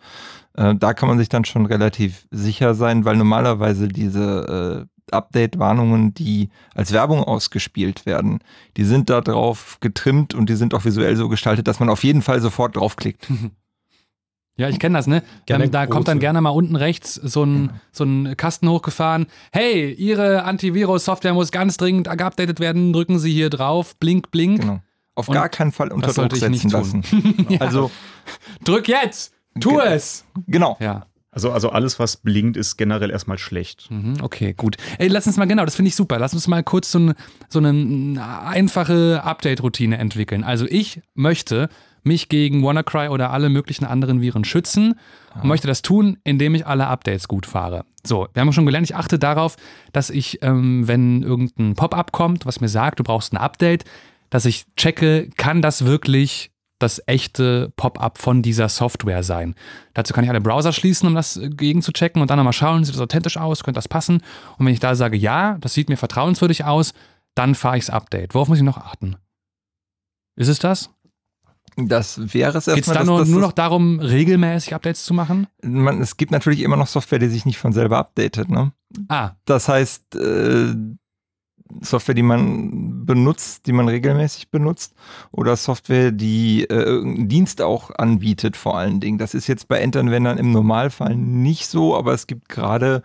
[0.54, 6.14] Äh, da kann man sich dann schon relativ sicher sein, weil normalerweise diese äh, Update-Warnungen,
[6.14, 8.40] die als Werbung ausgespielt werden,
[8.76, 12.04] die sind da drauf getrimmt und die sind auch visuell so gestaltet, dass man auf
[12.04, 13.28] jeden Fall sofort draufklickt.
[14.60, 15.22] Ja, ich kenne das, ne?
[15.48, 15.90] Ähm, da große.
[15.90, 19.26] kommt dann gerne mal unten rechts so ein, so ein Kasten hochgefahren.
[19.52, 22.92] Hey, Ihre Antivirus-Software muss ganz dringend geupdatet werden.
[22.92, 23.96] Drücken Sie hier drauf.
[23.96, 24.60] Blink, blink.
[24.60, 24.80] Genau.
[25.14, 27.02] Auf und gar keinen Fall unter Druck setzen lassen.
[27.48, 27.58] ja.
[27.60, 27.90] Also
[28.62, 29.32] drück jetzt.
[29.58, 30.26] Tu es.
[30.46, 30.76] Genau.
[30.78, 31.06] Ja.
[31.32, 33.88] Also, also alles, was blinkt, ist generell erstmal schlecht.
[33.90, 34.76] Mhm, okay, gut.
[34.98, 36.18] Ey, lass uns mal, genau, das finde ich super.
[36.18, 37.14] Lass uns mal kurz so, ein,
[37.48, 40.42] so eine einfache Update-Routine entwickeln.
[40.42, 41.68] Also ich möchte
[42.02, 44.94] mich gegen WannaCry oder alle möglichen anderen Viren schützen
[45.34, 47.84] und möchte das tun, indem ich alle Updates gut fahre.
[48.04, 49.56] So, wir haben schon gelernt, ich achte darauf,
[49.92, 53.84] dass ich, ähm, wenn irgendein Pop-up kommt, was mir sagt, du brauchst ein Update,
[54.30, 56.50] dass ich checke, kann das wirklich
[56.80, 59.54] das echte Pop-up von dieser Software sein.
[59.92, 62.54] Dazu kann ich alle Browser schließen, um das äh, gegen zu checken und dann nochmal
[62.54, 64.22] schauen, sieht das authentisch aus, könnte das passen?
[64.58, 66.94] Und wenn ich da sage, ja, das sieht mir vertrauenswürdig aus,
[67.34, 68.34] dann fahre ich das Update.
[68.34, 69.16] Worauf muss ich noch achten?
[70.36, 70.90] Ist es das?
[71.76, 72.74] Das wäre es erstmal.
[72.76, 75.46] Geht es da nur, nur noch darum, regelmäßig Updates zu machen?
[75.62, 78.50] Man, es gibt natürlich immer noch Software, die sich nicht von selber updatet.
[78.50, 78.72] Ne?
[79.08, 79.32] Ah.
[79.44, 80.74] Das heißt, äh,
[81.80, 84.94] Software, die man benutzt, die man regelmäßig benutzt,
[85.30, 89.18] oder Software, die äh, irgendeinen Dienst auch anbietet, vor allen Dingen.
[89.18, 93.02] Das ist jetzt bei Endanwendern im Normalfall nicht so, aber es gibt gerade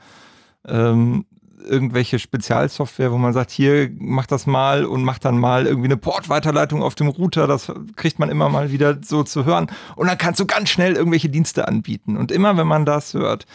[0.68, 1.26] ähm,
[1.66, 5.98] irgendwelche Spezialsoftware, wo man sagt, hier mach das mal und mach dann mal irgendwie eine
[5.98, 7.48] Portweiterleitung auf dem Router.
[7.48, 9.68] Das kriegt man immer mal wieder so zu hören.
[9.96, 12.18] Und dann kannst du ganz schnell irgendwelche Dienste anbieten.
[12.18, 13.46] Und immer, wenn man das hört,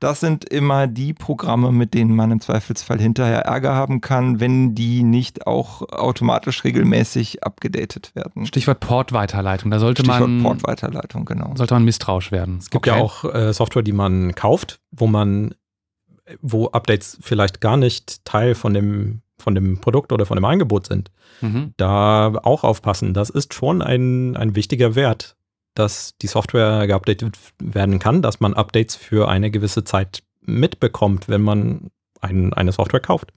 [0.00, 4.74] das sind immer die Programme, mit denen man im Zweifelsfall hinterher Ärger haben kann, wenn
[4.74, 8.46] die nicht auch automatisch regelmäßig abgedatet werden.
[8.46, 9.72] Stichwort Portweiterleitung.
[9.72, 11.52] Da sollte Stichwort man Portweiterleitung, genau.
[11.56, 12.58] Sollte man misstrauisch werden.
[12.58, 12.96] Es gibt okay.
[12.96, 15.54] ja auch äh, Software, die man kauft, wo man
[16.40, 20.86] wo Updates vielleicht gar nicht Teil von dem, von dem Produkt oder von dem Angebot
[20.86, 21.10] sind,
[21.40, 21.74] mhm.
[21.76, 23.14] da auch aufpassen.
[23.14, 25.36] Das ist schon ein, ein wichtiger Wert,
[25.74, 31.42] dass die Software geupdatet werden kann, dass man Updates für eine gewisse Zeit mitbekommt, wenn
[31.42, 31.90] man
[32.20, 33.32] ein, eine Software kauft.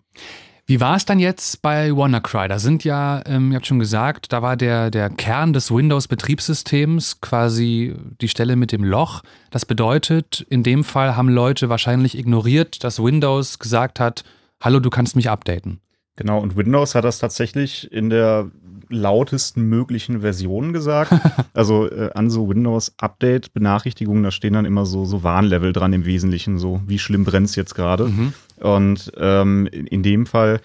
[0.72, 2.48] Wie war es dann jetzt bei WannaCry?
[2.48, 7.20] Da sind ja, ähm, ihr habt schon gesagt, da war der, der Kern des Windows-Betriebssystems
[7.20, 9.22] quasi die Stelle mit dem Loch.
[9.50, 14.24] Das bedeutet, in dem Fall haben Leute wahrscheinlich ignoriert, dass Windows gesagt hat,
[14.62, 15.82] hallo, du kannst mich updaten.
[16.16, 18.50] Genau, und Windows hat das tatsächlich in der
[18.88, 21.14] lautesten möglichen Version gesagt.
[21.54, 26.60] also äh, an so Windows-Update-Benachrichtigungen, da stehen dann immer so, so Warnlevel dran im Wesentlichen,
[26.60, 28.06] so wie schlimm brennt es jetzt gerade.
[28.06, 28.34] Mhm.
[28.62, 30.62] Und ähm, in, dem Fall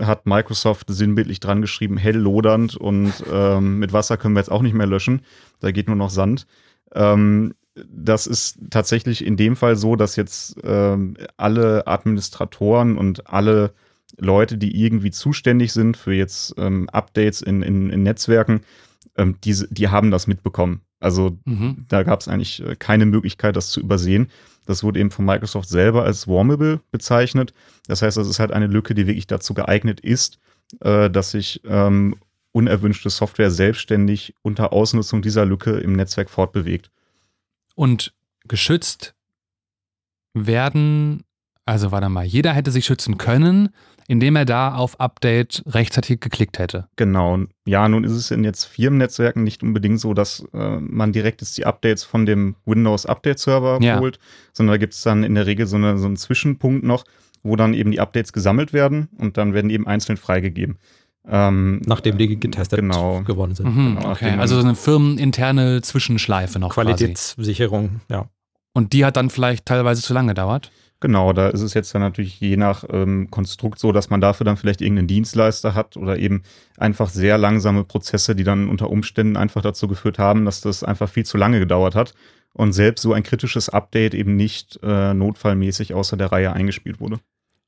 [0.00, 4.62] hat Microsoft sinnbildlich dran geschrieben, hell lodernd und ähm, mit Wasser können wir jetzt auch
[4.62, 5.22] nicht mehr löschen.
[5.60, 6.46] Da geht nur noch Sand.
[6.94, 7.54] Ähm,
[7.86, 13.72] das ist tatsächlich in dem Fall so, dass jetzt ähm, alle Administratoren und alle
[14.16, 18.62] Leute, die irgendwie zuständig sind für jetzt ähm, Updates in, in, in Netzwerken,
[19.18, 20.80] ähm, die, die haben das mitbekommen.
[21.00, 21.84] Also mhm.
[21.88, 24.30] da gab es eigentlich äh, keine Möglichkeit, das zu übersehen.
[24.66, 27.54] Das wurde eben von Microsoft selber als Warmable bezeichnet.
[27.86, 30.38] Das heißt, das ist halt eine Lücke, die wirklich dazu geeignet ist,
[30.80, 32.16] äh, dass sich ähm,
[32.52, 36.90] unerwünschte Software selbstständig unter Ausnutzung dieser Lücke im Netzwerk fortbewegt.
[37.74, 38.12] Und
[38.46, 39.14] geschützt
[40.34, 41.24] werden,
[41.64, 43.70] also warte mal, jeder hätte sich schützen können,
[44.08, 46.88] indem er da auf Update rechtzeitig geklickt hätte.
[46.96, 47.40] Genau.
[47.66, 51.58] Ja, nun ist es in jetzt Firmennetzwerken nicht unbedingt so, dass äh, man direkt jetzt
[51.58, 54.00] die Updates von dem Windows Update Server ja.
[54.00, 54.18] holt,
[54.54, 57.04] sondern da gibt es dann in der Regel so, eine, so einen Zwischenpunkt noch,
[57.42, 60.78] wo dann eben die Updates gesammelt werden und dann werden eben einzeln freigegeben.
[61.30, 63.20] Ähm, Nachdem die getestet genau.
[63.22, 63.76] geworden sind.
[63.76, 64.30] Mhm, genau, okay.
[64.38, 66.72] Also eine firmeninterne Zwischenschleife noch.
[66.72, 68.00] Qualitätssicherung, quasi.
[68.10, 68.30] ja.
[68.72, 70.70] Und die hat dann vielleicht teilweise zu lange gedauert?
[71.00, 74.44] Genau, da ist es jetzt dann natürlich je nach ähm, Konstrukt so, dass man dafür
[74.44, 76.42] dann vielleicht irgendeinen Dienstleister hat oder eben
[76.76, 81.08] einfach sehr langsame Prozesse, die dann unter Umständen einfach dazu geführt haben, dass das einfach
[81.08, 82.14] viel zu lange gedauert hat
[82.52, 87.20] und selbst so ein kritisches Update eben nicht äh, notfallmäßig außer der Reihe eingespielt wurde.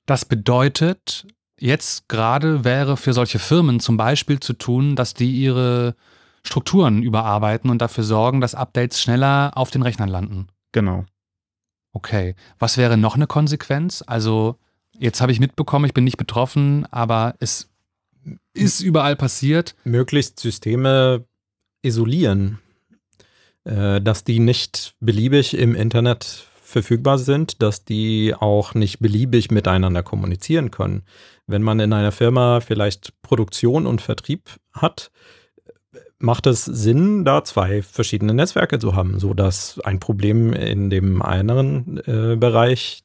[0.06, 5.94] Das bedeutet, jetzt gerade wäre für solche Firmen zum Beispiel zu tun, dass die ihre
[6.42, 10.48] Strukturen überarbeiten und dafür sorgen, dass Updates schneller auf den Rechnern landen.
[10.72, 11.04] Genau.
[11.92, 12.34] Okay.
[12.58, 14.04] Was wäre noch eine Konsequenz?
[14.06, 14.56] Also,
[14.98, 17.68] jetzt habe ich mitbekommen, ich bin nicht betroffen, aber es
[18.52, 19.74] ist überall passiert.
[19.84, 21.24] Möglichst Systeme
[21.82, 22.58] isolieren,
[23.64, 30.02] äh, dass die nicht beliebig im Internet verfügbar sind, dass die auch nicht beliebig miteinander
[30.02, 31.02] kommunizieren können.
[31.46, 35.10] Wenn man in einer Firma vielleicht Produktion und Vertrieb hat,
[36.20, 41.98] macht es Sinn, da zwei verschiedene Netzwerke zu haben, sodass ein Problem in dem einen
[42.06, 43.02] äh, Bereich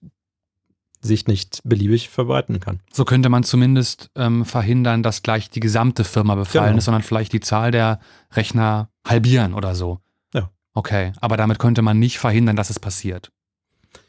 [1.01, 2.79] sich nicht beliebig verbreiten kann.
[2.91, 6.77] So könnte man zumindest ähm, verhindern, dass gleich die gesamte Firma befallen genau.
[6.77, 7.99] ist, sondern vielleicht die Zahl der
[8.33, 9.99] Rechner halbieren oder so.
[10.33, 10.49] Ja.
[10.73, 13.31] Okay, aber damit könnte man nicht verhindern, dass es passiert.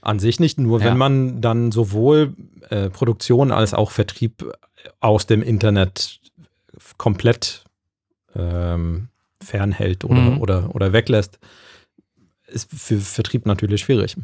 [0.00, 0.86] An sich nicht, nur ja.
[0.86, 2.34] wenn man dann sowohl
[2.70, 4.50] äh, Produktion als auch Vertrieb
[5.00, 6.20] aus dem Internet
[6.96, 7.65] komplett
[8.36, 9.08] ähm,
[9.42, 10.40] fernhält oder, mhm.
[10.40, 11.38] oder, oder weglässt,
[12.46, 14.16] ist für Vertrieb natürlich schwierig.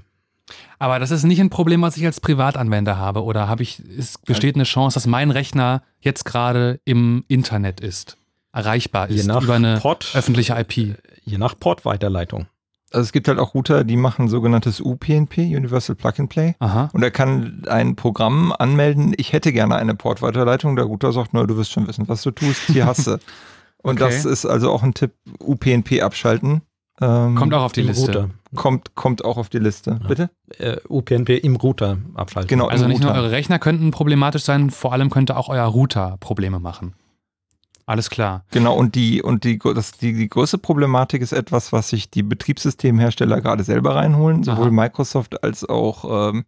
[0.79, 3.23] Aber das ist nicht ein Problem, was ich als Privatanwender habe.
[3.23, 8.17] Oder habe ich, es besteht eine Chance, dass mein Rechner jetzt gerade im Internet ist,
[8.53, 10.97] erreichbar ist über eine Port, öffentliche IP?
[11.25, 12.47] Je nach Portweiterleitung.
[12.91, 16.55] Also es gibt halt auch Router, die machen sogenanntes UPnP, Universal Plug and Play.
[16.59, 16.91] Aha.
[16.93, 20.77] Und er kann ein Programm anmelden, ich hätte gerne eine Portweiterleitung.
[20.77, 23.19] Der Router sagt, na, du wirst schon wissen, was du tust, hier hast du.
[23.83, 24.13] Und okay.
[24.13, 26.63] das ist also auch ein Tipp, UPnP abschalten.
[27.01, 28.07] Ähm, kommt auch auf die Liste.
[28.07, 28.31] Router.
[28.55, 29.99] Kommt, kommt auch auf die Liste.
[30.03, 30.09] Ja.
[30.09, 30.31] Bitte?
[30.59, 32.49] Äh, UPnP im Router abschalten.
[32.49, 33.15] Genau, also nicht Router.
[33.15, 36.95] nur eure Rechner könnten problematisch sein, vor allem könnte auch euer Router Probleme machen.
[37.85, 38.45] Alles klar.
[38.53, 42.23] Genau, und die, und die, das, die, die größte Problematik ist etwas, was sich die
[42.23, 44.45] Betriebssystemhersteller gerade selber reinholen.
[44.45, 44.71] Sowohl Aha.
[44.71, 46.45] Microsoft als auch ähm,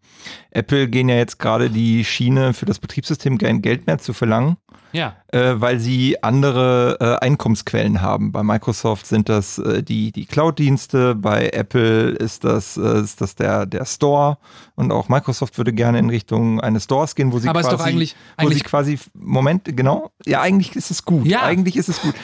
[0.51, 4.57] Apple gehen ja jetzt gerade die Schiene für das Betriebssystem kein Geld mehr zu verlangen.
[4.95, 5.17] Ja.
[5.29, 8.31] Äh, weil sie andere äh, Einkommensquellen haben.
[8.31, 13.35] Bei Microsoft sind das äh, die, die Cloud-Dienste, bei Apple ist das, äh, ist das
[13.35, 14.39] der, der Store
[14.77, 17.81] und auch Microsoft würde gerne in Richtung eines Stores gehen, wo sie Aber quasi, ist
[17.81, 21.27] doch eigentlich, wo sie quasi, Moment, genau, ja, eigentlich ist es gut.
[21.27, 21.43] Ja.
[21.43, 22.15] Eigentlich ist es gut.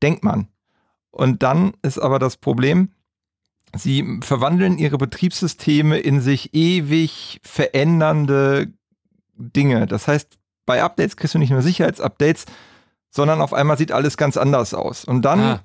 [0.00, 0.46] Denkt man.
[1.10, 2.90] Und dann ist aber das Problem,
[3.76, 8.72] sie verwandeln ihre Betriebssysteme in sich ewig verändernde
[9.36, 9.86] Dinge.
[9.86, 12.46] Das heißt, bei Updates kriegst du nicht nur Sicherheitsupdates,
[13.10, 15.04] sondern auf einmal sieht alles ganz anders aus.
[15.04, 15.40] Und dann.
[15.40, 15.60] Ah,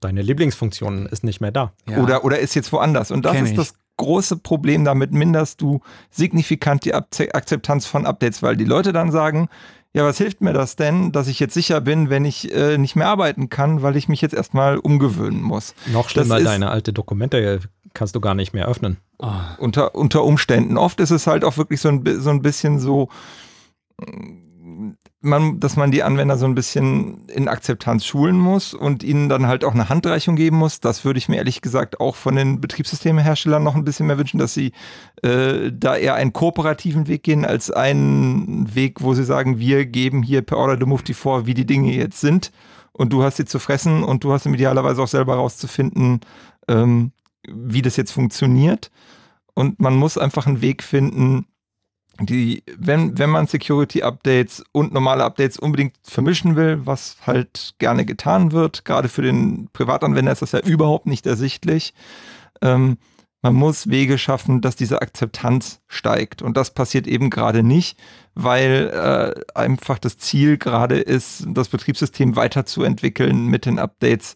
[0.00, 1.72] deine Lieblingsfunktion ist nicht mehr da.
[1.88, 1.98] Ja.
[1.98, 3.10] Oder, oder ist jetzt woanders.
[3.10, 3.56] Und das Kenn ist ich.
[3.56, 4.84] das große Problem.
[4.84, 5.80] Damit minderst du
[6.10, 9.48] signifikant die Akzeptanz von Updates, weil die Leute dann sagen,
[9.92, 12.94] ja, was hilft mir das denn, dass ich jetzt sicher bin, wenn ich äh, nicht
[12.94, 15.74] mehr arbeiten kann, weil ich mich jetzt erstmal umgewöhnen muss?
[15.86, 17.60] Noch schlimmer, deine alte Dokumente
[17.94, 18.98] kannst du gar nicht mehr öffnen.
[19.18, 19.32] Oh.
[19.58, 20.76] Unter, unter Umständen.
[20.76, 23.08] Oft ist es halt auch wirklich so ein, so ein bisschen so,
[25.20, 29.46] man, dass man die Anwender so ein bisschen in Akzeptanz schulen muss und ihnen dann
[29.46, 30.80] halt auch eine Handreichung geben muss.
[30.80, 34.38] Das würde ich mir ehrlich gesagt auch von den Betriebssystemeherstellern noch ein bisschen mehr wünschen,
[34.38, 34.72] dass sie
[35.22, 40.22] äh, da eher einen kooperativen Weg gehen als einen Weg, wo sie sagen, wir geben
[40.22, 42.52] hier per Order the Mufti vor, wie die Dinge jetzt sind
[42.92, 46.20] und du hast sie zu fressen und du hast idealerweise auch selber rauszufinden,
[46.68, 47.12] ähm,
[47.48, 48.90] wie das jetzt funktioniert.
[49.54, 51.46] Und man muss einfach einen Weg finden,
[52.20, 58.52] die, wenn, wenn man Security-Updates und normale Updates unbedingt vermischen will, was halt gerne getan
[58.52, 61.94] wird, gerade für den Privatanwender ist das ja überhaupt nicht ersichtlich.
[62.60, 62.98] Ähm,
[63.40, 66.42] man muss Wege schaffen, dass diese Akzeptanz steigt.
[66.42, 67.96] Und das passiert eben gerade nicht,
[68.34, 74.34] weil äh, einfach das Ziel gerade ist, das Betriebssystem weiterzuentwickeln mit den Updates.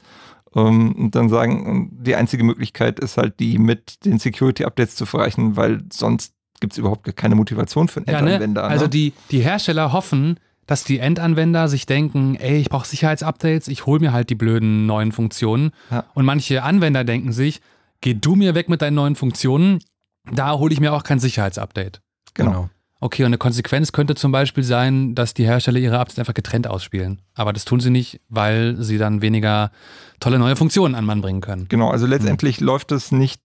[0.55, 5.57] Ähm, und dann sagen, die einzige Möglichkeit ist halt die mit den Security-Updates zu verreichen,
[5.57, 8.35] weil sonst gibt es überhaupt keine Motivation für einen ja, ne?
[8.35, 8.63] Endanwender.
[8.63, 8.69] Ne?
[8.69, 13.85] Also die, die Hersteller hoffen, dass die Endanwender sich denken, ey, ich brauche Sicherheitsupdates, ich
[13.85, 15.73] hole mir halt die blöden neuen Funktionen.
[15.91, 16.05] Ja.
[16.15, 17.61] Und manche Anwender denken sich,
[18.01, 19.81] geh du mir weg mit deinen neuen Funktionen,
[20.33, 22.01] da hole ich mir auch kein Sicherheitsupdate.
[22.35, 22.51] Genau.
[22.51, 22.71] genau.
[23.01, 26.69] Okay, und eine Konsequenz könnte zum Beispiel sein, dass die Hersteller ihre Updates einfach getrennt
[26.69, 27.21] ausspielen.
[27.35, 29.73] Aber das tun sie nicht, weil sie dann weniger
[30.21, 31.67] tolle neue Funktionen an Mann bringen können.
[31.69, 32.67] Genau, also letztendlich hm.
[32.67, 33.43] läuft es nicht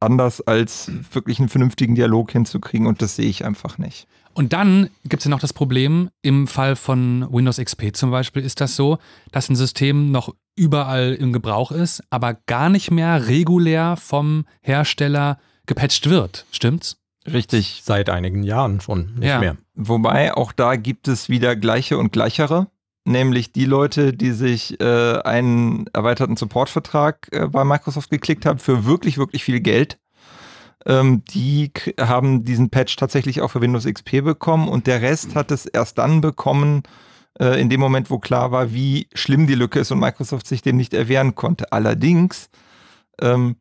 [0.00, 4.06] anders, als wirklich einen vernünftigen Dialog hinzukriegen und das sehe ich einfach nicht.
[4.34, 8.44] Und dann gibt es ja noch das Problem, im Fall von Windows XP zum Beispiel
[8.44, 8.98] ist das so,
[9.32, 15.38] dass ein System noch überall im Gebrauch ist, aber gar nicht mehr regulär vom Hersteller
[15.66, 16.46] gepatcht wird.
[16.50, 16.98] Stimmt's?
[17.26, 17.82] Richtig.
[17.84, 19.40] Seit einigen Jahren schon nicht ja.
[19.40, 19.56] mehr.
[19.74, 22.68] Wobei auch da gibt es wieder gleiche und gleichere
[23.06, 28.84] nämlich die Leute, die sich äh, einen erweiterten Supportvertrag äh, bei Microsoft geklickt haben für
[28.84, 29.98] wirklich, wirklich viel Geld.
[30.84, 35.50] Ähm, die haben diesen Patch tatsächlich auch für Windows XP bekommen und der Rest hat
[35.50, 36.82] es erst dann bekommen,
[37.38, 40.62] äh, in dem Moment, wo klar war, wie schlimm die Lücke ist und Microsoft sich
[40.62, 41.72] dem nicht erwehren konnte.
[41.72, 42.50] Allerdings,
[43.20, 43.56] ähm,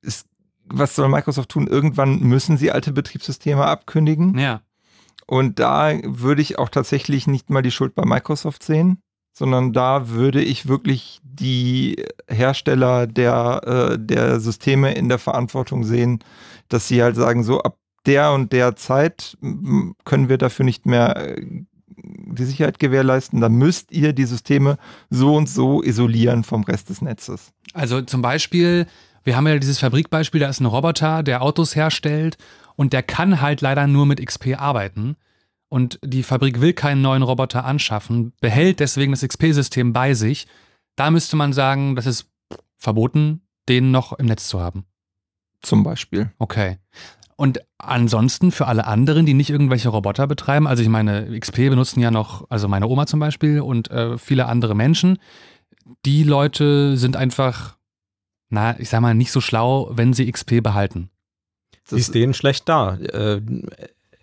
[0.00, 0.26] ist,
[0.64, 1.66] was soll Microsoft tun?
[1.66, 4.38] Irgendwann müssen sie alte Betriebssysteme abkündigen.
[4.38, 4.62] Ja.
[5.26, 10.08] Und da würde ich auch tatsächlich nicht mal die Schuld bei Microsoft sehen, sondern da
[10.08, 13.60] würde ich wirklich die Hersteller der,
[13.92, 16.20] äh, der Systeme in der Verantwortung sehen,
[16.68, 17.76] dass sie halt sagen, so ab
[18.06, 19.36] der und der Zeit
[20.04, 21.64] können wir dafür nicht mehr äh,
[21.96, 24.78] die Sicherheit gewährleisten, dann müsst ihr die Systeme
[25.10, 27.52] so und so isolieren vom Rest des Netzes.
[27.74, 28.86] Also zum Beispiel,
[29.24, 32.38] wir haben ja dieses Fabrikbeispiel, da ist ein Roboter, der Autos herstellt
[32.76, 35.16] und der kann halt leider nur mit XP arbeiten.
[35.68, 40.46] Und die Fabrik will keinen neuen Roboter anschaffen, behält deswegen das XP-System bei sich.
[40.94, 42.30] Da müsste man sagen, das ist
[42.76, 44.84] verboten, den noch im Netz zu haben.
[45.62, 46.30] Zum Beispiel.
[46.38, 46.78] Okay.
[47.34, 52.00] Und ansonsten für alle anderen, die nicht irgendwelche Roboter betreiben, also ich meine, XP benutzen
[52.00, 55.18] ja noch, also meine Oma zum Beispiel und äh, viele andere Menschen,
[56.04, 57.76] die Leute sind einfach,
[58.48, 61.10] na, ich sag mal, nicht so schlau, wenn sie XP behalten.
[61.88, 62.96] Das ist denen schlecht da.
[62.96, 63.40] Äh,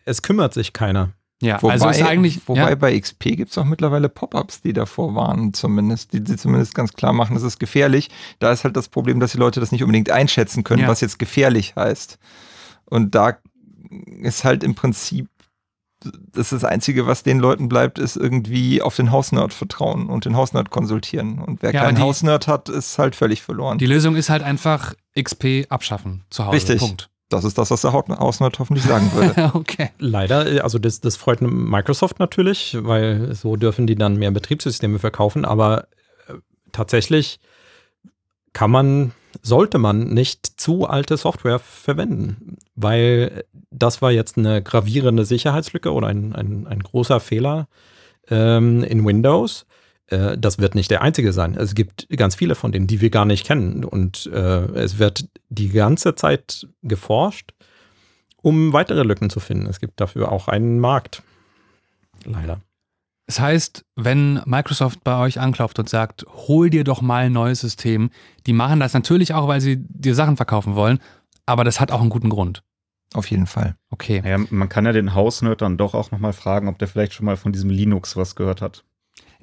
[0.06, 1.14] es kümmert sich keiner.
[1.42, 2.76] Ja, wobei, also ist eigentlich, wobei ja.
[2.76, 6.94] bei XP gibt es auch mittlerweile Pop-ups, die davor warnen, zumindest, die, die zumindest ganz
[6.94, 8.10] klar machen, das ist gefährlich.
[8.40, 10.88] Da ist halt das Problem, dass die Leute das nicht unbedingt einschätzen können, ja.
[10.88, 12.18] was jetzt gefährlich heißt.
[12.86, 13.38] Und da
[14.22, 15.28] ist halt im Prinzip
[16.34, 20.26] das, ist das Einzige, was den Leuten bleibt, ist irgendwie auf den Hausnerd vertrauen und
[20.26, 21.40] den Hausnerd konsultieren.
[21.40, 23.78] Und wer ja, keinen Hausnerd hat, ist halt völlig verloren.
[23.78, 26.56] Die Lösung ist halt einfach XP abschaffen zu Hause.
[26.56, 26.80] Richtig.
[26.80, 27.10] Punkt.
[27.34, 29.52] Das ist das, was der Hausnerd hoffentlich sagen würde.
[29.56, 29.90] okay.
[30.00, 35.44] Leider, also das, das freut Microsoft natürlich, weil so dürfen die dann mehr Betriebssysteme verkaufen,
[35.46, 35.88] aber
[36.28, 36.34] äh,
[36.72, 37.40] tatsächlich
[38.54, 39.12] kann man,
[39.42, 46.08] sollte man nicht zu alte Software verwenden, weil das war jetzt eine gravierende Sicherheitslücke oder
[46.08, 47.68] ein, ein, ein großer Fehler
[48.30, 49.66] ähm, in Windows.
[50.08, 51.56] Äh, das wird nicht der einzige sein.
[51.56, 53.84] Es gibt ganz viele von denen, die wir gar nicht kennen.
[53.84, 57.54] Und äh, es wird die ganze Zeit geforscht,
[58.42, 59.68] um weitere Lücken zu finden.
[59.68, 61.24] Es gibt dafür auch einen Markt.
[62.26, 62.62] Leider.
[63.26, 67.62] Das heißt, wenn Microsoft bei euch anklopft und sagt, hol dir doch mal ein neues
[67.62, 68.10] System,
[68.46, 71.00] die machen das natürlich auch, weil sie dir Sachen verkaufen wollen,
[71.46, 72.64] aber das hat auch einen guten Grund.
[73.14, 73.76] Auf jeden Fall.
[73.92, 74.22] Okay.
[74.26, 77.26] Ja, man kann ja den Hausnerd dann doch auch nochmal fragen, ob der vielleicht schon
[77.26, 78.84] mal von diesem Linux was gehört hat.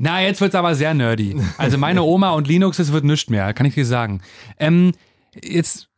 [0.02, 1.36] Na, jetzt wird es aber sehr nerdy.
[1.59, 4.22] Also meine Oma und Linux, es wird nichts mehr, kann ich dir sagen.
[4.59, 4.93] Ähm,
[5.44, 5.90] jetzt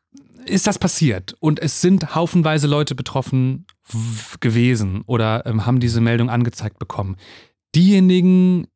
[0.45, 3.65] ist das passiert und es sind haufenweise Leute betroffen
[4.41, 7.17] gewesen oder ähm, haben diese Meldung angezeigt bekommen.
[7.77, 8.67] Diejenigen,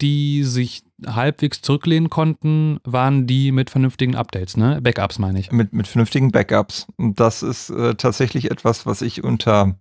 [0.00, 4.80] die sich halbwegs zurücklehnen konnten, waren die mit vernünftigen Updates, ne?
[4.82, 5.52] Backups meine ich.
[5.52, 6.88] Mit, mit vernünftigen Backups.
[6.96, 9.76] Und das ist äh, tatsächlich etwas, was ich unter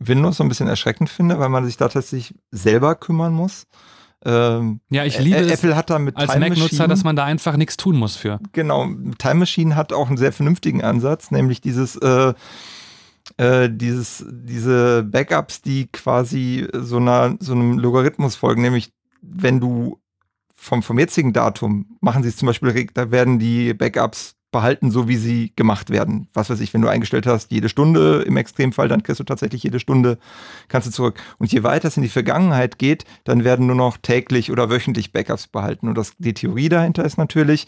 [0.00, 3.68] Windows so ein bisschen erschreckend finde, weil man sich da tatsächlich selber kümmern muss.
[4.24, 7.56] Ähm, ja, ich liebe Apple es hat da mit als Mac-Nutzer, dass man da einfach
[7.56, 8.40] nichts tun muss für.
[8.52, 8.86] Genau,
[9.18, 12.32] Time Machine hat auch einen sehr vernünftigen Ansatz, nämlich dieses äh,
[13.36, 18.92] äh, dieses, diese Backups, die quasi so, einer, so einem Logarithmus folgen, nämlich
[19.22, 19.98] wenn du
[20.54, 25.08] vom, vom jetzigen Datum machen sie es zum Beispiel, da werden die Backups behalten, so
[25.08, 26.28] wie sie gemacht werden.
[26.32, 29.64] Was weiß ich, wenn du eingestellt hast, jede Stunde im Extremfall, dann kriegst du tatsächlich
[29.64, 30.16] jede Stunde,
[30.68, 31.20] kannst du zurück.
[31.38, 35.12] Und je weiter es in die Vergangenheit geht, dann werden nur noch täglich oder wöchentlich
[35.12, 35.88] Backups behalten.
[35.88, 37.66] Und das, die Theorie dahinter ist natürlich,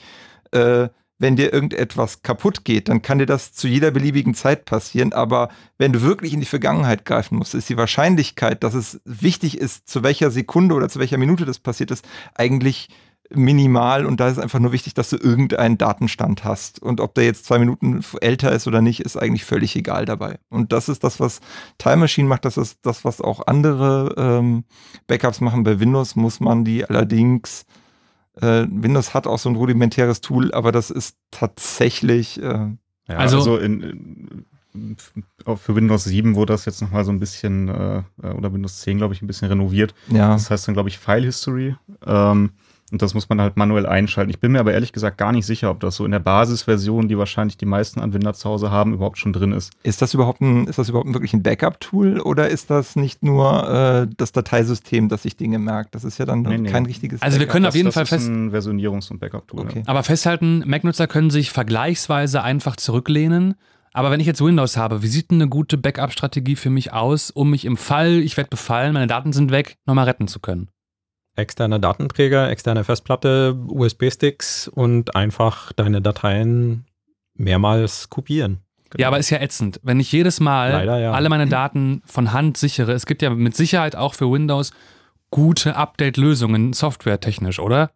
[0.53, 0.89] äh,
[1.19, 5.13] wenn dir irgendetwas kaputt geht, dann kann dir das zu jeder beliebigen Zeit passieren.
[5.13, 5.49] Aber
[5.79, 9.89] wenn du wirklich in die Vergangenheit greifen musst, ist die Wahrscheinlichkeit, dass es wichtig ist,
[9.89, 12.89] zu welcher Sekunde oder zu welcher Minute das passiert ist, eigentlich
[13.35, 16.81] minimal und da ist einfach nur wichtig, dass du irgendeinen Datenstand hast.
[16.81, 20.39] Und ob der jetzt zwei Minuten älter ist oder nicht, ist eigentlich völlig egal dabei.
[20.49, 21.41] Und das ist das, was
[21.79, 24.65] Time Machine macht, das ist das, was auch andere ähm,
[25.07, 25.65] Backups machen.
[25.65, 27.67] Bei Windows muss man die allerdings
[28.41, 32.41] äh, Windows hat auch so ein rudimentäres Tool, aber das ist tatsächlich.
[32.43, 32.77] Äh,
[33.09, 33.83] ja, also, also in,
[34.75, 34.97] in,
[35.57, 39.15] für Windows 7 wurde das jetzt nochmal so ein bisschen, äh, oder Windows 10, glaube
[39.15, 39.95] ich, ein bisschen renoviert.
[40.09, 40.33] Ja.
[40.33, 41.77] Das heißt dann, glaube ich, File History.
[42.05, 42.51] Ähm,
[42.93, 44.31] und das muss man halt manuell einschalten.
[44.31, 47.09] Ich bin mir aber ehrlich gesagt gar nicht sicher, ob das so in der Basisversion,
[47.09, 49.73] die wahrscheinlich die meisten Anwender zu Hause haben, überhaupt schon drin ist.
[49.83, 53.69] Ist das überhaupt ein, ist das überhaupt wirklich ein Backup-Tool oder ist das nicht nur
[53.69, 55.97] äh, das Dateisystem, das sich Dinge merkt?
[55.97, 56.71] Das ist ja dann nee, nee.
[56.71, 58.29] kein richtiges Also wir können das, auf jeden Fall fest...
[58.29, 59.61] ein Versionierungs- und Backup-Tool.
[59.61, 59.79] Okay.
[59.79, 59.85] Ja.
[59.87, 63.55] Aber festhalten, Mac-Nutzer können sich vergleichsweise einfach zurücklehnen.
[63.93, 67.51] Aber wenn ich jetzt Windows habe, wie sieht eine gute Backup-Strategie für mich aus, um
[67.51, 70.69] mich im Fall, ich werde befallen, meine Daten sind weg, nochmal retten zu können?
[71.37, 76.87] Externe Datenträger, externe Festplatte, USB-Sticks und einfach deine Dateien
[77.35, 78.61] mehrmals kopieren.
[78.91, 79.03] Genau.
[79.03, 79.81] Ja, aber ist ja ätzend.
[79.83, 81.13] Wenn ich jedes Mal Leider, ja.
[81.13, 84.73] alle meine Daten von Hand sichere, es gibt ja mit Sicherheit auch für Windows
[85.31, 87.91] gute Update-Lösungen, softwaretechnisch, oder?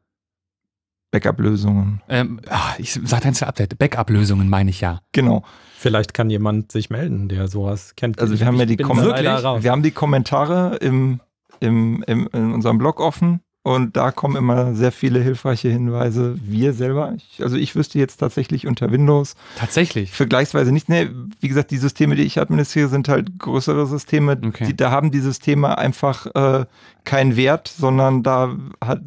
[1.12, 2.02] Backup-Lösungen.
[2.08, 2.40] Ähm,
[2.78, 3.78] ich sage jetzt Update.
[3.78, 5.00] Backup-Lösungen meine ich ja.
[5.12, 5.44] Genau.
[5.76, 8.20] Vielleicht kann jemand sich melden, der sowas kennt.
[8.20, 9.62] Also wir haben ja die Kommentare.
[9.62, 11.20] Wir haben die Kommentare im,
[11.60, 16.38] im, im, in unserem Blog offen und da kommen immer sehr viele hilfreiche Hinweise.
[16.42, 19.34] Wir selber, ich, also ich wüsste jetzt tatsächlich unter Windows.
[19.56, 20.12] Tatsächlich.
[20.12, 20.88] Vergleichsweise nicht.
[20.88, 21.10] Nee,
[21.40, 24.38] wie gesagt, die Systeme, die ich administriere, sind halt größere Systeme.
[24.42, 24.64] Okay.
[24.64, 26.64] Die, da haben die Systeme einfach äh,
[27.04, 28.56] keinen Wert, sondern da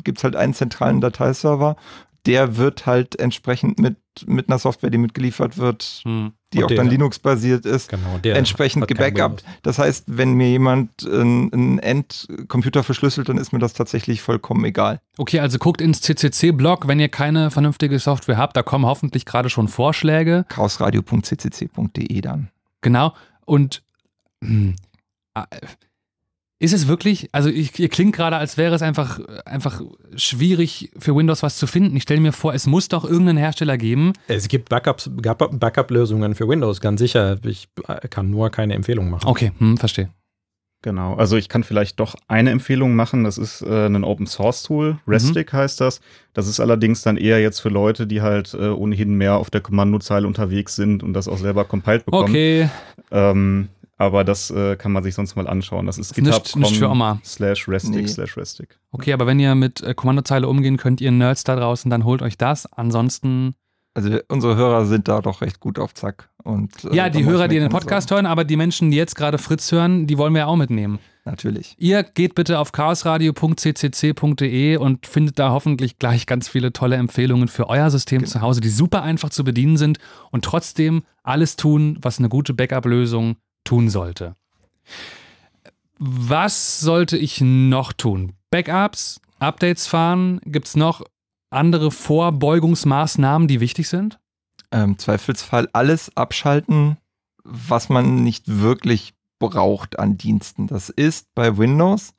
[0.03, 1.75] gibt es halt einen zentralen Dateiserver.
[2.25, 6.75] Der wird halt entsprechend mit, mit einer Software, die mitgeliefert wird, hm die und auch
[6.75, 9.43] dann Linux-basiert ist, genau, entsprechend gebackupt.
[9.63, 15.01] Das heißt, wenn mir jemand einen Endcomputer verschlüsselt, dann ist mir das tatsächlich vollkommen egal.
[15.17, 19.49] Okay, also guckt ins CCC-Blog, wenn ihr keine vernünftige Software habt, da kommen hoffentlich gerade
[19.49, 20.45] schon Vorschläge.
[20.49, 22.49] chaosradio.ccc.de dann.
[22.81, 23.13] Genau.
[23.45, 23.83] Und
[24.43, 24.75] hm,
[26.63, 29.81] ist es wirklich, also ich, ihr klingt gerade, als wäre es einfach, einfach
[30.15, 31.95] schwierig für Windows was zu finden.
[31.97, 34.13] Ich stelle mir vor, es muss doch irgendeinen Hersteller geben.
[34.29, 37.37] Es gibt Backups, Backup-Lösungen für Windows, ganz sicher.
[37.43, 37.67] Ich
[38.09, 39.27] kann nur keine Empfehlung machen.
[39.27, 40.09] Okay, hm, verstehe.
[40.81, 43.25] Genau, also ich kann vielleicht doch eine Empfehlung machen.
[43.25, 45.57] Das ist äh, ein Open Source Tool, Restic mhm.
[45.57, 45.99] heißt das.
[46.33, 49.61] Das ist allerdings dann eher jetzt für Leute, die halt äh, ohnehin mehr auf der
[49.61, 52.29] Kommandozeile unterwegs sind und das auch selber compiled bekommen.
[52.29, 52.69] Okay.
[53.11, 53.69] Ähm,
[54.03, 55.85] aber das äh, kann man sich sonst mal anschauen.
[55.85, 58.07] Das ist github.com slash restic nee.
[58.07, 58.79] slash restic.
[58.91, 62.21] Okay, aber wenn ihr mit äh, Kommandozeile umgehen könnt, ihr Nerds da draußen, dann holt
[62.21, 62.71] euch das.
[62.71, 63.55] Ansonsten
[63.95, 66.29] also unsere Hörer sind da doch recht gut auf Zack.
[66.43, 69.37] Und, äh, ja, die Hörer, die den Podcast hören, aber die Menschen, die jetzt gerade
[69.37, 70.97] Fritz hören, die wollen wir auch mitnehmen.
[71.25, 71.75] Natürlich.
[71.77, 77.69] Ihr geht bitte auf chaosradio.ccc.de und findet da hoffentlich gleich ganz viele tolle Empfehlungen für
[77.69, 78.31] euer System genau.
[78.31, 79.99] zu Hause, die super einfach zu bedienen sind
[80.31, 84.35] und trotzdem alles tun, was eine gute Backup-Lösung tun sollte.
[85.97, 88.33] Was sollte ich noch tun?
[88.49, 90.41] Backups, Updates fahren?
[90.45, 91.03] Gibt es noch
[91.49, 94.19] andere Vorbeugungsmaßnahmen, die wichtig sind?
[94.71, 96.97] Im Zweifelsfall alles abschalten,
[97.43, 100.67] was man nicht wirklich braucht an Diensten.
[100.67, 102.13] Das ist bei Windows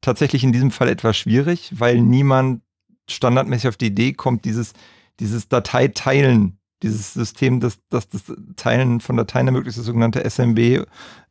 [0.00, 2.62] tatsächlich in diesem Fall etwas schwierig, weil niemand
[3.10, 4.72] standardmäßig auf die Idee kommt, dieses,
[5.18, 8.22] dieses Dateiteilen dieses System, das, das, das
[8.56, 10.86] Teilen von Dateien ermöglicht, das sogenannte SMB,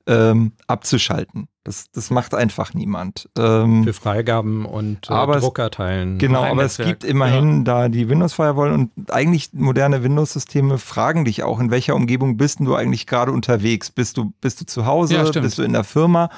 [0.07, 1.48] ähm, abzuschalten.
[1.65, 3.30] Das, das macht einfach niemand.
[3.38, 6.18] Ähm, Für Freigaben und äh, Druckerteilen.
[6.18, 7.64] Genau, aber es gibt immerhin ja.
[7.64, 12.61] da die Windows Firewall und eigentlich moderne Windows-Systeme fragen dich auch, in welcher Umgebung bist
[12.61, 13.91] du eigentlich gerade unterwegs?
[13.91, 15.15] Bist du, bist du zu Hause?
[15.15, 16.30] Ja, bist du in der Firma?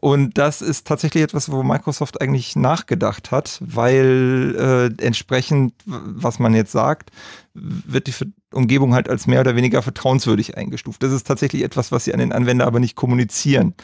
[0.00, 4.54] Und das ist tatsächlich etwas, wo Microsoft eigentlich nachgedacht hat, weil
[4.98, 7.10] äh, entsprechend, was man jetzt sagt,
[7.54, 8.14] wird die
[8.52, 11.02] Umgebung halt als mehr oder weniger vertrauenswürdig eingestuft.
[11.02, 13.74] Das ist tatsächlich etwas, was sie an den Anwender aber nicht kommunizieren.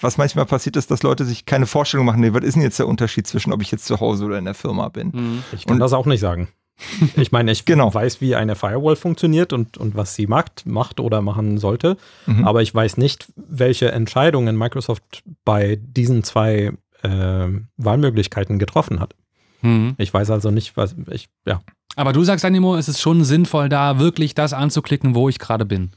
[0.00, 2.78] Was manchmal passiert ist, dass Leute sich keine Vorstellung machen, nee, was ist denn jetzt
[2.78, 5.12] der Unterschied zwischen, ob ich jetzt zu Hause oder in der Firma bin?
[5.14, 5.44] Mhm.
[5.52, 6.48] Ich kann Und, das auch nicht sagen.
[7.16, 7.92] Ich meine, ich genau.
[7.92, 11.96] weiß, wie eine Firewall funktioniert und, und was sie macht, macht oder machen sollte.
[12.26, 12.46] Mhm.
[12.46, 16.72] Aber ich weiß nicht, welche Entscheidungen Microsoft bei diesen zwei
[17.02, 19.14] äh, Wahlmöglichkeiten getroffen hat.
[19.62, 19.94] Mhm.
[19.98, 21.62] Ich weiß also nicht, was ich, ja.
[21.96, 25.64] Aber du sagst, Animo, es ist schon sinnvoll, da wirklich das anzuklicken, wo ich gerade
[25.64, 25.92] bin.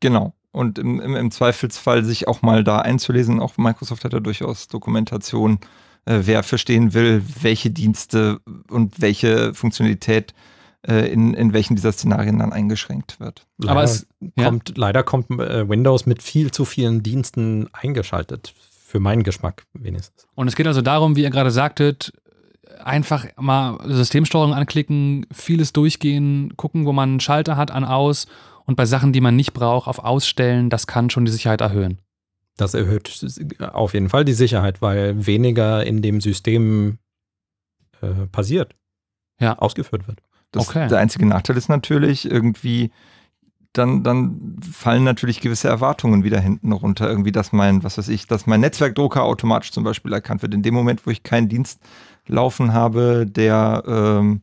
[0.00, 0.32] Genau.
[0.52, 3.40] Und im, im, im, Zweifelsfall sich auch mal da einzulesen.
[3.40, 5.66] Auch Microsoft hat ja durchaus Dokumentation, äh,
[6.06, 10.34] wer verstehen will, welche Dienste und welche Funktionalität
[10.86, 13.46] äh, in, in welchen dieser Szenarien dann eingeschränkt wird.
[13.58, 14.06] Leider Aber es
[14.36, 14.74] kommt, ja?
[14.76, 18.54] leider kommt äh, Windows mit viel zu vielen Diensten eingeschaltet.
[18.86, 20.26] Für meinen Geschmack wenigstens.
[20.34, 22.12] Und es geht also darum, wie ihr gerade sagtet,
[22.82, 28.26] einfach mal Systemsteuerung anklicken, vieles durchgehen, gucken, wo man einen Schalter hat an aus
[28.66, 31.98] und bei Sachen, die man nicht braucht, auf Ausstellen, das kann schon die Sicherheit erhöhen.
[32.56, 33.24] Das erhöht
[33.60, 36.98] auf jeden Fall die Sicherheit, weil weniger in dem System
[38.00, 38.76] äh, passiert,
[39.40, 39.58] ja.
[39.58, 40.20] ausgeführt wird.
[40.52, 40.88] Das, okay.
[40.88, 42.92] Der einzige Nachteil ist natürlich irgendwie,
[43.72, 47.08] dann, dann fallen natürlich gewisse Erwartungen wieder hinten runter.
[47.08, 50.54] Irgendwie, dass mein, was weiß ich, dass mein Netzwerkdrucker automatisch zum Beispiel erkannt wird.
[50.54, 51.80] In dem Moment, wo ich keinen Dienst
[52.28, 54.42] laufen habe, der, ähm,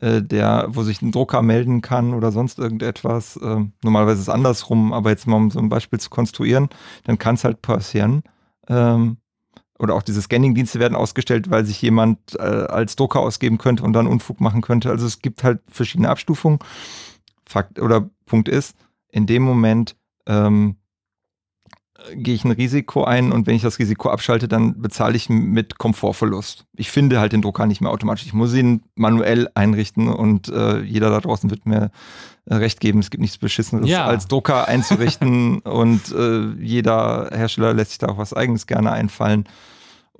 [0.00, 3.38] äh, der, wo sich ein Drucker melden kann oder sonst irgendetwas.
[3.42, 6.68] Ähm, normalerweise ist es andersrum, aber jetzt mal um so ein Beispiel zu konstruieren,
[7.04, 8.22] dann kann es halt passieren.
[8.68, 9.18] Ähm,
[9.78, 13.94] oder auch diese Scanning-Dienste werden ausgestellt, weil sich jemand äh, als Drucker ausgeben könnte und
[13.94, 14.90] dann Unfug machen könnte.
[14.90, 16.58] Also es gibt halt verschiedene Abstufungen.
[17.46, 18.76] Fakt oder Punkt ist,
[19.10, 19.96] in dem Moment
[20.26, 20.76] ähm,
[22.14, 25.78] gehe ich ein Risiko ein und wenn ich das Risiko abschalte, dann bezahle ich mit
[25.78, 26.66] Komfortverlust.
[26.76, 28.26] Ich finde halt den Drucker nicht mehr automatisch.
[28.26, 31.90] Ich muss ihn manuell einrichten und äh, jeder da draußen wird mir
[32.46, 33.00] äh, recht geben.
[33.00, 34.06] Es gibt nichts Beschisseneres ja.
[34.06, 39.44] als Drucker einzurichten und äh, jeder Hersteller lässt sich da auch was eigenes gerne einfallen.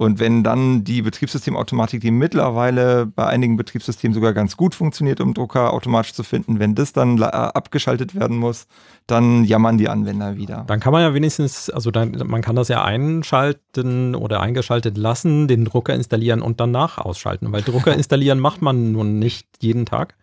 [0.00, 5.34] Und wenn dann die Betriebssystemautomatik, die mittlerweile bei einigen Betriebssystemen sogar ganz gut funktioniert, um
[5.34, 8.66] Drucker automatisch zu finden, wenn das dann äh, abgeschaltet werden muss,
[9.06, 10.64] dann jammern die Anwender wieder.
[10.68, 15.48] Dann kann man ja wenigstens, also dann, man kann das ja einschalten oder eingeschaltet lassen,
[15.48, 20.14] den Drucker installieren und danach ausschalten, weil Drucker installieren macht man nun nicht jeden Tag.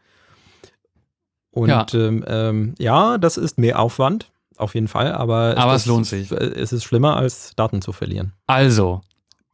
[1.52, 5.82] Und ja, ähm, ähm, ja das ist mehr Aufwand, auf jeden Fall, aber, aber es,
[5.82, 6.32] es lohnt sich.
[6.32, 8.34] Es ist schlimmer, als Daten zu verlieren.
[8.48, 9.02] Also,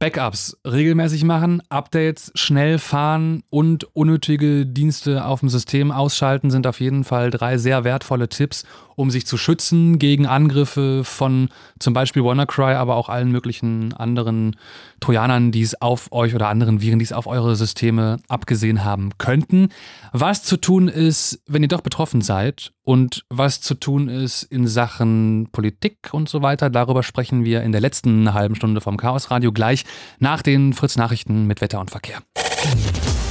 [0.03, 6.81] Backups regelmäßig machen, Updates schnell fahren und unnötige Dienste auf dem System ausschalten sind auf
[6.81, 8.65] jeden Fall drei sehr wertvolle Tipps,
[8.95, 11.49] um sich zu schützen gegen Angriffe von
[11.79, 14.55] zum Beispiel WannaCry, aber auch allen möglichen anderen
[14.99, 19.11] Trojanern, die es auf euch oder anderen Viren, die es auf eure Systeme abgesehen haben
[19.17, 19.69] könnten.
[20.11, 24.67] Was zu tun ist, wenn ihr doch betroffen seid und was zu tun ist in
[24.67, 29.31] Sachen Politik und so weiter, darüber sprechen wir in der letzten halben Stunde vom Chaos
[29.31, 29.85] Radio gleich
[30.19, 32.21] nach den Fritz Nachrichten mit Wetter und Verkehr.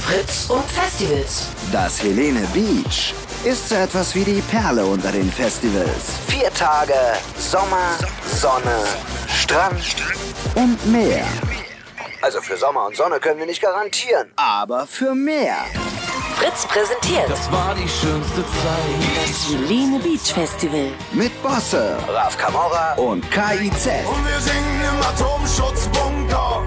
[0.01, 1.49] Fritz und Festivals.
[1.71, 3.13] Das Helene Beach
[3.45, 6.17] ist so etwas wie die Perle unter den Festivals.
[6.27, 6.93] Vier Tage
[7.37, 8.85] Sommer, Sonne,
[9.27, 9.95] Strand
[10.55, 11.25] und Meer.
[12.21, 15.57] Also für Sommer und Sonne können wir nicht garantieren, aber für mehr.
[16.37, 17.29] Fritz präsentiert.
[17.29, 19.25] Das war die schönste Zeit.
[19.25, 20.87] Das Helene Beach Festival.
[21.11, 23.87] Mit Bosse, Raf Kamora und KIZ.
[24.07, 26.65] Und wir singen im Atomschutzbunker.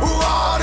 [0.00, 0.58] Hurra,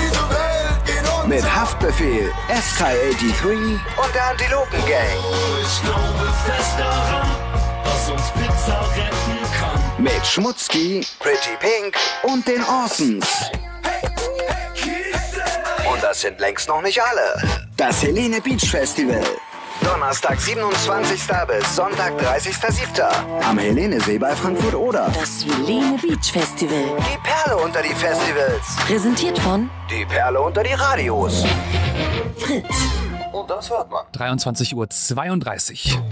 [1.28, 5.02] Mit Haftbefehl, SK83 und der Antilopen Gang.
[5.62, 7.28] Ich glaube fest daran,
[7.84, 10.04] dass uns Pizza retten kann.
[10.04, 13.28] Mit Schmutzki, Pretty Pink und den Orsons.
[15.92, 17.66] Und das sind längst noch nicht alle.
[17.76, 19.22] Das Helene Beach Festival.
[19.88, 21.22] Donnerstag, 27.
[21.48, 23.02] bis Sonntag, 30.07.
[23.42, 25.10] Am Helenesee bei Frankfurt Oder.
[25.14, 26.98] Das Helene Beach Festival.
[27.00, 28.76] Die Perle unter die Festivals.
[28.86, 31.46] Präsentiert von Die Perle unter die Radios.
[32.36, 32.66] Fritz.
[33.32, 34.04] Und das hört man.
[34.14, 36.04] 23.32 Uhr.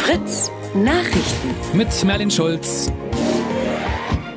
[0.00, 1.54] Fritz Nachrichten.
[1.72, 2.92] Mit Merlin Schulz.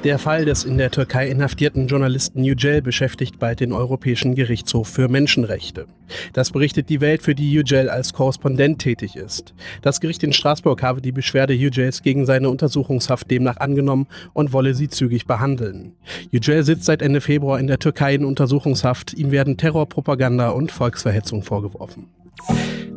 [0.04, 5.08] Der Fall des in der Türkei inhaftierten Journalisten Yücel beschäftigt bald den Europäischen Gerichtshof für
[5.08, 5.88] Menschenrechte.
[6.34, 9.56] Das berichtet die Welt, für die Yücel als Korrespondent tätig ist.
[9.82, 14.76] Das Gericht in Straßburg habe die Beschwerde Yücels gegen seine Untersuchungshaft demnach angenommen und wolle
[14.76, 15.94] sie zügig behandeln.
[16.30, 19.14] Yücel sitzt seit Ende Februar in der Türkei in Untersuchungshaft.
[19.16, 22.06] Ihm werden Terrorpropaganda und Volksverhetzung vorgeworfen.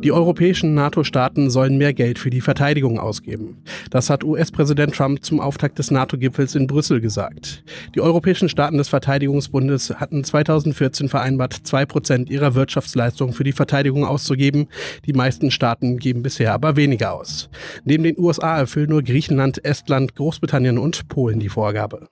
[0.03, 3.61] Die europäischen NATO-Staaten sollen mehr Geld für die Verteidigung ausgeben.
[3.91, 7.63] Das hat US-Präsident Trump zum Auftakt des NATO-Gipfels in Brüssel gesagt.
[7.93, 14.03] Die europäischen Staaten des Verteidigungsbundes hatten 2014 vereinbart, zwei Prozent ihrer Wirtschaftsleistung für die Verteidigung
[14.03, 14.69] auszugeben.
[15.05, 17.49] Die meisten Staaten geben bisher aber weniger aus.
[17.85, 22.07] Neben den USA erfüllen nur Griechenland, Estland, Großbritannien und Polen die Vorgabe.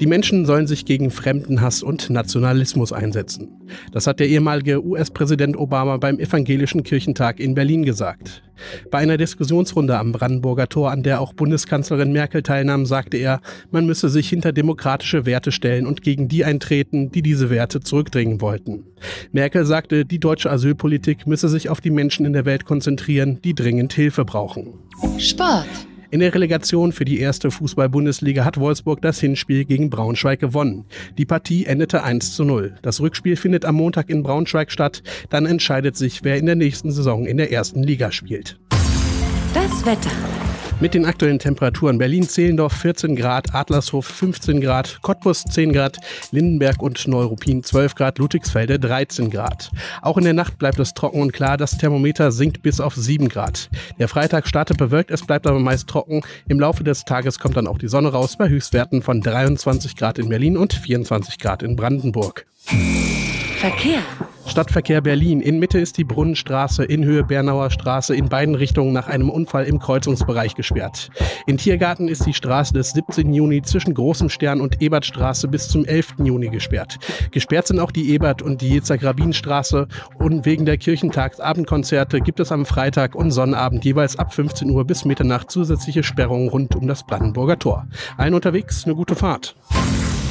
[0.00, 3.63] Die Menschen sollen sich gegen Fremdenhass und Nationalismus einsetzen.
[3.92, 8.42] Das hat der ehemalige US-Präsident Obama beim Evangelischen Kirchentag in Berlin gesagt.
[8.90, 13.86] Bei einer Diskussionsrunde am Brandenburger Tor, an der auch Bundeskanzlerin Merkel teilnahm, sagte er, man
[13.86, 18.84] müsse sich hinter demokratische Werte stellen und gegen die eintreten, die diese Werte zurückdringen wollten.
[19.32, 23.54] Merkel sagte, die deutsche Asylpolitik müsse sich auf die Menschen in der Welt konzentrieren, die
[23.54, 24.74] dringend Hilfe brauchen.
[25.18, 25.66] Sport.
[26.14, 30.84] In der Relegation für die erste Fußball-Bundesliga hat Wolfsburg das Hinspiel gegen Braunschweig gewonnen.
[31.18, 32.76] Die Partie endete 1 zu 0.
[32.82, 35.02] Das Rückspiel findet am Montag in Braunschweig statt.
[35.30, 38.60] Dann entscheidet sich, wer in der nächsten Saison in der ersten Liga spielt.
[39.54, 40.12] Das Wetter.
[40.80, 45.98] Mit den aktuellen Temperaturen Berlin-Zehlendorf 14 Grad, Adlershof 15 Grad, Cottbus 10 Grad,
[46.32, 49.70] Lindenberg und Neuruppin 12 Grad, Ludwigsfelde 13 Grad.
[50.02, 53.28] Auch in der Nacht bleibt es trocken und klar, das Thermometer sinkt bis auf 7
[53.28, 53.70] Grad.
[53.98, 56.22] Der Freitag startet bewölkt, es bleibt aber meist trocken.
[56.48, 60.18] Im Laufe des Tages kommt dann auch die Sonne raus bei Höchstwerten von 23 Grad
[60.18, 62.46] in Berlin und 24 Grad in Brandenburg.
[63.54, 64.00] Verkehr.
[64.46, 65.40] Stadtverkehr Berlin.
[65.40, 69.64] In Mitte ist die Brunnenstraße, in Höhe Bernauer Straße in beiden Richtungen nach einem Unfall
[69.64, 71.10] im Kreuzungsbereich gesperrt.
[71.46, 73.32] In Tiergarten ist die Straße des 17.
[73.32, 76.16] Juni zwischen Großem Stern und Ebertstraße bis zum 11.
[76.24, 76.98] Juni gesperrt.
[77.30, 82.66] Gesperrt sind auch die Ebert- und die Jezer-Grabin-Straße und wegen der Kirchentagsabendkonzerte gibt es am
[82.66, 87.58] Freitag und Sonnabend jeweils ab 15 Uhr bis Mitternacht zusätzliche Sperrungen rund um das Brandenburger
[87.58, 87.86] Tor.
[88.18, 89.56] Allen unterwegs eine gute Fahrt.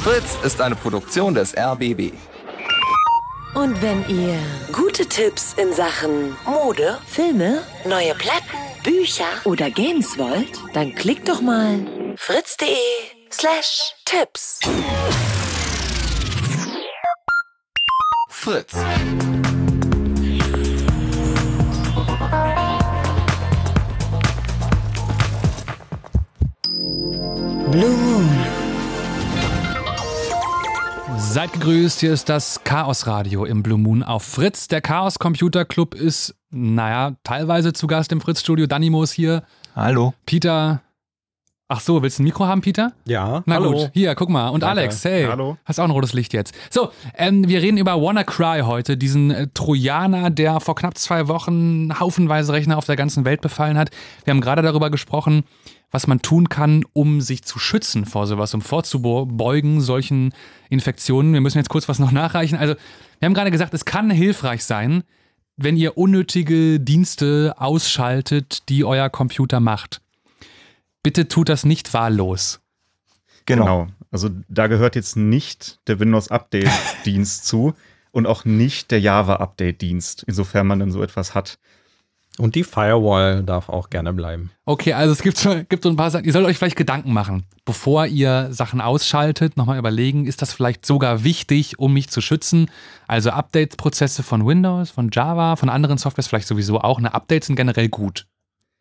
[0.02, 2.12] Fritz ist eine Produktion des RBB.
[3.54, 4.36] Und wenn ihr
[4.72, 11.40] gute Tipps in Sachen Mode, Filme, neue Platten, Bücher oder Games wollt, dann klickt doch
[11.40, 11.78] mal
[12.16, 12.66] fritz.de
[13.30, 14.58] slash Tipps.
[18.28, 18.74] Fritz.
[27.70, 28.13] Blue
[31.34, 34.68] gegrüßt, hier ist das Chaos Radio im Blue Moon auf Fritz.
[34.68, 38.68] Der Chaos Computer Club ist, naja, teilweise zu Gast im Fritz-Studio.
[38.68, 39.42] Danimo ist hier.
[39.74, 40.14] Hallo.
[40.26, 40.80] Peter.
[41.66, 42.92] Ach so, willst du ein Mikro haben, Peter?
[43.04, 43.42] Ja.
[43.46, 43.72] Na hallo.
[43.72, 44.48] gut, hier, guck mal.
[44.50, 44.82] Und Danke.
[44.82, 45.24] Alex, hey.
[45.24, 45.56] Hallo.
[45.64, 46.54] Hast auch ein rotes Licht jetzt.
[46.70, 51.98] So, ähm, wir reden über WannaCry heute, diesen äh, Trojaner, der vor knapp zwei Wochen
[51.98, 53.90] haufenweise Rechner auf der ganzen Welt befallen hat.
[54.24, 55.42] Wir haben gerade darüber gesprochen,
[55.94, 60.34] was man tun kann, um sich zu schützen vor sowas, um vorzubeugen solchen
[60.68, 61.32] Infektionen.
[61.32, 62.58] Wir müssen jetzt kurz was noch nachreichen.
[62.58, 62.74] Also,
[63.20, 65.04] wir haben gerade gesagt, es kann hilfreich sein,
[65.56, 70.00] wenn ihr unnötige Dienste ausschaltet, die euer Computer macht.
[71.04, 72.60] Bitte tut das nicht wahllos.
[73.46, 73.86] Genau.
[74.10, 76.72] Also da gehört jetzt nicht der Windows Update
[77.04, 77.72] Dienst zu
[78.10, 81.60] und auch nicht der Java Update Dienst, insofern man dann so etwas hat.
[82.36, 84.50] Und die Firewall darf auch gerne bleiben.
[84.64, 86.24] Okay, also es gibt so, gibt so ein paar Sachen.
[86.24, 90.84] Ihr sollt euch vielleicht Gedanken machen, bevor ihr Sachen ausschaltet, nochmal überlegen, ist das vielleicht
[90.84, 92.70] sogar wichtig, um mich zu schützen?
[93.06, 97.00] Also Update-Prozesse von Windows, von Java, von anderen Softwares vielleicht sowieso auch.
[97.00, 98.26] Ne, Updates sind generell gut.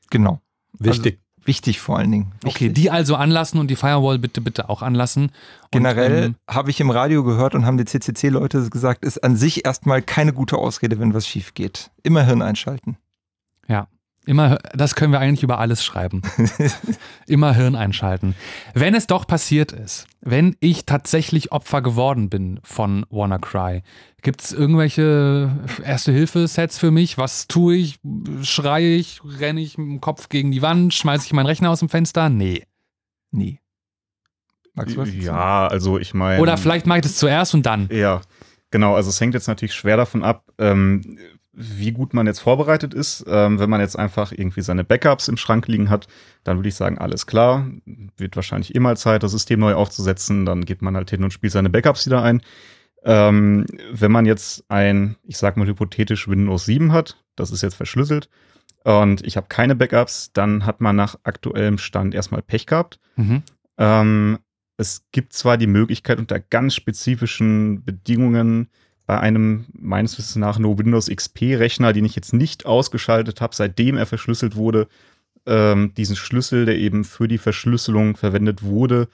[0.09, 0.41] Genau.
[0.79, 1.19] Wichtig.
[1.19, 2.31] Also, wichtig vor allen Dingen.
[2.45, 5.31] Okay, die also anlassen und die Firewall bitte, bitte auch anlassen.
[5.69, 9.63] Generell ähm, habe ich im Radio gehört und haben die CCC-Leute gesagt, ist an sich
[9.63, 11.91] erstmal keine gute Ausrede, wenn was schief geht.
[12.01, 12.97] Immer Hirn einschalten.
[14.25, 16.21] Immer, das können wir eigentlich über alles schreiben.
[17.27, 18.35] immer Hirn einschalten.
[18.73, 23.83] Wenn es doch passiert ist, wenn ich tatsächlich Opfer geworden bin von WannaCry,
[24.21, 25.51] gibt es irgendwelche
[25.83, 27.17] Erste-Hilfe-Sets für mich?
[27.17, 27.99] Was tue ich?
[28.43, 29.21] Schreie ich?
[29.25, 30.93] Renne ich mit dem Kopf gegen die Wand?
[30.93, 32.29] Schmeiße ich meinen Rechner aus dem Fenster?
[32.29, 32.63] Nee.
[33.31, 33.59] Nie.
[34.73, 36.41] Magst du was ja, also ich meine.
[36.41, 37.89] Oder vielleicht mache ich das zuerst und dann.
[37.91, 38.21] Ja,
[38.71, 38.95] genau.
[38.95, 41.19] Also es hängt jetzt natürlich schwer davon ab, ähm,
[41.53, 43.23] wie gut man jetzt vorbereitet ist.
[43.27, 46.07] Ähm, wenn man jetzt einfach irgendwie seine Backups im Schrank liegen hat,
[46.43, 47.67] dann würde ich sagen, alles klar.
[48.17, 50.45] Wird wahrscheinlich immer Zeit, das System neu aufzusetzen.
[50.45, 52.41] Dann geht man halt hin und spielt seine Backups wieder ein.
[53.03, 57.75] Ähm, wenn man jetzt ein, ich sag mal hypothetisch Windows 7 hat, das ist jetzt
[57.75, 58.29] verschlüsselt,
[58.83, 62.99] und ich habe keine Backups, dann hat man nach aktuellem Stand erstmal Pech gehabt.
[63.15, 63.43] Mhm.
[63.77, 64.39] Ähm,
[64.77, 68.69] es gibt zwar die Möglichkeit unter ganz spezifischen Bedingungen
[69.05, 73.97] bei einem meines Wissens nach No Windows XP-Rechner, den ich jetzt nicht ausgeschaltet habe, seitdem
[73.97, 74.87] er verschlüsselt wurde,
[75.45, 79.09] ähm, diesen Schlüssel, der eben für die Verschlüsselung verwendet wurde,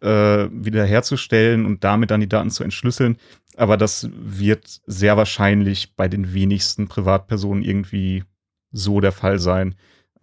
[0.00, 3.16] äh, wiederherzustellen und damit dann die Daten zu entschlüsseln.
[3.56, 8.24] Aber das wird sehr wahrscheinlich bei den wenigsten Privatpersonen irgendwie
[8.72, 9.74] so der Fall sein.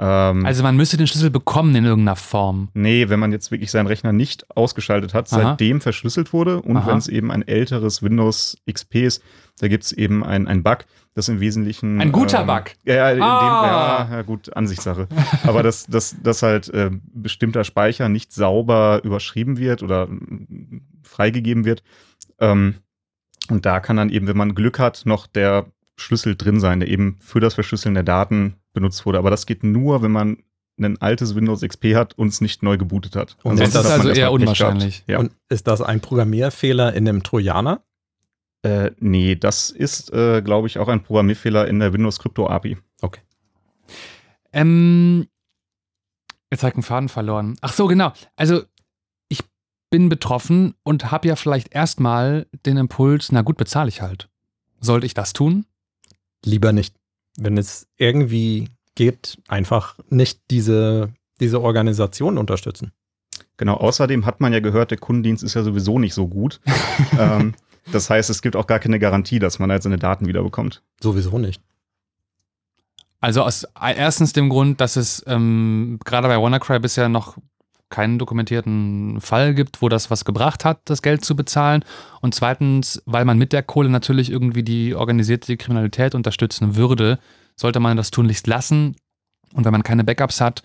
[0.03, 2.69] Ähm, Also man müsste den Schlüssel bekommen in irgendeiner Form.
[2.73, 5.41] Nee, wenn man jetzt wirklich seinen Rechner nicht ausgeschaltet hat, Aha.
[5.41, 9.23] seitdem verschlüsselt wurde und wenn es eben ein älteres Windows XP ist,
[9.59, 12.01] da gibt es eben ein, ein Bug, das im Wesentlichen.
[12.01, 12.63] Ein guter ähm, Bug.
[12.83, 14.07] Ja, ja, in dem, Ah.
[14.09, 15.07] ja, ja, gut, Ansichtssache.
[15.43, 20.07] Aber dass das, das halt äh, bestimmter Speicher nicht sauber überschrieben wird oder
[21.03, 21.83] freigegeben wird.
[22.39, 22.75] Ähm,
[23.49, 26.89] und da kann dann eben, wenn man Glück hat, noch der Schlüssel drin sein, der
[26.89, 29.17] eben für das Verschlüsseln der Daten benutzt wurde.
[29.17, 30.37] Aber das geht nur, wenn man
[30.79, 33.37] ein altes Windows XP hat und es nicht neu gebootet hat.
[33.43, 35.03] Und Ansonsten das ist man also eher unwahrscheinlich.
[35.07, 35.19] Ja.
[35.19, 37.83] Und ist das ein Programmierfehler in einem Trojaner?
[38.63, 42.77] Äh, nee, das ist, äh, glaube ich, auch ein Programmierfehler in der Windows Crypto API.
[43.01, 43.21] Okay.
[44.53, 45.27] Ähm,
[46.51, 47.57] jetzt habe ich einen Faden verloren.
[47.61, 48.13] Ach so, genau.
[48.35, 48.63] Also
[49.29, 49.41] ich
[49.89, 54.29] bin betroffen und habe ja vielleicht erstmal den Impuls, na gut, bezahle ich halt.
[54.79, 55.65] Sollte ich das tun?
[56.45, 56.95] Lieber nicht.
[57.37, 62.91] Wenn es irgendwie geht, einfach nicht diese, diese Organisation unterstützen.
[63.57, 66.59] Genau, außerdem hat man ja gehört, der Kundendienst ist ja sowieso nicht so gut.
[67.19, 67.53] ähm,
[67.91, 70.83] das heißt, es gibt auch gar keine Garantie, dass man halt seine Daten wiederbekommt.
[71.01, 71.61] Sowieso nicht.
[73.19, 77.37] Also aus erstens dem Grund, dass es ähm, gerade bei WannaCry bisher noch
[77.91, 81.85] keinen dokumentierten Fall gibt, wo das was gebracht hat, das Geld zu bezahlen.
[82.21, 87.19] Und zweitens, weil man mit der Kohle natürlich irgendwie die organisierte Kriminalität unterstützen würde,
[87.55, 88.95] sollte man das tunlichst lassen.
[89.53, 90.63] Und wenn man keine Backups hat,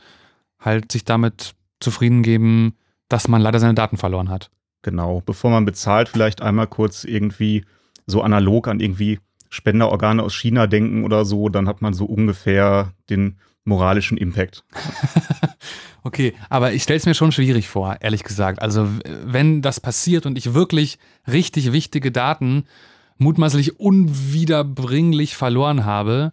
[0.59, 2.77] halt sich damit zufrieden geben,
[3.09, 4.51] dass man leider seine Daten verloren hat.
[4.83, 7.65] Genau, bevor man bezahlt, vielleicht einmal kurz irgendwie
[8.07, 9.19] so analog an irgendwie
[9.51, 14.65] Spenderorgane aus China denken oder so, dann hat man so ungefähr den moralischen Impact.
[16.07, 18.63] Okay, aber ich stelle es mir schon schwierig vor, ehrlich gesagt.
[18.63, 18.89] Also
[19.25, 22.67] wenn das passiert und ich wirklich richtig wichtige Daten
[23.19, 26.33] mutmaßlich unwiederbringlich verloren habe,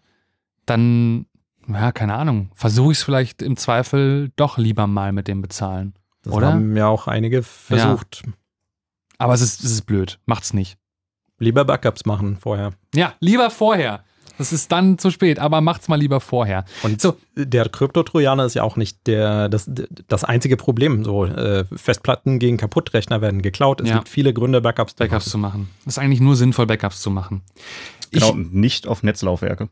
[0.68, 1.26] dann,
[1.68, 5.95] ja, keine Ahnung, versuche ich es vielleicht im Zweifel doch lieber mal mit dem bezahlen.
[6.22, 6.53] Das Oder?
[6.53, 8.22] haben ja auch einige versucht.
[9.18, 10.77] Aber es ist, es ist blöd, macht's nicht.
[11.39, 12.73] Lieber Backups machen vorher.
[12.93, 14.03] Ja, lieber vorher.
[14.38, 16.65] Das ist dann zu spät, aber macht's mal lieber vorher.
[16.81, 17.18] Und so.
[17.35, 19.69] der Kryptotrojaner ist ja auch nicht der, das,
[20.07, 21.03] das einzige Problem.
[21.03, 23.81] So äh, Festplatten gegen Kaputtrechner werden geklaut.
[23.81, 23.95] Es ja.
[23.95, 25.69] gibt viele Gründe, Backups, Backups zu machen.
[25.81, 27.43] Es ist eigentlich nur sinnvoll, Backups zu machen.
[28.11, 29.69] Genau, ich, nicht auf Netzlaufwerke.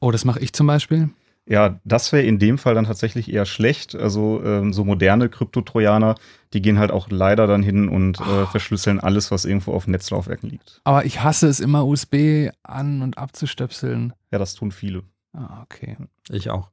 [0.00, 1.10] Oh, das mache ich zum Beispiel.
[1.46, 3.96] Ja, das wäre in dem Fall dann tatsächlich eher schlecht.
[3.96, 6.14] Also ähm, so moderne Kryptotrojaner,
[6.52, 8.46] die gehen halt auch leider dann hin und äh, oh.
[8.46, 10.80] verschlüsseln alles, was irgendwo auf Netzlaufwerken liegt.
[10.84, 14.12] Aber ich hasse es immer, USB an- und abzustöpseln.
[14.30, 15.02] Ja, das tun viele.
[15.32, 15.96] Ah, okay.
[16.30, 16.70] Ich auch.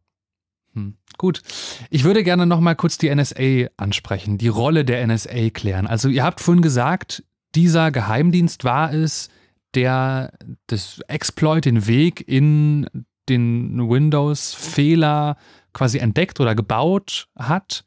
[0.74, 0.96] Hm.
[1.18, 1.42] Gut.
[1.90, 5.88] Ich würde gerne noch mal kurz die NSA ansprechen, die Rolle der NSA klären.
[5.88, 7.24] Also ihr habt vorhin gesagt,
[7.56, 9.30] dieser Geheimdienst war es,
[9.74, 10.34] der
[10.68, 12.88] das Exploit, den Weg in
[13.30, 15.38] den Windows-Fehler
[15.74, 17.86] quasi entdeckt oder gebaut hat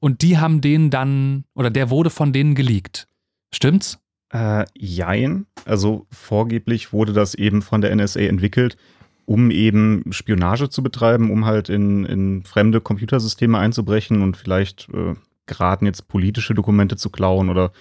[0.00, 3.08] und die haben den dann, oder der wurde von denen geleakt.
[3.52, 3.98] Stimmt's?
[4.30, 5.46] Äh, jein.
[5.64, 8.76] Also vorgeblich wurde das eben von der NSA entwickelt,
[9.24, 15.14] um eben Spionage zu betreiben, um halt in, in fremde Computersysteme einzubrechen und vielleicht äh,
[15.46, 17.72] geraten jetzt politische Dokumente zu klauen oder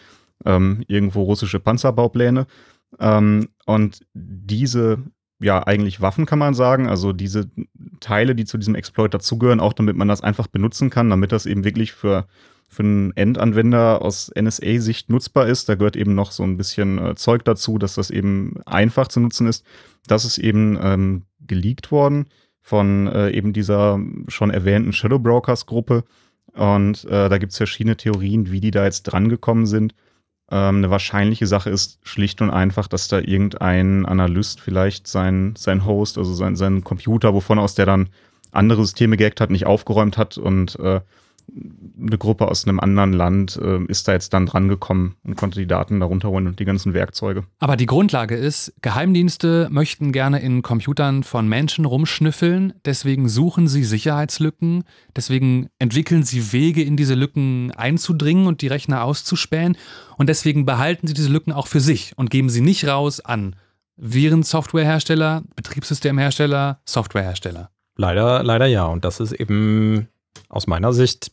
[0.46, 2.48] ähm, irgendwo russische Panzerbaupläne.
[3.00, 5.04] Ähm, und diese
[5.40, 6.88] ja eigentlich Waffen, kann man sagen.
[6.88, 7.50] Also diese
[8.00, 11.46] Teile, die zu diesem Exploit dazugehören, auch damit man das einfach benutzen kann, damit das
[11.46, 12.28] eben wirklich für,
[12.68, 15.70] für einen Endanwender aus NSA-Sicht nutzbar ist.
[15.70, 19.20] Da gehört eben noch so ein bisschen äh, Zeug dazu, dass das eben einfach zu
[19.20, 19.66] nutzen ist.
[20.08, 22.28] Das ist eben ähm, geleakt worden
[22.62, 26.04] von äh, eben dieser schon erwähnten Shadow Brokers Gruppe.
[26.54, 29.94] Und äh, da gibt es verschiedene Theorien, wie die da jetzt drangekommen sind.
[30.50, 35.86] Ähm, eine wahrscheinliche Sache ist schlicht und einfach, dass da irgendein Analyst vielleicht sein, sein
[35.86, 38.10] Host, also sein, sein Computer, wovon aus der dann
[38.52, 41.02] andere Systeme gehackt hat, nicht aufgeräumt hat und äh,
[42.00, 45.68] eine Gruppe aus einem anderen Land äh, ist da jetzt dann drangekommen und konnte die
[45.68, 47.46] Daten darunter holen und die ganzen Werkzeuge.
[47.60, 53.84] Aber die Grundlage ist, Geheimdienste möchten gerne in Computern von Menschen rumschnüffeln, deswegen suchen sie
[53.84, 54.84] Sicherheitslücken,
[55.16, 59.78] deswegen entwickeln sie Wege, in diese Lücken einzudringen und die Rechner auszuspähen
[60.18, 63.56] und deswegen behalten sie diese Lücken auch für sich und geben sie nicht raus an
[63.98, 67.72] Virensoftwarehersteller, Betriebssystemhersteller, Softwarehersteller.
[67.96, 68.86] Leider, leider ja.
[68.86, 70.08] Und das ist eben
[70.50, 71.32] aus meiner Sicht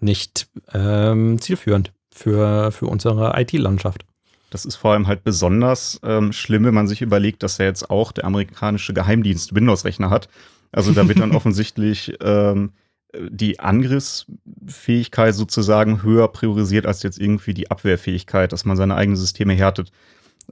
[0.00, 4.04] nicht ähm, zielführend für, für unsere IT-Landschaft.
[4.50, 7.90] Das ist vor allem halt besonders ähm, schlimm, wenn man sich überlegt, dass er jetzt
[7.90, 10.28] auch der amerikanische Geheimdienst Windows-Rechner hat.
[10.72, 12.72] Also da wird dann offensichtlich ähm,
[13.14, 19.54] die Angriffsfähigkeit sozusagen höher priorisiert als jetzt irgendwie die Abwehrfähigkeit, dass man seine eigenen Systeme
[19.54, 19.92] härtet.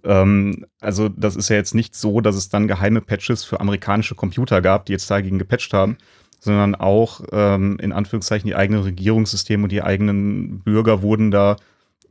[0.05, 4.15] Ähm, also das ist ja jetzt nicht so, dass es dann geheime Patches für amerikanische
[4.15, 5.97] Computer gab, die jetzt dagegen gepatcht haben,
[6.41, 11.57] sondern auch ähm, in Anführungszeichen die eigenen Regierungssysteme und die eigenen Bürger wurden da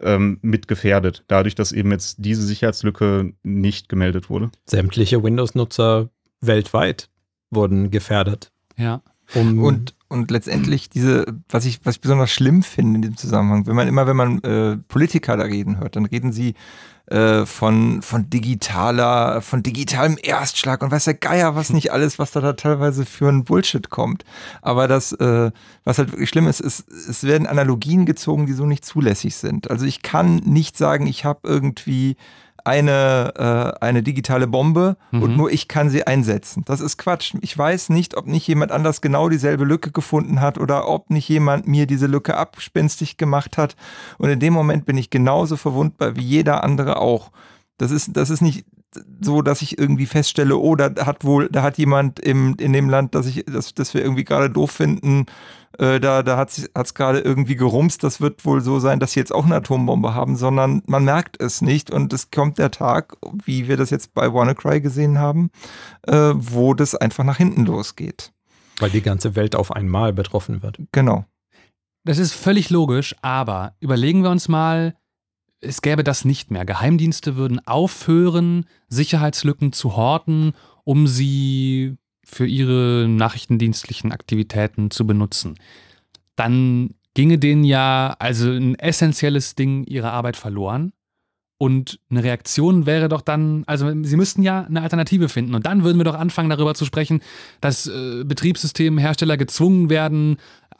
[0.01, 4.51] ähm, mit gefährdet, dadurch, dass eben jetzt diese Sicherheitslücke nicht gemeldet wurde.
[4.65, 6.09] Sämtliche Windows-Nutzer
[6.41, 7.09] weltweit
[7.49, 8.51] wurden gefährdet.
[8.77, 9.01] Ja.
[9.33, 13.67] Um und, und letztendlich diese, was ich, was ich besonders schlimm finde in diesem Zusammenhang,
[13.67, 16.55] wenn man immer, wenn man äh, Politiker da reden hört, dann reden sie
[17.07, 22.31] äh, von, von digitaler, von digitalem Erstschlag und weiß der Geier, was nicht alles, was
[22.31, 24.25] da, da teilweise für ein Bullshit kommt.
[24.63, 25.51] Aber das, äh,
[25.83, 29.69] was halt wirklich schlimm ist, ist, es werden Analogien gezogen, die so nicht zulässig sind.
[29.69, 32.15] Also ich kann nicht sagen, ich habe irgendwie
[32.65, 35.21] eine, äh, eine digitale Bombe mhm.
[35.21, 36.63] und nur ich kann sie einsetzen.
[36.65, 37.35] Das ist Quatsch.
[37.41, 41.29] Ich weiß nicht, ob nicht jemand anders genau dieselbe Lücke gefunden hat oder ob nicht
[41.29, 43.75] jemand mir diese Lücke abspenstig gemacht hat.
[44.17, 47.31] Und in dem Moment bin ich genauso verwundbar wie jeder andere auch.
[47.77, 48.65] Das ist, das ist nicht
[49.21, 52.89] so, dass ich irgendwie feststelle, oh, da hat wohl, da hat jemand im, in dem
[52.89, 55.25] Land, das ich, das, das wir irgendwie gerade doof finden,
[55.77, 59.19] äh, da, da hat es gerade irgendwie gerumst, das wird wohl so sein, dass sie
[59.19, 63.17] jetzt auch eine Atombombe haben, sondern man merkt es nicht und es kommt der Tag,
[63.45, 65.49] wie wir das jetzt bei WannaCry gesehen haben,
[66.07, 68.31] äh, wo das einfach nach hinten losgeht.
[68.79, 70.79] Weil die ganze Welt auf einmal betroffen wird.
[70.91, 71.25] Genau.
[72.03, 74.95] Das ist völlig logisch, aber überlegen wir uns mal,
[75.59, 76.65] es gäbe das nicht mehr.
[76.65, 80.53] Geheimdienste würden aufhören, Sicherheitslücken zu horten,
[80.83, 85.55] um sie für ihre nachrichtendienstlichen Aktivitäten zu benutzen.
[86.35, 90.91] Dann ginge denen ja also ein essentielles Ding ihrer Arbeit verloren.
[91.57, 95.55] Und eine Reaktion wäre doch dann, also sie müssten ja eine Alternative finden.
[95.55, 97.21] Und dann würden wir doch anfangen, darüber zu sprechen,
[97.61, 100.35] dass äh, Betriebssystemhersteller gezwungen werden,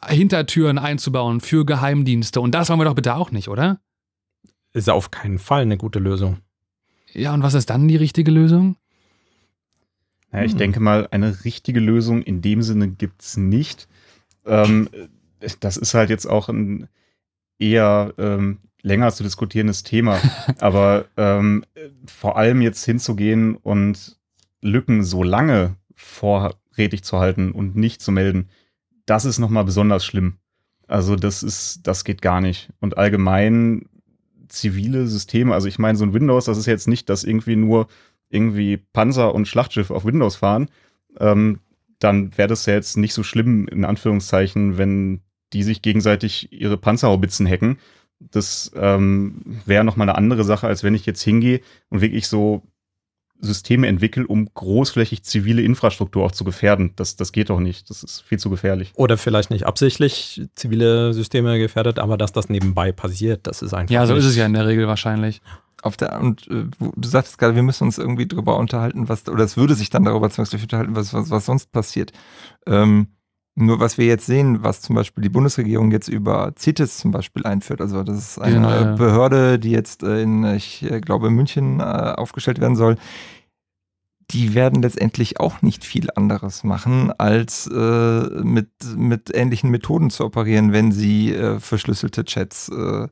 [0.06, 2.42] Hintertüren einzubauen für Geheimdienste.
[2.42, 3.80] Und das wollen wir doch bitte auch nicht, oder?
[4.74, 6.38] Ist auf keinen Fall eine gute Lösung.
[7.14, 8.76] Ja, und was ist dann die richtige Lösung?
[10.32, 10.58] Ja, ich hm.
[10.58, 13.88] denke mal, eine richtige Lösung in dem Sinne gibt es nicht.
[14.44, 14.88] Ähm,
[15.60, 16.88] das ist halt jetzt auch ein
[17.58, 20.20] eher ähm, länger zu diskutierendes Thema.
[20.58, 21.64] Aber ähm,
[22.06, 24.16] vor allem jetzt hinzugehen und
[24.62, 28.48] Lücken so lange vorrätig zu halten und nicht zu melden,
[29.06, 30.38] das ist nochmal besonders schlimm.
[30.86, 32.70] Also das ist, das geht gar nicht.
[32.80, 33.88] Und allgemein
[34.48, 37.88] zivile Systeme, also ich meine, so ein Windows, das ist jetzt nicht, dass irgendwie nur
[38.28, 40.68] irgendwie Panzer und Schlachtschiff auf Windows fahren,
[41.18, 41.60] ähm,
[41.98, 45.20] dann wäre das ja jetzt nicht so schlimm, in Anführungszeichen, wenn
[45.52, 47.78] die sich gegenseitig ihre Panzerhaubitzen hacken.
[48.18, 52.62] Das ähm, wäre nochmal eine andere Sache, als wenn ich jetzt hingehe und wirklich so
[53.38, 56.92] Systeme entwickle, um großflächig zivile Infrastruktur auch zu gefährden.
[56.96, 57.90] Das, das geht doch nicht.
[57.90, 58.92] Das ist viel zu gefährlich.
[58.94, 63.92] Oder vielleicht nicht absichtlich zivile Systeme gefährdet, aber dass das nebenbei passiert, das ist einfach.
[63.92, 65.42] Ja, so ist es ja in der Regel wahrscheinlich.
[65.86, 69.44] Auf der, und äh, du sagtest gerade, wir müssen uns irgendwie darüber unterhalten, was, oder
[69.44, 72.12] es würde sich dann darüber zwangsläufig unterhalten, was, was, was sonst passiert.
[72.66, 73.06] Ähm,
[73.54, 77.46] nur was wir jetzt sehen, was zum Beispiel die Bundesregierung jetzt über CITES zum Beispiel
[77.46, 81.84] einführt, also das ist eine genau, Behörde, die jetzt in, ich äh, glaube, München äh,
[81.84, 82.96] aufgestellt werden soll,
[84.30, 90.24] die werden letztendlich auch nicht viel anderes machen, als äh, mit, mit ähnlichen Methoden zu
[90.24, 93.06] operieren, wenn sie äh, verschlüsselte Chats äh,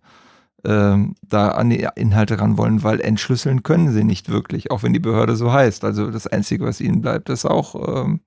[0.64, 4.92] ähm, da an die Inhalte ran wollen, weil entschlüsseln können sie nicht wirklich, auch wenn
[4.92, 5.84] die Behörde so heißt.
[5.84, 8.20] Also das Einzige, was ihnen bleibt, ist auch ähm,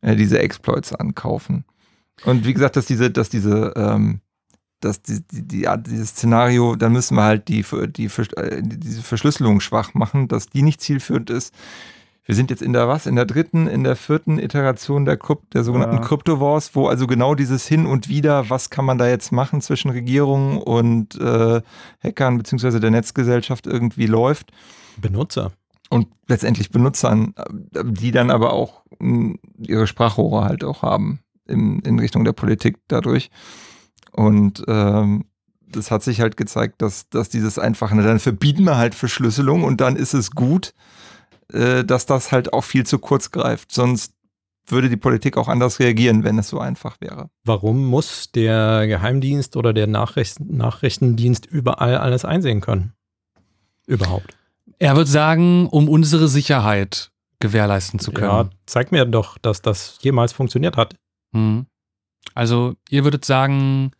[0.00, 1.64] äh, diese Exploits ankaufen.
[2.24, 4.20] Und wie gesagt, dass diese, dass diese, ähm,
[4.80, 9.60] dass die, die, die, dieses Szenario, dann müssen wir halt die, die, die, diese Verschlüsselung
[9.60, 11.54] schwach machen, dass die nicht zielführend ist.
[12.24, 13.06] Wir sind jetzt in der was?
[13.06, 16.02] In der dritten, in der vierten Iteration der, Krypt, der sogenannten ja.
[16.02, 19.60] Crypto Wars, wo also genau dieses Hin und Wieder, was kann man da jetzt machen
[19.60, 21.60] zwischen Regierungen und äh,
[22.02, 24.52] Hackern beziehungsweise der Netzgesellschaft irgendwie läuft.
[24.98, 25.50] Benutzer
[25.92, 27.34] und letztendlich Benutzern,
[27.84, 32.78] die dann aber auch hm, ihre Sprachrohre halt auch haben in, in Richtung der Politik
[32.88, 33.30] dadurch.
[34.10, 35.26] Und ähm,
[35.68, 39.82] das hat sich halt gezeigt, dass, dass dieses Einfache, dann verbieten wir halt Verschlüsselung und
[39.82, 40.72] dann ist es gut,
[41.52, 43.72] äh, dass das halt auch viel zu kurz greift.
[43.72, 44.14] Sonst
[44.66, 47.30] würde die Politik auch anders reagieren, wenn es so einfach wäre.
[47.44, 52.92] Warum muss der Geheimdienst oder der Nachricht Nachrichtendienst überall alles einsehen können?
[53.86, 54.36] Überhaupt.
[54.78, 57.10] Er wird sagen, um unsere Sicherheit
[57.40, 58.30] gewährleisten zu können.
[58.30, 60.94] Ja, zeig mir doch, dass das jemals funktioniert hat.
[61.34, 61.66] Hm.
[62.34, 63.90] Also, ihr würdet sagen,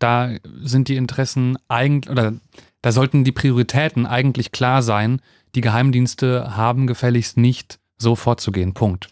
[0.00, 0.30] da
[0.60, 2.32] sind die Interessen eigentlich, oder
[2.82, 5.20] da sollten die Prioritäten eigentlich klar sein.
[5.54, 8.74] Die Geheimdienste haben gefälligst nicht so vorzugehen.
[8.74, 9.08] Punkt.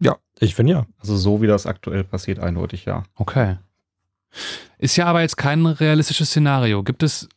[0.00, 0.86] Ja, ich finde ja.
[0.98, 3.04] Also so wie das aktuell passiert, eindeutig ja.
[3.14, 3.58] Okay.
[4.78, 6.82] Ist ja aber jetzt kein realistisches Szenario.
[6.82, 7.28] Gibt es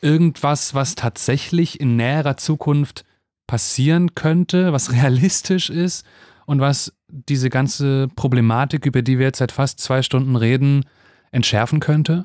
[0.00, 3.04] irgendwas, was tatsächlich in näherer Zukunft
[3.46, 6.06] passieren könnte, was realistisch ist
[6.46, 10.84] und was diese ganze Problematik, über die wir jetzt seit fast zwei Stunden reden,
[11.30, 12.24] entschärfen könnte?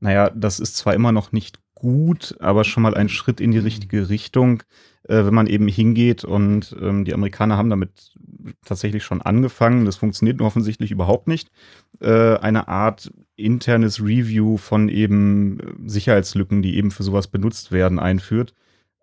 [0.00, 3.58] Naja, das ist zwar immer noch nicht gut, aber schon mal ein Schritt in die
[3.58, 4.62] richtige Richtung,
[5.04, 8.14] äh, wenn man eben hingeht und ähm, die Amerikaner haben damit
[8.64, 9.84] tatsächlich schon angefangen.
[9.84, 11.50] Das funktioniert nur offensichtlich überhaupt nicht.
[12.00, 18.54] Äh, eine Art internes Review von eben Sicherheitslücken, die eben für sowas benutzt werden, einführt.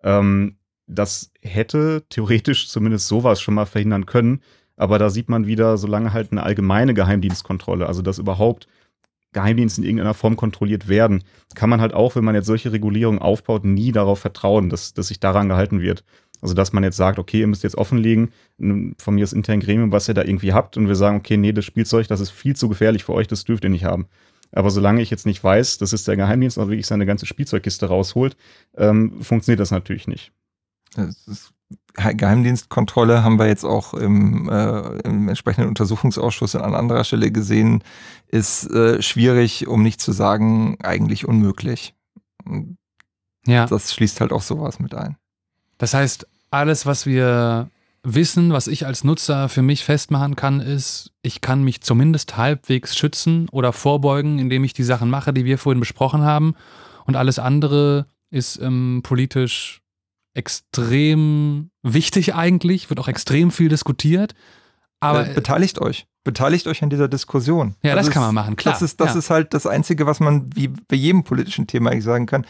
[0.02, 0.56] Ähm,
[0.86, 4.40] das hätte theoretisch zumindest sowas schon mal verhindern können.
[4.76, 8.66] Aber da sieht man wieder, solange halt eine allgemeine Geheimdienstkontrolle, also dass überhaupt
[9.34, 11.22] Geheimdienste in irgendeiner Form kontrolliert werden,
[11.54, 15.08] kann man halt auch, wenn man jetzt solche Regulierungen aufbaut, nie darauf vertrauen, dass, dass
[15.08, 16.04] sich daran gehalten wird.
[16.40, 19.92] Also, dass man jetzt sagt, okay, ihr müsst jetzt offenlegen, von mir das interne Gremium,
[19.92, 22.56] was ihr da irgendwie habt, und wir sagen, okay, nee, das Spielzeug, das ist viel
[22.56, 24.06] zu gefährlich für euch, das dürft ihr nicht haben.
[24.52, 27.86] Aber solange ich jetzt nicht weiß, dass es der Geheimdienst auch wirklich seine ganze Spielzeugkiste
[27.86, 28.36] rausholt,
[28.76, 30.32] ähm, funktioniert das natürlich nicht.
[30.94, 31.53] Das ist
[31.94, 37.84] Geheimdienstkontrolle haben wir jetzt auch im, äh, im, entsprechenden Untersuchungsausschuss an anderer Stelle gesehen,
[38.26, 41.94] ist äh, schwierig, um nicht zu sagen, eigentlich unmöglich.
[43.46, 43.66] Ja.
[43.66, 45.16] Das schließt halt auch sowas mit ein.
[45.78, 47.70] Das heißt, alles, was wir
[48.02, 52.96] wissen, was ich als Nutzer für mich festmachen kann, ist, ich kann mich zumindest halbwegs
[52.96, 56.54] schützen oder vorbeugen, indem ich die Sachen mache, die wir vorhin besprochen haben.
[57.06, 59.80] Und alles andere ist ähm, politisch
[60.34, 64.34] extrem wichtig eigentlich, wird auch extrem viel diskutiert.
[65.00, 66.06] Aber äh, beteiligt euch.
[66.24, 67.74] Beteiligt euch an dieser Diskussion.
[67.82, 68.74] Ja, das, das kann man machen, klar.
[68.74, 69.18] Das ist, das ja.
[69.18, 72.46] ist halt das Einzige, was man wie bei jedem politischen Thema eigentlich sagen kann.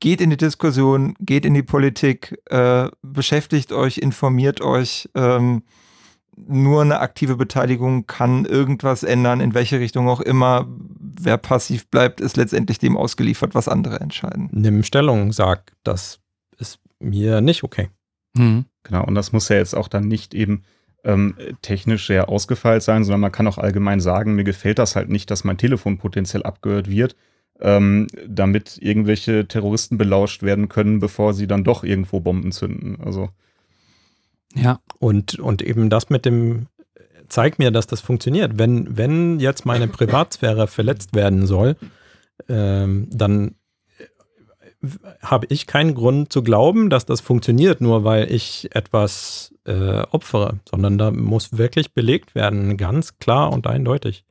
[0.00, 5.08] Geht in die Diskussion, geht in die Politik, äh, beschäftigt euch, informiert euch.
[5.14, 5.62] Ähm,
[6.36, 10.68] nur eine aktive Beteiligung kann irgendwas ändern, in welche Richtung auch immer.
[11.20, 14.48] Wer passiv bleibt, ist letztendlich dem ausgeliefert, was andere entscheiden.
[14.52, 16.20] Nimm Stellung, sag, das
[17.00, 17.88] mir nicht okay.
[18.34, 18.64] Mhm.
[18.82, 20.64] Genau, und das muss ja jetzt auch dann nicht eben
[21.04, 25.08] ähm, technisch sehr ausgefeilt sein, sondern man kann auch allgemein sagen, mir gefällt das halt
[25.08, 27.16] nicht, dass mein Telefon potenziell abgehört wird,
[27.60, 33.00] ähm, damit irgendwelche Terroristen belauscht werden können, bevor sie dann doch irgendwo Bomben zünden.
[33.00, 33.30] Also
[34.54, 34.80] Ja.
[34.98, 36.66] Und, und eben das mit dem,
[37.28, 38.58] zeigt mir, dass das funktioniert.
[38.58, 41.76] Wenn, wenn jetzt meine Privatsphäre verletzt werden soll,
[42.48, 43.54] ähm, dann
[45.20, 50.60] habe ich keinen Grund zu glauben, dass das funktioniert, nur weil ich etwas äh, opfere,
[50.68, 54.24] sondern da muss wirklich belegt werden, ganz klar und eindeutig.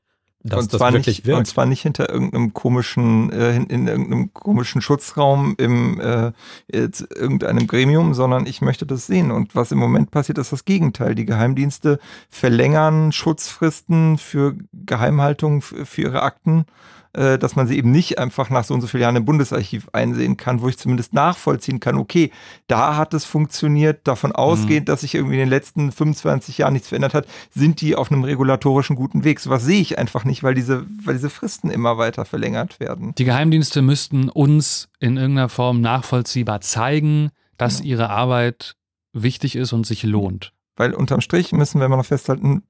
[0.44, 1.40] Dass und, das zwar wirklich nicht, wirkt.
[1.40, 6.32] und zwar nicht hinter irgendeinem komischen, äh, in, in, irgendeinem komischen Schutzraum im äh,
[6.70, 9.32] irgendeinem Gremium, sondern ich möchte das sehen.
[9.32, 11.16] Und was im Moment passiert, ist das Gegenteil.
[11.16, 12.00] Die Geheimdienste
[12.30, 16.66] verlängern Schutzfristen für Geheimhaltung für ihre Akten
[17.14, 19.90] äh, dass man sie eben nicht einfach nach so und so vielen Jahren im Bundesarchiv
[19.94, 22.32] einsehen kann, wo ich zumindest nachvollziehen kann, okay,
[22.68, 24.92] da hat es funktioniert, davon ausgehend, mhm.
[24.92, 28.24] dass sich irgendwie in den letzten 25 Jahren nichts verändert hat, sind die auf einem
[28.24, 29.40] regulatorischen guten Weg.
[29.40, 33.14] Sowas sehe ich einfach nicht, weil diese, weil diese Fristen immer weiter verlängert werden.
[33.18, 37.90] Die Geheimdienste müssten uns in irgendeiner Form nachvollziehbar zeigen, dass genau.
[37.90, 38.76] ihre Arbeit
[39.14, 40.54] wichtig ist und sich lohnt.
[40.76, 42.64] Weil unterm Strich müssen wir immer noch festhalten,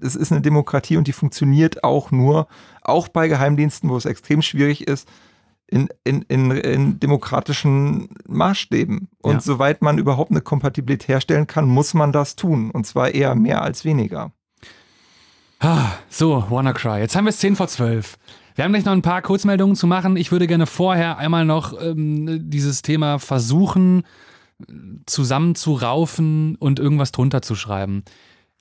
[0.00, 2.48] es ist eine Demokratie und die funktioniert auch nur,
[2.82, 5.08] auch bei Geheimdiensten, wo es extrem schwierig ist,
[5.68, 9.08] in, in, in, in demokratischen Maßstäben.
[9.22, 9.40] Und ja.
[9.40, 12.70] soweit man überhaupt eine Kompatibilität herstellen kann, muss man das tun.
[12.70, 14.32] Und zwar eher mehr als weniger.
[15.58, 17.00] Ah, so, WannaCry.
[17.00, 18.16] Jetzt haben wir es 10 vor 12.
[18.54, 20.16] Wir haben gleich noch ein paar Kurzmeldungen zu machen.
[20.16, 24.04] Ich würde gerne vorher einmal noch ähm, dieses Thema versuchen
[25.04, 28.04] zusammenzuraufen und irgendwas drunter zu schreiben.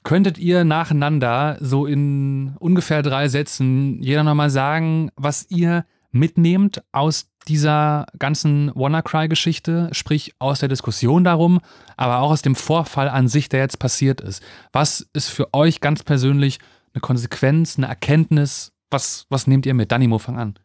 [0.05, 7.31] Könntet ihr nacheinander so in ungefähr drei Sätzen jeder nochmal sagen, was ihr mitnehmt aus
[7.47, 11.59] dieser ganzen WannaCry-Geschichte, sprich aus der Diskussion darum,
[11.97, 14.43] aber auch aus dem Vorfall an sich, der jetzt passiert ist.
[14.71, 16.59] Was ist für euch ganz persönlich
[16.93, 18.73] eine Konsequenz, eine Erkenntnis?
[18.91, 19.91] Was, was nehmt ihr mit?
[19.91, 20.59] Danimo, fang an.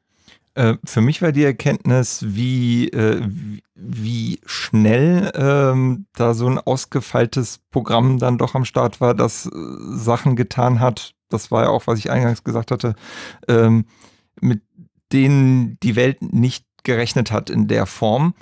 [0.55, 3.23] Äh, für mich war die Erkenntnis, wie, äh,
[3.75, 9.51] wie schnell ähm, da so ein ausgefeiltes Programm dann doch am Start war, das äh,
[9.55, 11.15] Sachen getan hat.
[11.29, 12.97] Das war ja auch, was ich eingangs gesagt hatte,
[13.47, 13.85] ähm,
[14.41, 14.63] mit
[15.13, 18.35] denen die Welt nicht gerechnet hat in der Form.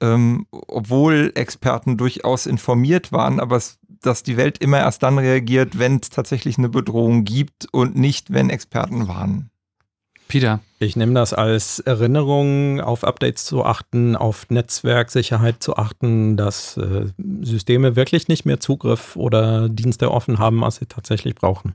[0.00, 5.78] Ähm, obwohl Experten durchaus informiert waren, aber es, dass die Welt immer erst dann reagiert,
[5.78, 9.50] wenn es tatsächlich eine Bedrohung gibt und nicht, wenn Experten warnen.
[10.28, 10.60] Peter.
[10.78, 17.06] Ich nehme das als Erinnerung, auf Updates zu achten, auf Netzwerksicherheit zu achten, dass äh,
[17.42, 21.74] Systeme wirklich nicht mehr Zugriff oder Dienste offen haben, als sie tatsächlich brauchen.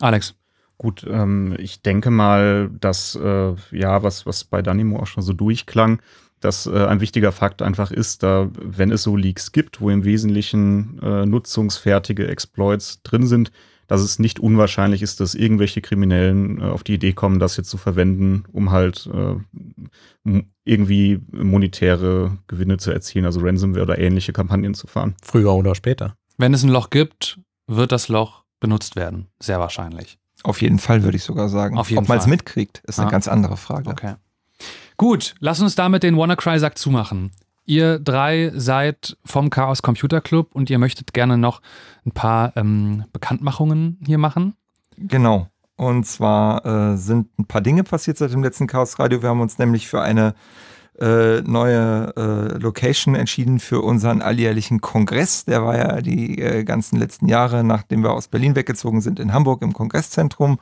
[0.00, 0.34] Alex.
[0.78, 5.32] Gut, ähm, ich denke mal, dass äh, ja, was, was bei Danimo auch schon so
[5.32, 6.02] durchklang,
[6.40, 10.04] dass äh, ein wichtiger Fakt einfach ist, da, wenn es so Leaks gibt, wo im
[10.04, 13.52] Wesentlichen äh, nutzungsfertige Exploits drin sind,
[13.86, 17.70] dass es nicht unwahrscheinlich ist, dass irgendwelche Kriminellen äh, auf die Idee kommen, das jetzt
[17.70, 24.74] zu verwenden, um halt äh, irgendwie monetäre Gewinne zu erzielen, also Ransomware oder ähnliche Kampagnen
[24.74, 25.14] zu fahren.
[25.22, 26.16] Früher oder später.
[26.36, 30.18] Wenn es ein Loch gibt, wird das Loch benutzt werden, sehr wahrscheinlich.
[30.42, 31.78] Auf jeden Fall würde ich sogar sagen.
[31.78, 33.88] Auf jeden Ob man es mitkriegt, ist eine ganz andere Frage.
[33.90, 34.14] Okay.
[34.96, 37.32] Gut, lass uns damit den WannaCry-Sack zumachen.
[37.66, 41.60] Ihr drei seid vom Chaos Computer Club und ihr möchtet gerne noch
[42.06, 44.54] ein paar ähm, Bekanntmachungen hier machen.
[44.96, 45.48] Genau.
[45.76, 49.20] Und zwar äh, sind ein paar Dinge passiert seit dem letzten Chaos Radio.
[49.20, 50.34] Wir haben uns nämlich für eine
[51.00, 55.44] äh, neue äh, Location entschieden für unseren alljährlichen Kongress.
[55.44, 59.34] Der war ja die äh, ganzen letzten Jahre, nachdem wir aus Berlin weggezogen sind, in
[59.34, 60.58] Hamburg im Kongresszentrum.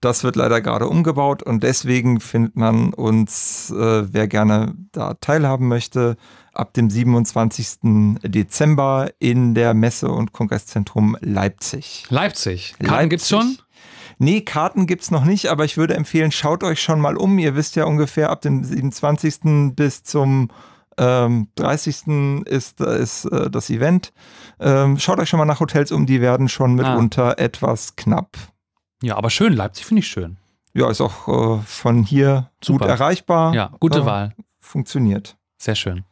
[0.00, 5.68] Das wird leider gerade umgebaut und deswegen findet man uns, äh, wer gerne da teilhaben
[5.68, 6.16] möchte,
[6.52, 8.18] ab dem 27.
[8.22, 12.04] Dezember in der Messe- und Kongresszentrum Leipzig.
[12.10, 12.74] Leipzig.
[12.78, 13.10] Karten Leipzig.
[13.10, 13.58] gibt's schon?
[14.18, 17.38] Nee, Karten gibt's noch nicht, aber ich würde empfehlen, schaut euch schon mal um.
[17.38, 19.74] Ihr wisst ja ungefähr ab dem 27.
[19.74, 20.48] bis zum
[20.98, 22.44] ähm, 30.
[22.46, 24.12] ist, ist äh, das Event.
[24.58, 27.42] Ähm, schaut euch schon mal nach Hotels um, die werden schon mitunter ah.
[27.42, 28.36] etwas knapp.
[29.02, 30.36] Ja, aber schön, Leipzig finde ich schön.
[30.74, 32.80] Ja, ist auch äh, von hier Super.
[32.80, 33.54] gut erreichbar.
[33.54, 34.34] Ja, gute äh, Wahl.
[34.60, 35.36] Funktioniert.
[35.58, 36.04] Sehr schön.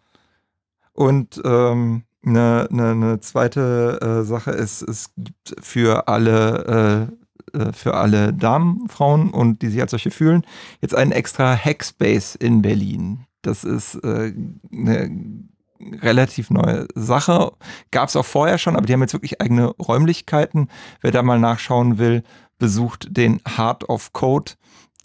[0.92, 7.10] Und ähm, eine, eine, eine zweite äh, Sache ist, es gibt für alle,
[7.52, 10.46] äh, äh, für alle Damen, Frauen und die sich als solche fühlen,
[10.80, 13.26] jetzt einen extra Hackspace in Berlin.
[13.42, 14.32] Das ist äh,
[14.72, 15.48] eine
[15.80, 17.52] relativ neue Sache.
[17.90, 20.68] Gab es auch vorher schon, aber die haben jetzt wirklich eigene Räumlichkeiten.
[21.00, 22.22] Wer da mal nachschauen will,
[22.58, 24.52] besucht den Heart of Code.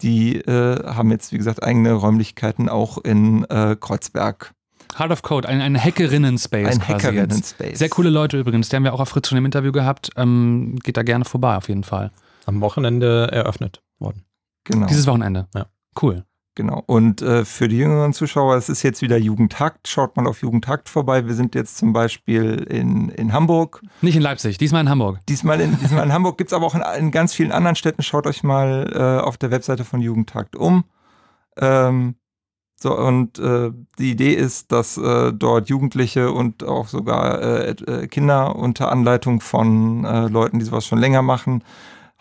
[0.02, 4.54] Die äh, haben jetzt, wie gesagt, eigene Räumlichkeiten auch in äh, Kreuzberg.
[4.96, 6.80] Heart of Code, ein, ein Hackerinnen-Space.
[6.80, 7.78] Ein Hackerinnen-Space.
[7.78, 10.10] Sehr coole Leute übrigens, die haben wir auch auf Fritz schon im Interview gehabt.
[10.16, 12.12] Ähm, geht da gerne vorbei, auf jeden Fall.
[12.46, 14.24] Am Wochenende eröffnet worden.
[14.64, 14.86] Genau.
[14.86, 15.48] Dieses Wochenende.
[15.54, 15.66] Ja.
[16.00, 16.24] Cool.
[16.56, 16.82] Genau.
[16.86, 19.86] Und äh, für die jüngeren Zuschauer, es ist jetzt wieder Jugendhakt.
[19.86, 21.26] Schaut mal auf Jugendhakt vorbei.
[21.26, 23.80] Wir sind jetzt zum Beispiel in, in Hamburg.
[24.02, 25.20] Nicht in Leipzig, diesmal in Hamburg.
[25.28, 26.38] Diesmal in, diesmal in Hamburg.
[26.38, 28.02] Gibt es aber auch in, in, ganz vielen anderen Städten.
[28.02, 30.84] Schaut euch mal äh, auf der Webseite von Jugendhakt um.
[31.56, 32.16] Ähm,
[32.74, 38.06] so, und äh, die Idee ist, dass äh, dort Jugendliche und auch sogar äh, äh
[38.08, 41.62] Kinder unter Anleitung von Leuten, die sowas schon länger machen,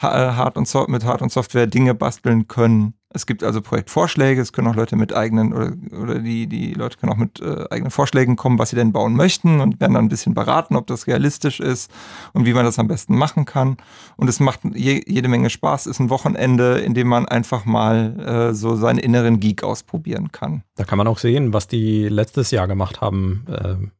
[0.01, 2.93] äh, hard und so mit Hard- und Software Dinge basteln können.
[3.11, 6.97] Es gibt also Projektvorschläge, es können auch Leute mit eigenen oder, oder die, die Leute
[6.97, 10.05] können auch mit äh, eigenen Vorschlägen kommen, was sie denn bauen möchten und werden dann
[10.05, 11.89] ein bisschen beraten, ob das realistisch ist
[12.33, 13.77] und wie man das am besten machen kann.
[14.15, 18.49] Und es macht je, jede Menge Spaß, ist ein Wochenende, in dem man einfach mal
[18.51, 20.61] äh, so seinen inneren Geek ausprobieren kann.
[20.75, 23.45] Da kann man auch sehen, was die letztes Jahr gemacht haben.
[23.47, 23.91] Ähm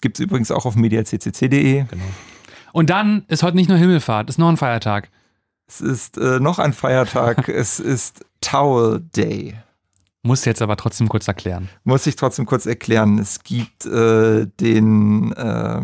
[0.00, 1.84] Gibt es übrigens auch auf mediaccc.de.
[1.84, 2.04] Genau.
[2.72, 5.10] Und dann ist heute nicht nur Himmelfahrt, ist noch ein Feiertag.
[5.68, 7.48] Es ist äh, noch ein Feiertag.
[7.48, 9.54] es ist Towel Day.
[10.22, 11.68] Muss jetzt aber trotzdem kurz erklären.
[11.82, 13.18] Muss ich trotzdem kurz erklären.
[13.18, 15.80] Es gibt äh, den äh,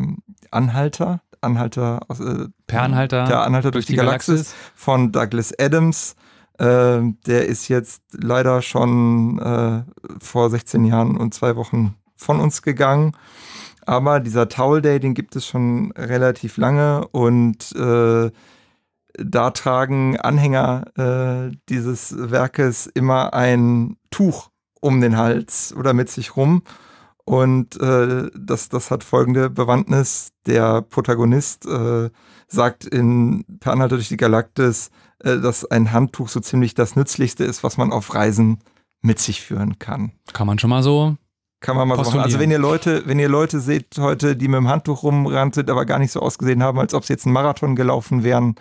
[0.50, 5.52] Anhalter, Anhalter äh, per Anhalter, der Anhalter durch, durch die, die Galaxis, Galaxis, von Douglas
[5.58, 6.14] Adams.
[6.60, 9.82] Ähm, der ist jetzt leider schon äh,
[10.20, 13.16] vor 16 Jahren und zwei Wochen von uns gegangen.
[13.86, 18.30] Aber dieser Towel Day, den gibt es schon relativ lange und äh,
[19.18, 24.50] da tragen Anhänger äh, dieses Werkes immer ein Tuch
[24.80, 26.62] um den Hals oder mit sich rum.
[27.24, 30.30] Und äh, das, das hat folgende Bewandtnis.
[30.46, 32.10] Der Protagonist äh,
[32.46, 37.44] sagt in Per Anhalter durch die Galaktis, äh, dass ein Handtuch so ziemlich das Nützlichste
[37.44, 38.60] ist, was man auf Reisen
[39.02, 40.12] mit sich führen kann.
[40.32, 41.16] Kann man schon mal so
[41.60, 42.20] kann man mal so machen.
[42.20, 45.70] Also wenn ihr Leute, wenn ihr Leute seht heute, die mit dem Handtuch rumrannt sind,
[45.70, 48.54] aber gar nicht so ausgesehen haben, als ob sie jetzt einen Marathon gelaufen wären,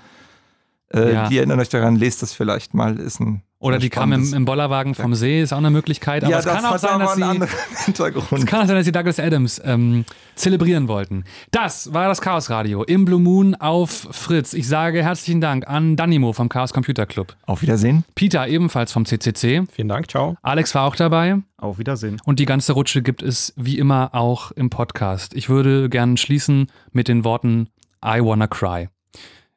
[0.93, 1.27] äh, ja.
[1.27, 4.45] Die erinnern euch daran, lest das vielleicht mal, ist ein oder die kam im, im,
[4.45, 6.23] Bollerwagen vom See, ist auch eine Möglichkeit.
[6.23, 7.93] Aber ja, es kann auch sein, dass sie,
[8.35, 10.05] Es kann auch sein, dass sie Douglas Adams ähm,
[10.35, 11.23] zelebrieren wollten.
[11.49, 14.53] Das war das Chaos Radio im Blue Moon auf Fritz.
[14.53, 17.35] Ich sage herzlichen Dank an Danimo vom Chaos Computer Club.
[17.47, 18.03] Auf Wiedersehen.
[18.13, 19.63] Peter ebenfalls vom CCC.
[19.71, 20.37] Vielen Dank, ciao.
[20.43, 21.37] Alex war auch dabei.
[21.57, 22.21] Auf Wiedersehen.
[22.25, 25.33] Und die ganze Rutsche gibt es wie immer auch im Podcast.
[25.33, 27.69] Ich würde gerne schließen mit den Worten
[28.05, 28.89] I wanna cry.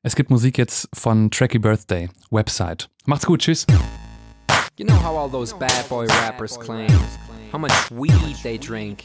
[0.02, 2.88] Es gibt Musik jetzt von Tracky Birthday, Website.
[3.04, 3.66] Macht's gut, tschüss.
[4.78, 6.88] You know how all those bad boy rappers claim
[7.52, 9.04] how much weed they drink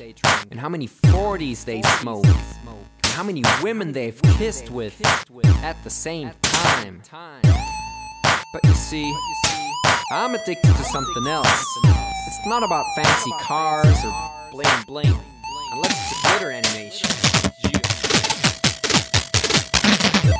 [0.51, 4.93] and how many 40s they smoke and how many women they've kissed with
[5.65, 7.01] at the same time.
[7.11, 9.13] But you see,
[10.13, 11.65] I'm addicted to something else.
[12.26, 14.13] It's not about fancy cars or
[14.49, 15.19] bling bling,
[15.73, 17.15] unless it's a glitter animation.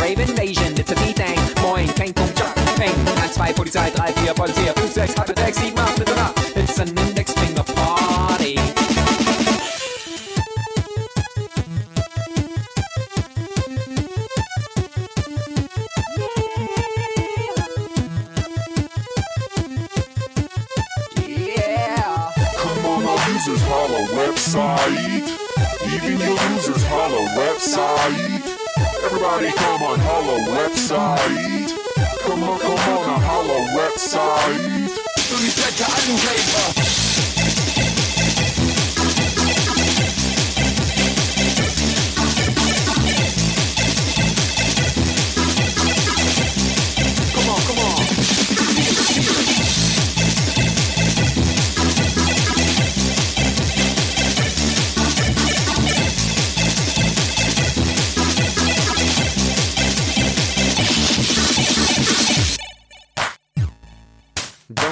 [0.00, 1.38] Rave invasion, it's a B-Thing.
[1.62, 2.94] Moin, kein Punkt, Job, Peng.
[3.06, 6.88] 1, 2, Polizei, 3, 4, Polizei, 5, 6, 8, 6, 7, 8, 9, It's an
[6.88, 8.54] index finger party.
[21.26, 22.32] Yeah.
[22.56, 25.24] Come on, holla website.
[25.86, 28.49] Even your users holla website.
[29.02, 31.72] Everybody come on holla website.
[32.22, 34.88] Come on, come on, a holla website.
[35.30, 37.29] Don't